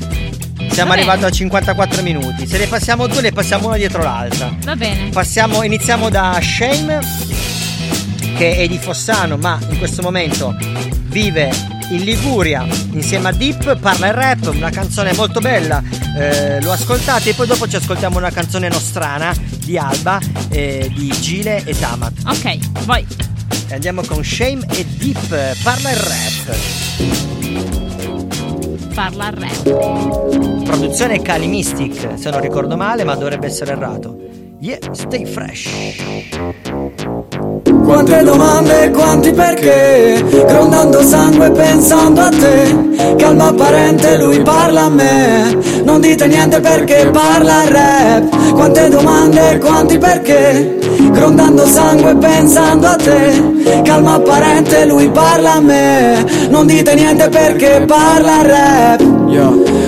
Siamo 0.71 0.93
arrivati 0.93 1.23
a 1.23 1.29
54 1.29 2.01
minuti, 2.01 2.47
se 2.47 2.57
ne 2.57 2.67
passiamo 2.67 3.07
due 3.07 3.21
ne 3.21 3.31
passiamo 3.31 3.67
una 3.67 3.77
dietro 3.77 4.01
l'altra. 4.01 4.55
Va 4.63 4.75
bene. 4.75 5.09
Passiamo, 5.09 5.63
iniziamo 5.63 6.09
da 6.09 6.39
Shame, 6.41 6.99
che 8.37 8.57
è 8.57 8.67
di 8.67 8.77
Fossano, 8.77 9.37
ma 9.37 9.59
in 9.69 9.77
questo 9.79 10.01
momento 10.01 10.55
vive 11.09 11.76
in 11.89 12.03
Liguria 12.03 12.65
insieme 12.91 13.29
a 13.29 13.31
Deep, 13.31 13.77
parla 13.79 14.07
il 14.07 14.13
rap, 14.13 14.49
una 14.53 14.69
canzone 14.69 15.13
molto 15.13 15.39
bella. 15.39 15.81
eh, 16.17 16.61
lo 16.61 16.71
ascoltate 16.71 17.29
e 17.29 17.33
poi 17.33 17.47
dopo 17.47 17.67
ci 17.67 17.75
ascoltiamo 17.75 18.17
una 18.17 18.31
canzone 18.31 18.67
nostrana 18.69 19.33
di 19.63 19.77
Alba, 19.77 20.19
eh, 20.49 20.91
di 20.93 21.09
Gile 21.19 21.63
e 21.63 21.77
Tamat. 21.77 22.13
Ok, 22.25 22.57
vai. 22.85 23.05
E 23.69 23.73
andiamo 23.73 24.01
con 24.03 24.23
Shame 24.23 24.65
e 24.71 24.85
Deep, 24.85 25.61
parla 25.63 25.91
il 25.91 25.97
rap. 25.97 26.55
Parla 28.93 29.25
al 29.25 29.33
rap. 29.33 30.63
Produzione 30.63 31.21
Cali 31.21 31.47
Mystic, 31.47 32.17
se 32.17 32.29
non 32.29 32.41
ricordo 32.41 32.75
male, 32.77 33.03
ma 33.03 33.15
dovrebbe 33.15 33.47
essere 33.47 33.73
errato. 33.73 34.26
Yeah, 34.67 34.79
stay 34.91 35.23
fresh. 35.23 35.69
Quante 37.85 38.21
domande, 38.21 38.91
quanti 38.91 39.31
perché? 39.31 40.21
Grondando 40.45 41.01
sangue 41.03 41.51
pensando 41.51 42.19
a 42.19 42.27
te. 42.27 43.15
Calma 43.15 43.47
apparente, 43.47 44.17
lui 44.17 44.41
parla 44.41 44.81
a 44.81 44.89
me. 44.89 45.57
Non 45.85 46.01
dite 46.01 46.27
niente 46.27 46.59
perché 46.59 47.09
parla 47.13 47.63
rap. 47.69 48.51
Quante 48.55 48.89
domande, 48.89 49.57
quanti 49.59 49.97
perché? 49.97 50.77
Grondando 51.11 51.65
sangue 51.65 52.17
pensando 52.17 52.87
a 52.87 52.95
te. 52.97 53.81
Calma 53.83 54.15
apparente, 54.15 54.85
lui 54.85 55.09
parla 55.09 55.53
a 55.53 55.61
me. 55.61 56.25
Non 56.49 56.67
dite 56.67 56.93
niente 56.93 57.29
perché 57.29 57.85
parla 57.87 58.41
rap 58.41 59.16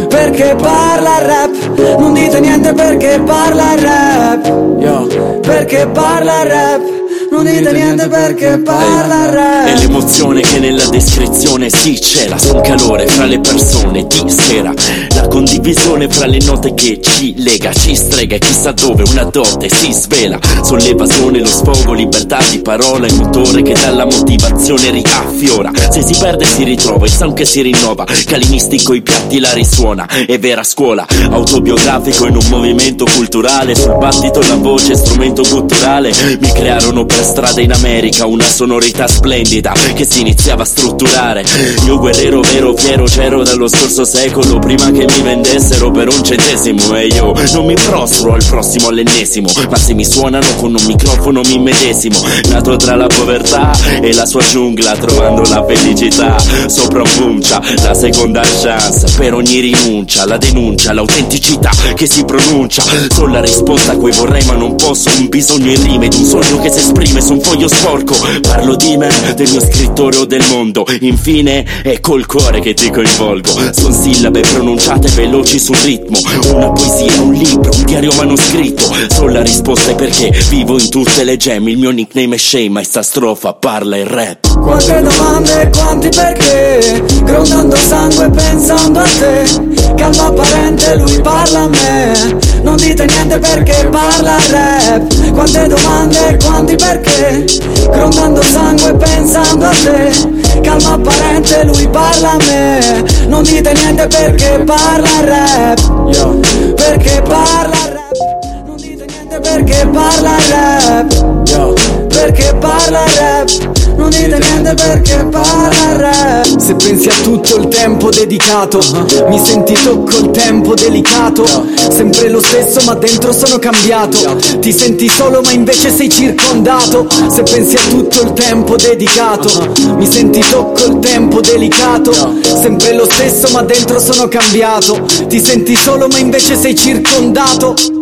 Perché 0.07 0.55
parla 0.55 1.17
rap? 1.19 1.97
Non 1.97 2.13
dite 2.13 2.39
niente 2.39 2.73
perché 2.73 3.19
parla 3.25 3.75
rap. 3.75 5.39
Perché 5.41 5.87
parla 5.87 6.43
rap 6.43 6.98
non 7.43 7.53
dite 7.53 7.71
niente 7.71 8.07
perché 8.07 8.57
parla 8.59 9.65
il 9.65 9.73
È 9.73 9.79
l'emozione 9.79 10.41
che 10.41 10.59
nella 10.59 10.85
descrizione 10.87 11.69
si 11.69 11.99
cela 11.99 12.37
Son 12.37 12.61
calore 12.61 13.07
fra 13.07 13.25
le 13.25 13.39
persone 13.39 14.05
di 14.05 14.29
sera. 14.29 14.73
La 15.15 15.27
condivisione 15.27 16.09
fra 16.09 16.25
le 16.25 16.39
note 16.43 16.73
che 16.73 16.99
ci 17.01 17.35
lega 17.37 17.71
Ci 17.73 17.95
strega 17.95 18.35
e 18.35 18.39
chissà 18.39 18.71
dove 18.71 19.03
una 19.03 19.23
dote 19.23 19.69
si 19.69 19.93
svela. 19.93 20.39
Sollevasone, 20.63 21.39
lo 21.39 21.47
sfogo, 21.47 21.93
libertà 21.93 22.39
di 22.49 22.59
parola 22.59 23.07
Il 23.07 23.15
motore 23.15 23.61
che 23.61 23.73
dalla 23.73 24.05
motivazione 24.05 24.91
riaffiora. 24.91 25.71
Se 25.89 26.01
si 26.01 26.15
perde 26.19 26.45
si 26.45 26.63
ritrova, 26.63 27.05
il 27.05 27.11
sound 27.11 27.35
che 27.35 27.45
si 27.45 27.61
rinnova. 27.61 28.05
Calinistico 28.25 28.93
i 28.93 29.01
piatti 29.01 29.39
la 29.39 29.53
risuona 29.53 30.07
È 30.07 30.37
vera 30.39 30.63
scuola, 30.63 31.05
autobiografico 31.29 32.27
in 32.27 32.35
un 32.35 32.45
movimento 32.49 33.05
culturale 33.05 33.75
Sul 33.75 33.97
battito 33.97 34.41
la 34.41 34.55
voce, 34.55 34.95
strumento 34.95 35.43
culturale 35.43 36.11
Mi 36.39 36.51
crearono 36.51 37.05
per 37.05 37.23
strada 37.29 37.61
in 37.61 37.71
America 37.71 38.25
una 38.25 38.47
sonorità 38.47 39.07
splendida 39.07 39.71
che 39.93 40.03
si 40.03 40.21
iniziava 40.21 40.63
a 40.63 40.65
strutturare. 40.65 41.45
Io 41.85 41.99
guerriero 41.99 42.41
vero, 42.41 42.75
fiero, 42.75 43.03
c'ero 43.03 43.43
dallo 43.43 43.67
scorso 43.67 44.03
secolo, 44.03 44.57
prima 44.57 44.89
che 44.89 45.05
mi 45.05 45.21
vendessero 45.21 45.91
per 45.91 46.07
un 46.07 46.23
centesimo. 46.23 46.95
E 46.95 47.05
io 47.05 47.33
non 47.53 47.67
mi 47.67 47.75
prostro 47.75 48.33
al 48.33 48.43
prossimo 48.43 48.87
all'ennesimo, 48.87 49.47
ma 49.69 49.77
se 49.77 49.93
mi 49.93 50.03
suonano 50.03 50.55
con 50.55 50.73
un 50.73 50.83
microfono 50.87 51.41
mi 51.45 51.59
medesimo. 51.59 52.19
Nato 52.49 52.75
tra 52.77 52.95
la 52.95 53.05
povertà 53.05 53.77
e 54.01 54.11
la 54.13 54.25
sua 54.25 54.41
giungla, 54.41 54.97
trovando 54.97 55.43
la 55.43 55.63
felicità. 55.67 56.35
Sopravvuncia 56.67 57.61
la 57.83 57.93
seconda 57.93 58.41
chance 58.41 59.05
per 59.15 59.35
ogni 59.35 59.59
rinuncia, 59.59 60.25
la 60.25 60.37
denuncia, 60.37 60.93
l'autenticità 60.93 61.69
che 61.93 62.07
si 62.07 62.25
pronuncia. 62.25 62.83
Sono 63.09 63.33
la 63.33 63.41
risposta 63.41 63.91
a 63.91 63.97
cui 63.97 64.11
vorrei 64.11 64.43
ma 64.45 64.55
non 64.55 64.75
posso, 64.75 65.11
un 65.19 65.29
bisogno 65.29 65.71
in 65.71 65.83
rime 65.83 66.05
ed 66.07 66.13
un 66.15 66.25
sogno 66.25 66.59
che 66.59 66.71
si 66.71 66.79
esprime 66.79 67.08
su 67.17 67.33
un 67.33 67.41
foglio 67.41 67.67
sporco. 67.67 68.15
Parlo 68.41 68.75
di 68.75 68.95
me, 68.97 69.09
del 69.35 69.49
mio 69.49 69.61
scrittore 69.61 70.17
o 70.17 70.25
del 70.25 70.43
mondo. 70.49 70.85
Infine 70.99 71.65
è 71.81 71.99
col 71.99 72.25
cuore 72.25 72.59
che 72.59 72.73
ti 72.73 72.89
coinvolgo. 72.91 73.73
Son 73.73 73.93
sillabe 73.93 74.41
pronunciate 74.41 75.09
veloci 75.09 75.59
sul 75.59 75.77
ritmo. 75.77 76.19
Una 76.53 76.71
poesia, 76.71 77.21
un 77.21 77.33
libro, 77.33 77.71
un 77.75 77.83
diario 77.85 78.13
manoscritto. 78.15 78.83
Sono 79.09 79.31
la 79.31 79.41
risposta 79.41 79.91
è 79.91 79.95
perché 79.95 80.31
vivo 80.49 80.79
in 80.79 80.89
tutte 80.89 81.23
le 81.23 81.37
gemme. 81.37 81.71
Il 81.71 81.77
mio 81.77 81.91
nickname 81.91 82.35
è 82.35 82.37
Shame, 82.37 82.69
ma 82.69 82.83
sta 82.83 83.01
strofa 83.01 83.53
parla 83.53 83.97
il 83.97 84.05
rap. 84.05 84.59
Quante 84.59 85.01
domande, 85.01 85.69
quanti 85.73 86.09
perché 86.09 87.03
Grondando 87.23 87.75
sangue 87.75 88.29
pensando 88.29 88.99
a 88.99 89.03
te 89.03 89.68
Calma 89.95 90.27
apparente, 90.27 90.95
lui 90.97 91.21
parla 91.21 91.61
a 91.61 91.67
me. 91.67 92.37
Non 92.63 92.75
dite 92.75 93.05
niente 93.05 93.39
perché 93.39 93.87
parla 93.91 94.37
rap. 94.49 95.31
Quante 95.31 95.67
domande, 95.67 96.37
quanti 96.43 96.75
perché? 96.75 97.45
Grondando 97.91 98.41
sangue 98.41 98.93
pensando 98.95 99.65
a 99.65 99.69
te. 99.69 100.61
Calma 100.61 100.93
apparente, 100.93 101.63
lui 101.65 101.87
parla 101.87 102.31
a 102.31 102.37
me. 102.37 103.05
Non 103.27 103.43
dite 103.43 103.73
niente 103.73 104.07
perché 104.07 104.63
parla 104.65 105.09
rap. 105.23 106.75
Perché 106.75 107.21
parla 107.21 107.77
rap. 107.93 108.65
Non 108.65 108.75
dite 108.75 109.05
niente 109.05 109.39
perché 109.39 109.87
parla 109.91 110.35
rap. 110.49 112.07
Perché 112.07 112.53
parla 112.59 113.03
rap 113.17 113.78
non 113.95 114.09
dite 114.09 114.37
niente 114.37 114.73
perché 114.73 115.15
rap 115.15 116.57
Se 116.57 116.75
pensi 116.75 117.09
a 117.09 117.15
tutto 117.21 117.57
il 117.57 117.67
tempo 117.67 118.09
dedicato 118.09 118.79
Mi 119.27 119.39
senti 119.39 119.73
tocco 119.73 120.17
il 120.19 120.31
tempo 120.31 120.73
delicato. 120.73 121.45
Sempre 121.91 122.29
lo 122.29 122.41
stesso 122.41 122.81
ma 122.85 122.95
dentro 122.95 123.31
sono 123.31 123.59
cambiato. 123.59 124.35
Ti 124.59 124.71
senti 124.71 125.07
solo 125.09 125.41
ma 125.41 125.51
invece 125.51 125.91
sei 125.93 126.09
circondato. 126.09 127.07
Se 127.29 127.43
pensi 127.43 127.75
a 127.75 127.81
tutto 127.89 128.21
il 128.21 128.33
tempo 128.33 128.75
dedicato 128.75 129.49
Mi 129.95 130.05
senti 130.05 130.43
tocco 130.49 130.85
il 130.85 130.99
tempo 130.99 131.41
delicato. 131.41 132.11
Sempre 132.41 132.93
lo 132.95 133.05
stesso 133.09 133.49
ma 133.51 133.61
dentro 133.61 133.99
sono 133.99 134.27
cambiato. 134.27 135.05
Ti 135.27 135.39
senti 135.39 135.75
solo 135.75 136.07
ma 136.07 136.17
invece 136.17 136.57
sei 136.57 136.75
circondato 136.75 137.98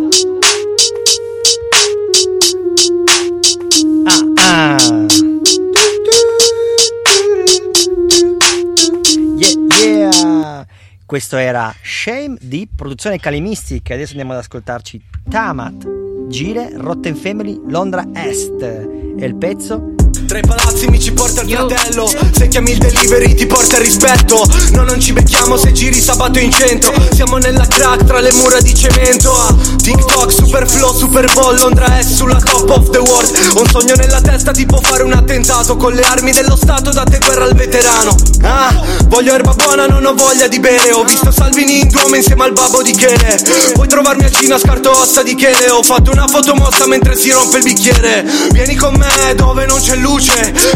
Questo 11.08 11.38
era 11.38 11.74
Shame 11.80 12.36
di 12.38 12.68
produzione 12.68 13.18
Calimistic. 13.18 13.92
Adesso 13.92 14.10
andiamo 14.10 14.32
ad 14.32 14.40
ascoltarci 14.40 15.02
Tamat, 15.30 16.28
Gire, 16.28 16.68
Rotten 16.74 17.16
Family, 17.16 17.58
Londra 17.66 18.04
Est. 18.12 18.60
E 18.60 19.24
il 19.24 19.34
pezzo 19.36 19.94
Tra 20.28 20.36
i 20.36 20.42
palazzi 20.42 20.86
mi 20.88 21.00
ci 21.00 21.12
porta 21.12 21.40
il 21.40 21.48
fratello. 21.48 22.06
Se 22.36 22.48
chiami 22.48 22.72
il 22.72 22.78
delivery 22.78 23.32
ti 23.32 23.46
porta 23.46 23.78
il 23.78 23.84
rispetto. 23.84 24.46
No 24.72 24.82
non 24.84 25.00
ci 25.00 25.14
becchiamo 25.14 25.56
se 25.56 25.72
giri 25.72 25.98
sabato 25.98 26.38
in 26.38 26.52
centro. 26.52 26.92
Siamo 27.14 27.38
nella 27.38 27.66
crack 27.66 28.04
tra 28.04 28.20
le 28.20 28.30
mura 28.34 28.60
di 28.60 28.74
cemento. 28.74 29.32
Ah, 29.32 29.56
TikTok, 29.82 30.30
super 30.30 30.68
flow, 30.68 30.94
super 30.94 31.32
bowl 31.32 31.58
Londra 31.58 31.98
è 31.98 32.02
sulla 32.02 32.36
top 32.36 32.68
of 32.68 32.90
the 32.90 32.98
world. 32.98 33.34
Ho 33.54 33.60
un 33.60 33.68
sogno 33.70 33.94
nella 33.94 34.20
testa 34.20 34.52
tipo 34.52 34.78
fare 34.82 35.02
un 35.02 35.12
attentato 35.12 35.76
Con 35.76 35.94
le 35.94 36.02
armi 36.02 36.30
dello 36.30 36.56
stato 36.56 36.90
date 36.90 37.18
guerra 37.20 37.44
al 37.44 37.54
veterano. 37.54 38.14
Ah, 38.42 38.84
voglio 39.06 39.32
erba 39.32 39.54
buona, 39.54 39.86
non 39.86 40.04
ho 40.04 40.12
voglia 40.12 40.46
di 40.46 40.60
bere. 40.60 40.92
Ho 40.92 41.04
visto 41.04 41.30
Salvini 41.30 41.80
in 41.80 41.88
duomo 41.88 42.16
insieme 42.16 42.44
al 42.44 42.52
babbo 42.52 42.82
di 42.82 42.92
Chele 42.92 43.40
Puoi 43.72 43.88
trovarmi 43.88 44.24
a 44.24 44.30
Cina, 44.30 44.58
scarto 44.58 44.90
ossa 44.90 45.22
di 45.22 45.34
Chele? 45.34 45.70
Ho 45.70 45.82
fatto 45.82 46.10
una 46.10 46.28
foto 46.28 46.54
mossa 46.54 46.86
mentre 46.86 47.16
si 47.16 47.30
rompe 47.30 47.56
il 47.56 47.62
bicchiere. 47.62 48.26
Vieni 48.50 48.74
con 48.74 48.94
me 48.94 49.34
dove 49.34 49.64
non 49.64 49.80
c'è 49.80 49.96
luce 49.96 50.16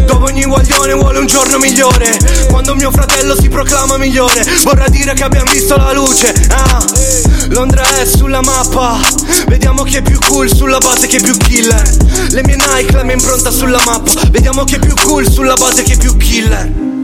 Dove 0.05 0.31
ogni 0.31 0.45
guaglione 0.45 0.93
vuole 0.95 1.19
un 1.19 1.27
giorno 1.27 1.59
migliore. 1.59 2.19
Quando 2.49 2.75
mio 2.75 2.91
fratello 2.91 3.35
si 3.41 3.49
proclama 3.49 3.97
migliore 3.97 4.45
Vorrà 4.63 4.89
dire 4.89 5.15
che 5.15 5.25
abbiamo 5.25 5.51
visto 5.51 5.77
la 5.77 5.93
luce 5.93 6.33
Ah, 6.51 6.85
Londra 7.49 7.83
è 7.99 8.05
sulla 8.05 8.41
mappa 8.41 8.99
Vediamo 9.49 9.83
chi 9.83 9.97
è 9.97 10.03
più 10.03 10.19
cool 10.29 10.49
sulla 10.55 10.79
base 10.79 11.07
che 11.07 11.17
è 11.17 11.21
più 11.23 11.37
killer. 11.37 11.97
Le 12.31 12.43
mie 12.45 12.57
Nike, 12.57 12.93
la 12.93 13.03
mia 13.03 13.15
impronta 13.15 13.51
sulla 13.51 13.81
mappa 13.85 14.13
Vediamo 14.31 14.65
chi 14.65 14.77
è 14.77 14.79
più 14.79 14.95
cool 15.05 15.29
sulla 15.29 15.55
base 15.55 15.83
che 15.83 15.95
è 15.95 15.97
più 15.97 16.17
killer 16.17 17.01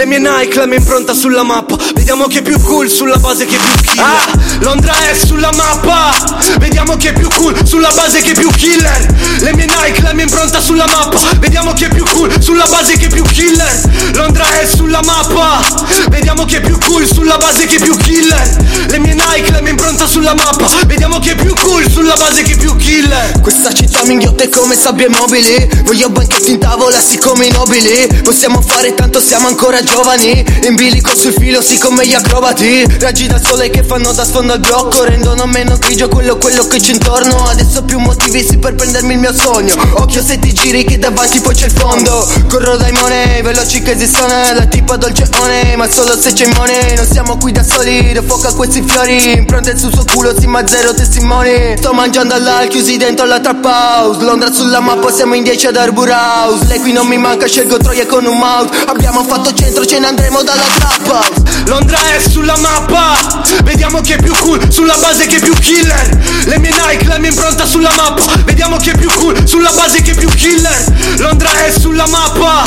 Le 0.00 0.06
mie 0.06 0.18
Nike, 0.18 0.58
la 0.58 0.64
mia 0.64 0.78
impronta 0.78 1.12
sulla 1.12 1.42
mappa. 1.42 1.76
Vediamo 1.94 2.26
chi 2.26 2.38
è 2.38 2.42
più 2.42 2.58
cool 2.62 2.88
sulla 2.88 3.18
base 3.18 3.44
che 3.44 3.56
è 3.56 3.58
più 3.58 3.82
killer. 3.82 4.06
Ah, 4.06 4.38
Londra 4.60 4.94
è 5.10 5.14
sulla 5.14 5.50
mappa. 5.52 6.38
Vediamo 6.58 6.96
chi 6.96 7.08
è 7.08 7.12
più 7.12 7.28
cool 7.36 7.54
sulla 7.66 7.92
base 7.94 8.22
che 8.22 8.30
è 8.30 8.34
più 8.34 8.48
killer. 8.48 9.14
Le 9.40 9.54
mie 9.54 9.66
Nike, 9.66 10.00
la 10.00 10.14
mia 10.14 10.22
impronta 10.22 10.58
sulla 10.58 10.86
mappa. 10.86 11.20
Vediamo 11.38 11.74
chi 11.74 11.84
è 11.84 11.88
più 11.90 12.02
cool 12.14 12.32
sulla 12.42 12.64
base 12.70 12.96
che 12.96 13.08
è 13.08 13.08
più 13.10 13.22
killer. 13.24 14.14
Londra 14.14 14.46
è 14.58 14.66
sulla 14.66 15.02
mappa. 15.04 15.60
Vediamo 16.08 16.46
chi 16.46 16.54
è 16.54 16.60
più 16.62 16.78
cool 16.86 17.06
sulla 17.06 17.36
base 17.36 17.66
che 17.66 17.76
è 17.76 17.80
più 17.82 17.94
killer. 17.98 18.86
Le 18.88 18.98
mie 19.00 19.12
Nike, 19.12 19.52
la 19.52 19.60
mia 19.60 19.72
impronta 19.72 20.06
sulla 20.06 20.32
mappa. 20.32 20.66
Vediamo 20.86 21.18
chi 21.18 21.28
è 21.28 21.34
più 21.34 21.52
cool 21.62 21.86
sulla 21.90 22.14
base 22.14 22.40
che 22.40 22.52
è 22.52 22.56
più 22.56 22.74
killer. 22.76 23.38
Questa 23.42 23.70
città 23.70 24.02
mi 24.06 24.14
inghiotte 24.14 24.48
come 24.48 24.78
sabbie 24.78 25.10
mobili. 25.10 25.68
Voglio 25.84 26.08
banchetti 26.08 26.52
in 26.52 26.58
tavola 26.58 26.98
siccome 26.98 27.44
i 27.44 27.50
nobili. 27.50 28.22
Possiamo 28.22 28.62
fare 28.62 28.94
tanto 28.94 29.20
siamo 29.20 29.48
ancora 29.48 29.76
giovani 29.76 29.88
In 29.92 30.76
bilico 30.76 31.14
sul 31.16 31.32
filo 31.32 31.60
sì 31.60 31.76
come 31.76 32.06
gli 32.06 32.14
acrobati. 32.14 32.86
Raggi 33.00 33.26
da 33.26 33.40
sole 33.42 33.70
che 33.70 33.82
fanno 33.82 34.12
da 34.12 34.24
sfondo 34.24 34.52
al 34.52 34.60
blocco 34.60 35.02
Rendono 35.02 35.46
meno 35.46 35.76
grigio 35.78 36.08
quello 36.08 36.36
quello 36.36 36.64
che 36.68 36.78
c'è 36.78 36.92
intorno. 36.92 37.44
Adesso 37.48 37.82
più 37.82 37.98
motivi 37.98 38.42
sì 38.42 38.56
per 38.56 38.76
prendermi 38.76 39.14
il 39.14 39.18
mio 39.18 39.34
sogno. 39.34 39.74
Occhio 39.94 40.22
se 40.22 40.38
ti 40.38 40.52
giri 40.52 40.84
che 40.84 40.96
davanti 40.96 41.40
poi 41.40 41.54
c'è 41.54 41.66
il 41.66 41.72
fondo. 41.72 42.26
Corro 42.48 42.76
dai 42.76 42.92
money, 42.92 43.42
veloci 43.42 43.82
che 43.82 43.90
esistono 43.90 44.32
La 44.54 44.64
tipa 44.66 44.96
dolce 44.96 45.28
one, 45.38 45.74
ma 45.76 45.88
solo 45.90 46.16
se 46.18 46.32
c'è 46.32 46.46
money 46.54 46.96
Non 46.96 47.06
siamo 47.06 47.36
qui 47.36 47.50
da 47.50 47.64
soli, 47.64 48.12
do 48.12 48.22
fuoco 48.22 48.46
a 48.46 48.54
questi 48.54 48.82
fiori 48.86 49.32
Impronte 49.38 49.76
sul 49.76 49.92
suo 49.92 50.04
culo, 50.14 50.38
sì 50.38 50.46
ma 50.46 50.66
zero 50.66 50.94
testimoni. 50.94 51.74
Sto 51.76 51.92
mangiando 51.92 52.34
all'al, 52.34 52.68
chiusi 52.68 52.96
dentro 52.96 53.26
la 53.26 53.40
trap 53.40 53.64
house. 53.64 54.22
Londra 54.22 54.52
sulla 54.52 54.80
mappa, 54.80 55.10
siamo 55.10 55.34
in 55.34 55.42
10 55.42 55.66
ad 55.66 55.76
Arbor 55.76 56.08
House. 56.10 56.66
Lei 56.66 56.78
qui 56.78 56.92
non 56.92 57.06
mi 57.06 57.18
manca, 57.18 57.46
scelgo 57.46 57.76
troie 57.78 58.06
con 58.06 58.24
un 58.24 58.38
mouse. 58.38 58.70
Abbiamo 58.86 59.24
fatto 59.24 59.52
centro, 59.70 59.86
ce 59.86 59.98
ne 60.00 60.06
andremo 60.08 60.42
dalla 60.42 60.64
trap 60.78 61.06
house 61.06 61.48
Londra 61.66 61.98
è 62.14 62.20
sulla 62.20 62.56
mappa. 62.56 63.42
Vediamo 63.62 64.00
chi 64.00 64.12
è 64.12 64.16
più 64.16 64.32
cool, 64.40 64.72
sulla 64.72 64.96
base 64.96 65.26
che 65.26 65.36
è 65.36 65.40
più 65.40 65.54
killer. 65.54 66.18
Le 66.46 66.58
mie 66.58 66.70
Nike, 66.70 67.06
la 67.06 67.18
mia 67.18 67.30
impronta 67.30 67.64
sulla 67.64 67.92
mappa. 67.94 68.24
Vediamo 68.44 68.76
chi 68.78 68.90
è 68.90 68.96
più 68.96 69.08
cool, 69.18 69.46
sulla 69.46 69.70
base 69.70 70.02
che 70.02 70.10
è 70.10 70.14
più 70.14 70.28
killer. 70.28 71.18
Londra 71.18 71.64
è 71.64 71.70
sulla 71.70 72.08
mappa. 72.08 72.64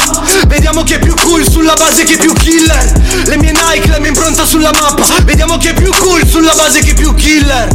Vediamo 0.48 0.84
chi 0.84 0.94
è 0.94 1.00
più 1.00 1.14
cool, 1.16 1.46
sulla 1.46 1.74
base 1.74 2.04
che 2.04 2.14
è 2.14 2.18
più 2.18 2.32
killer. 2.34 3.02
Le 3.26 3.38
mie 3.38 3.52
Nike, 3.52 3.90
la 3.90 4.00
mia 4.00 4.10
impronta 4.10 4.46
sulla 4.46 4.72
mappa. 4.72 5.06
Vediamo 5.24 5.58
chi 5.58 5.68
è 5.68 5.74
più 5.74 5.92
cool, 6.00 6.26
sulla 6.26 6.54
base 6.54 6.80
che 6.80 6.92
è 6.92 6.94
più 6.94 7.14
killer. 7.16 7.68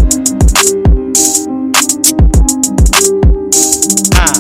Ah. 4.16 4.38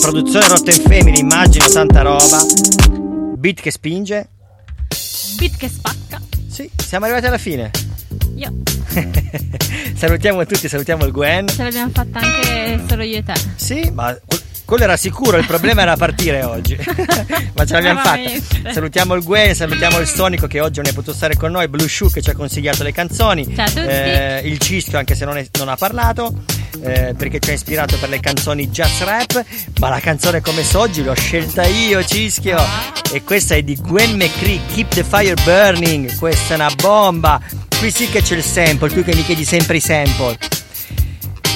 Produzione 0.00 0.48
Rotten 0.48 0.80
Family, 0.86 1.18
immagino, 1.18 1.68
tanta 1.68 2.00
roba. 2.00 3.09
Beat 3.40 3.62
che 3.62 3.70
spinge. 3.70 4.28
Beat 5.38 5.56
che 5.56 5.68
spacca. 5.70 6.20
Sì, 6.46 6.70
siamo 6.76 7.06
arrivati 7.06 7.24
alla 7.26 7.38
fine. 7.38 7.70
Io. 8.36 8.52
salutiamo 9.96 10.44
tutti, 10.44 10.68
salutiamo 10.68 11.06
il 11.06 11.10
Gwen. 11.10 11.48
Ce 11.48 11.62
l'abbiamo 11.62 11.90
fatta 11.90 12.18
anche 12.18 12.82
solo 12.86 13.02
io 13.02 13.16
e 13.16 13.22
te. 13.22 13.32
Sì, 13.56 13.90
ma 13.94 14.14
que- 14.26 14.40
quello 14.66 14.84
era 14.84 14.98
sicuro, 14.98 15.38
il 15.38 15.46
problema 15.46 15.80
era 15.80 15.96
partire 15.96 16.42
oggi. 16.44 16.76
ma 17.56 17.64
ce 17.64 17.72
l'abbiamo 17.72 18.00
fatta. 18.00 18.72
Salutiamo 18.74 19.14
il 19.14 19.22
Gwen, 19.24 19.54
salutiamo 19.54 19.98
il 20.00 20.06
Sonico 20.06 20.46
che 20.46 20.60
oggi 20.60 20.80
non 20.80 20.90
è 20.90 20.92
potuto 20.92 21.16
stare 21.16 21.34
con 21.34 21.50
noi, 21.50 21.66
Blue 21.68 21.88
Shoe 21.88 22.10
che 22.10 22.20
ci 22.20 22.28
ha 22.28 22.34
consigliato 22.34 22.82
le 22.82 22.92
canzoni. 22.92 23.54
Ciao 23.54 23.64
a 23.64 23.68
tutti. 23.70 23.80
Eh, 23.80 24.42
il 24.44 24.58
Cischio 24.58 24.98
anche 24.98 25.14
se 25.14 25.24
non, 25.24 25.38
è- 25.38 25.48
non 25.58 25.70
ha 25.70 25.76
parlato. 25.76 26.44
Eh, 26.82 27.14
perché 27.16 27.38
ci 27.38 27.50
ha 27.50 27.52
ispirato 27.52 27.96
per 27.98 28.08
le 28.08 28.20
canzoni 28.20 28.68
jazz 28.68 29.00
rap, 29.00 29.44
ma 29.78 29.88
la 29.88 30.00
canzone 30.00 30.40
come 30.40 30.64
so 30.64 30.80
oggi 30.80 31.02
l'ho 31.02 31.14
scelta 31.14 31.64
io, 31.66 32.04
Cischio. 32.04 32.58
E 33.12 33.22
questa 33.22 33.54
è 33.54 33.62
di 33.62 33.76
Gwen 33.76 34.16
McCree, 34.16 34.60
Keep 34.72 34.94
the 34.94 35.04
Fire 35.04 35.34
Burning. 35.42 36.16
Questa 36.16 36.54
è 36.54 36.56
una 36.56 36.70
bomba. 36.74 37.40
Qui 37.78 37.90
sì 37.90 38.08
che 38.08 38.22
c'è 38.22 38.36
il 38.36 38.44
sample, 38.44 38.90
tu 38.90 39.02
che 39.02 39.14
mi 39.14 39.24
chiedi 39.24 39.44
sempre 39.44 39.76
i 39.76 39.80
sample. 39.80 40.38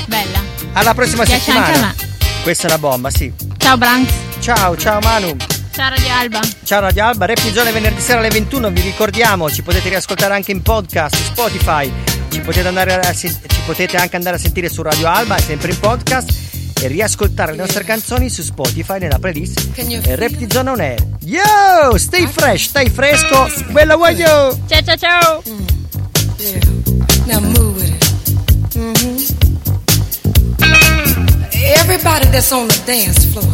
Bella. 0.06 0.40
Alla 0.72 0.94
prossima 0.94 1.24
settimana. 1.24 1.94
Questa 2.42 2.66
è 2.66 2.70
una 2.70 2.78
bomba, 2.78 3.10
sì. 3.10 3.32
Ciao 3.58 3.76
Branks. 3.76 4.12
Ciao, 4.40 4.76
ciao 4.76 5.00
Manu. 5.00 5.36
Ciao 5.74 5.88
Radio 5.88 6.12
Alba. 6.12 6.40
Ciao 6.62 6.80
Radio 6.80 7.04
Alba, 7.04 7.26
Rap 7.26 7.52
Zone 7.52 7.72
venerdì 7.72 8.00
sera 8.00 8.20
alle 8.20 8.28
21, 8.28 8.70
vi 8.70 8.80
ricordiamo, 8.80 9.50
ci 9.50 9.62
potete 9.62 9.88
riascoltare 9.88 10.32
anche 10.32 10.52
in 10.52 10.62
podcast 10.62 11.16
su 11.16 11.22
Spotify, 11.24 11.92
ci 12.34 12.40
potete, 12.40 12.66
andare 12.66 12.94
a 12.94 13.14
ci 13.14 13.30
potete 13.64 13.96
anche 13.96 14.16
andare 14.16 14.34
a 14.36 14.38
sentire 14.40 14.68
su 14.68 14.82
Radio 14.82 15.06
Alba, 15.06 15.38
sempre 15.38 15.70
in 15.70 15.78
podcast, 15.78 16.32
e 16.82 16.88
riascoltare 16.88 17.52
le 17.52 17.58
nostre 17.58 17.84
canzoni 17.84 18.28
su 18.28 18.42
Spotify 18.42 18.98
nella 18.98 19.20
playlist 19.20 19.68
Rap 20.04 20.50
Zone 20.50 20.70
On 20.70 20.80
Air. 20.80 21.06
Yo, 21.20 21.96
stay 21.96 22.26
fresh, 22.26 22.66
stai 22.66 22.90
fresco, 22.90 23.48
bella 23.70 23.94
voglio! 23.94 24.58
Ciao 24.66 24.82
ciao 24.82 24.96
ciao. 24.96 25.42
Now 27.26 27.40
move 27.40 27.80
with 27.80 27.88
it. 27.88 28.74
hmm 28.74 29.16
Everybody 31.52 32.26
that's 32.30 32.50
on 32.50 32.66
the 32.66 32.82
dance 32.84 33.24
floor, 33.26 33.46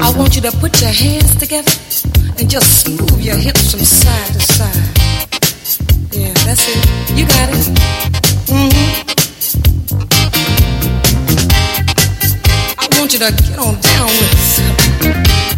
I 0.00 0.12
want 0.14 0.36
you 0.36 0.42
to 0.42 0.52
put 0.58 0.78
your 0.82 0.92
hands 0.92 1.34
together 1.36 1.72
and 2.38 2.50
just 2.50 2.86
move 2.88 3.20
your 3.22 3.36
hips 3.36 3.70
from 3.70 3.80
side 3.80 4.32
to 4.34 4.40
side. 4.40 5.05
Yeah, 6.12 6.32
that's 6.44 6.66
it. 6.68 6.78
You 7.16 7.26
got 7.26 7.48
it. 7.50 7.66
hmm 8.48 8.70
I 12.78 12.98
want 12.98 13.12
you 13.12 13.18
to 13.18 13.30
get 13.32 13.58
on 13.58 13.80
down 13.80 14.08
with 14.08 14.32
it. 14.32 15.56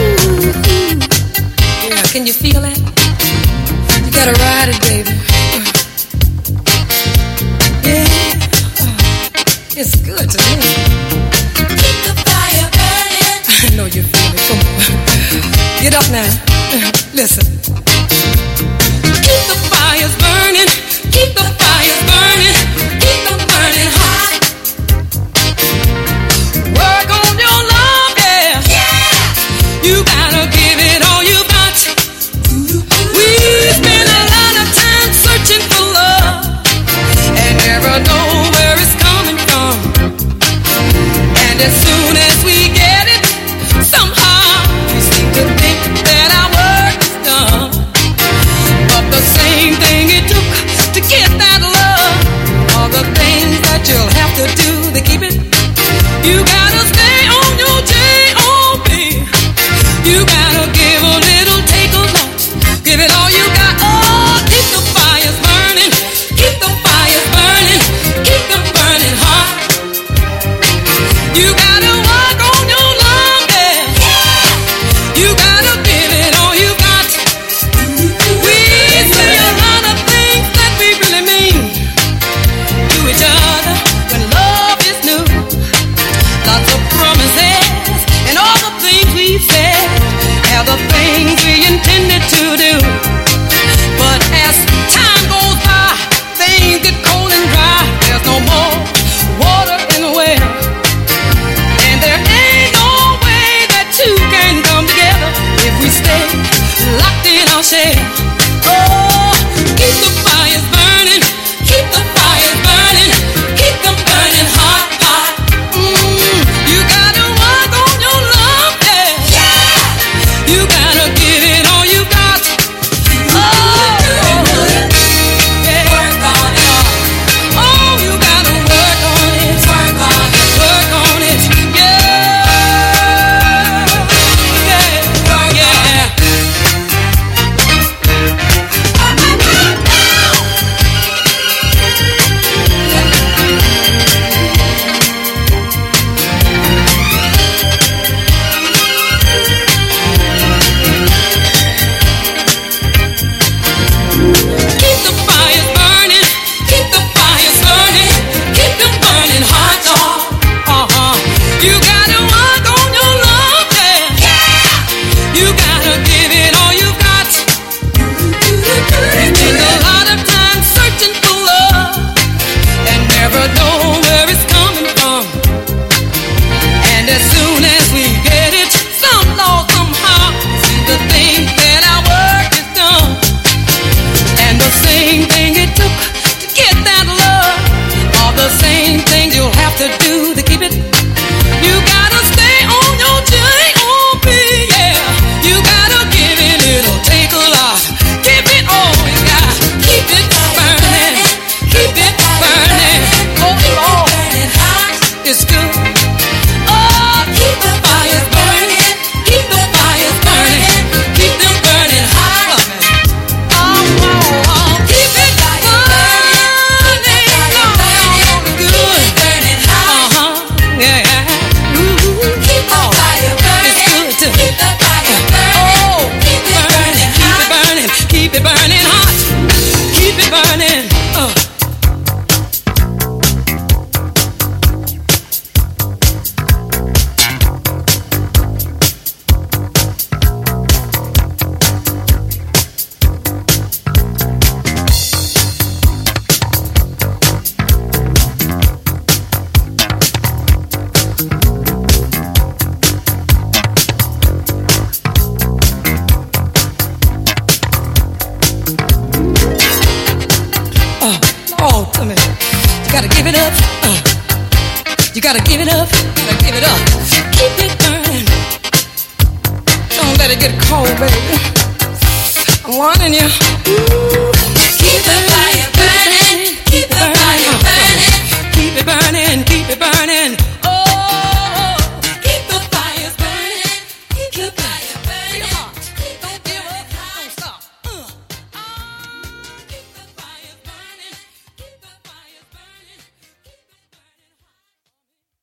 Mm-hmm. 0.00 1.00
Yeah, 1.88 2.02
can 2.12 2.26
you 2.26 2.32
feel 2.32 2.60
that? 2.62 2.78
You 4.04 4.12
gotta 4.12 4.32
ride 4.32 4.68
it, 4.68 4.80
baby. 4.80 5.10
Uh. 5.52 5.64
Yeah, 7.84 8.06
uh. 8.80 8.96
it's 9.76 9.94
good 9.96 10.30
to 10.30 10.38
me. 10.38 10.89
Get 15.90 16.04
up 16.04 16.10
now. 16.12 16.90
Listen. 17.14 17.89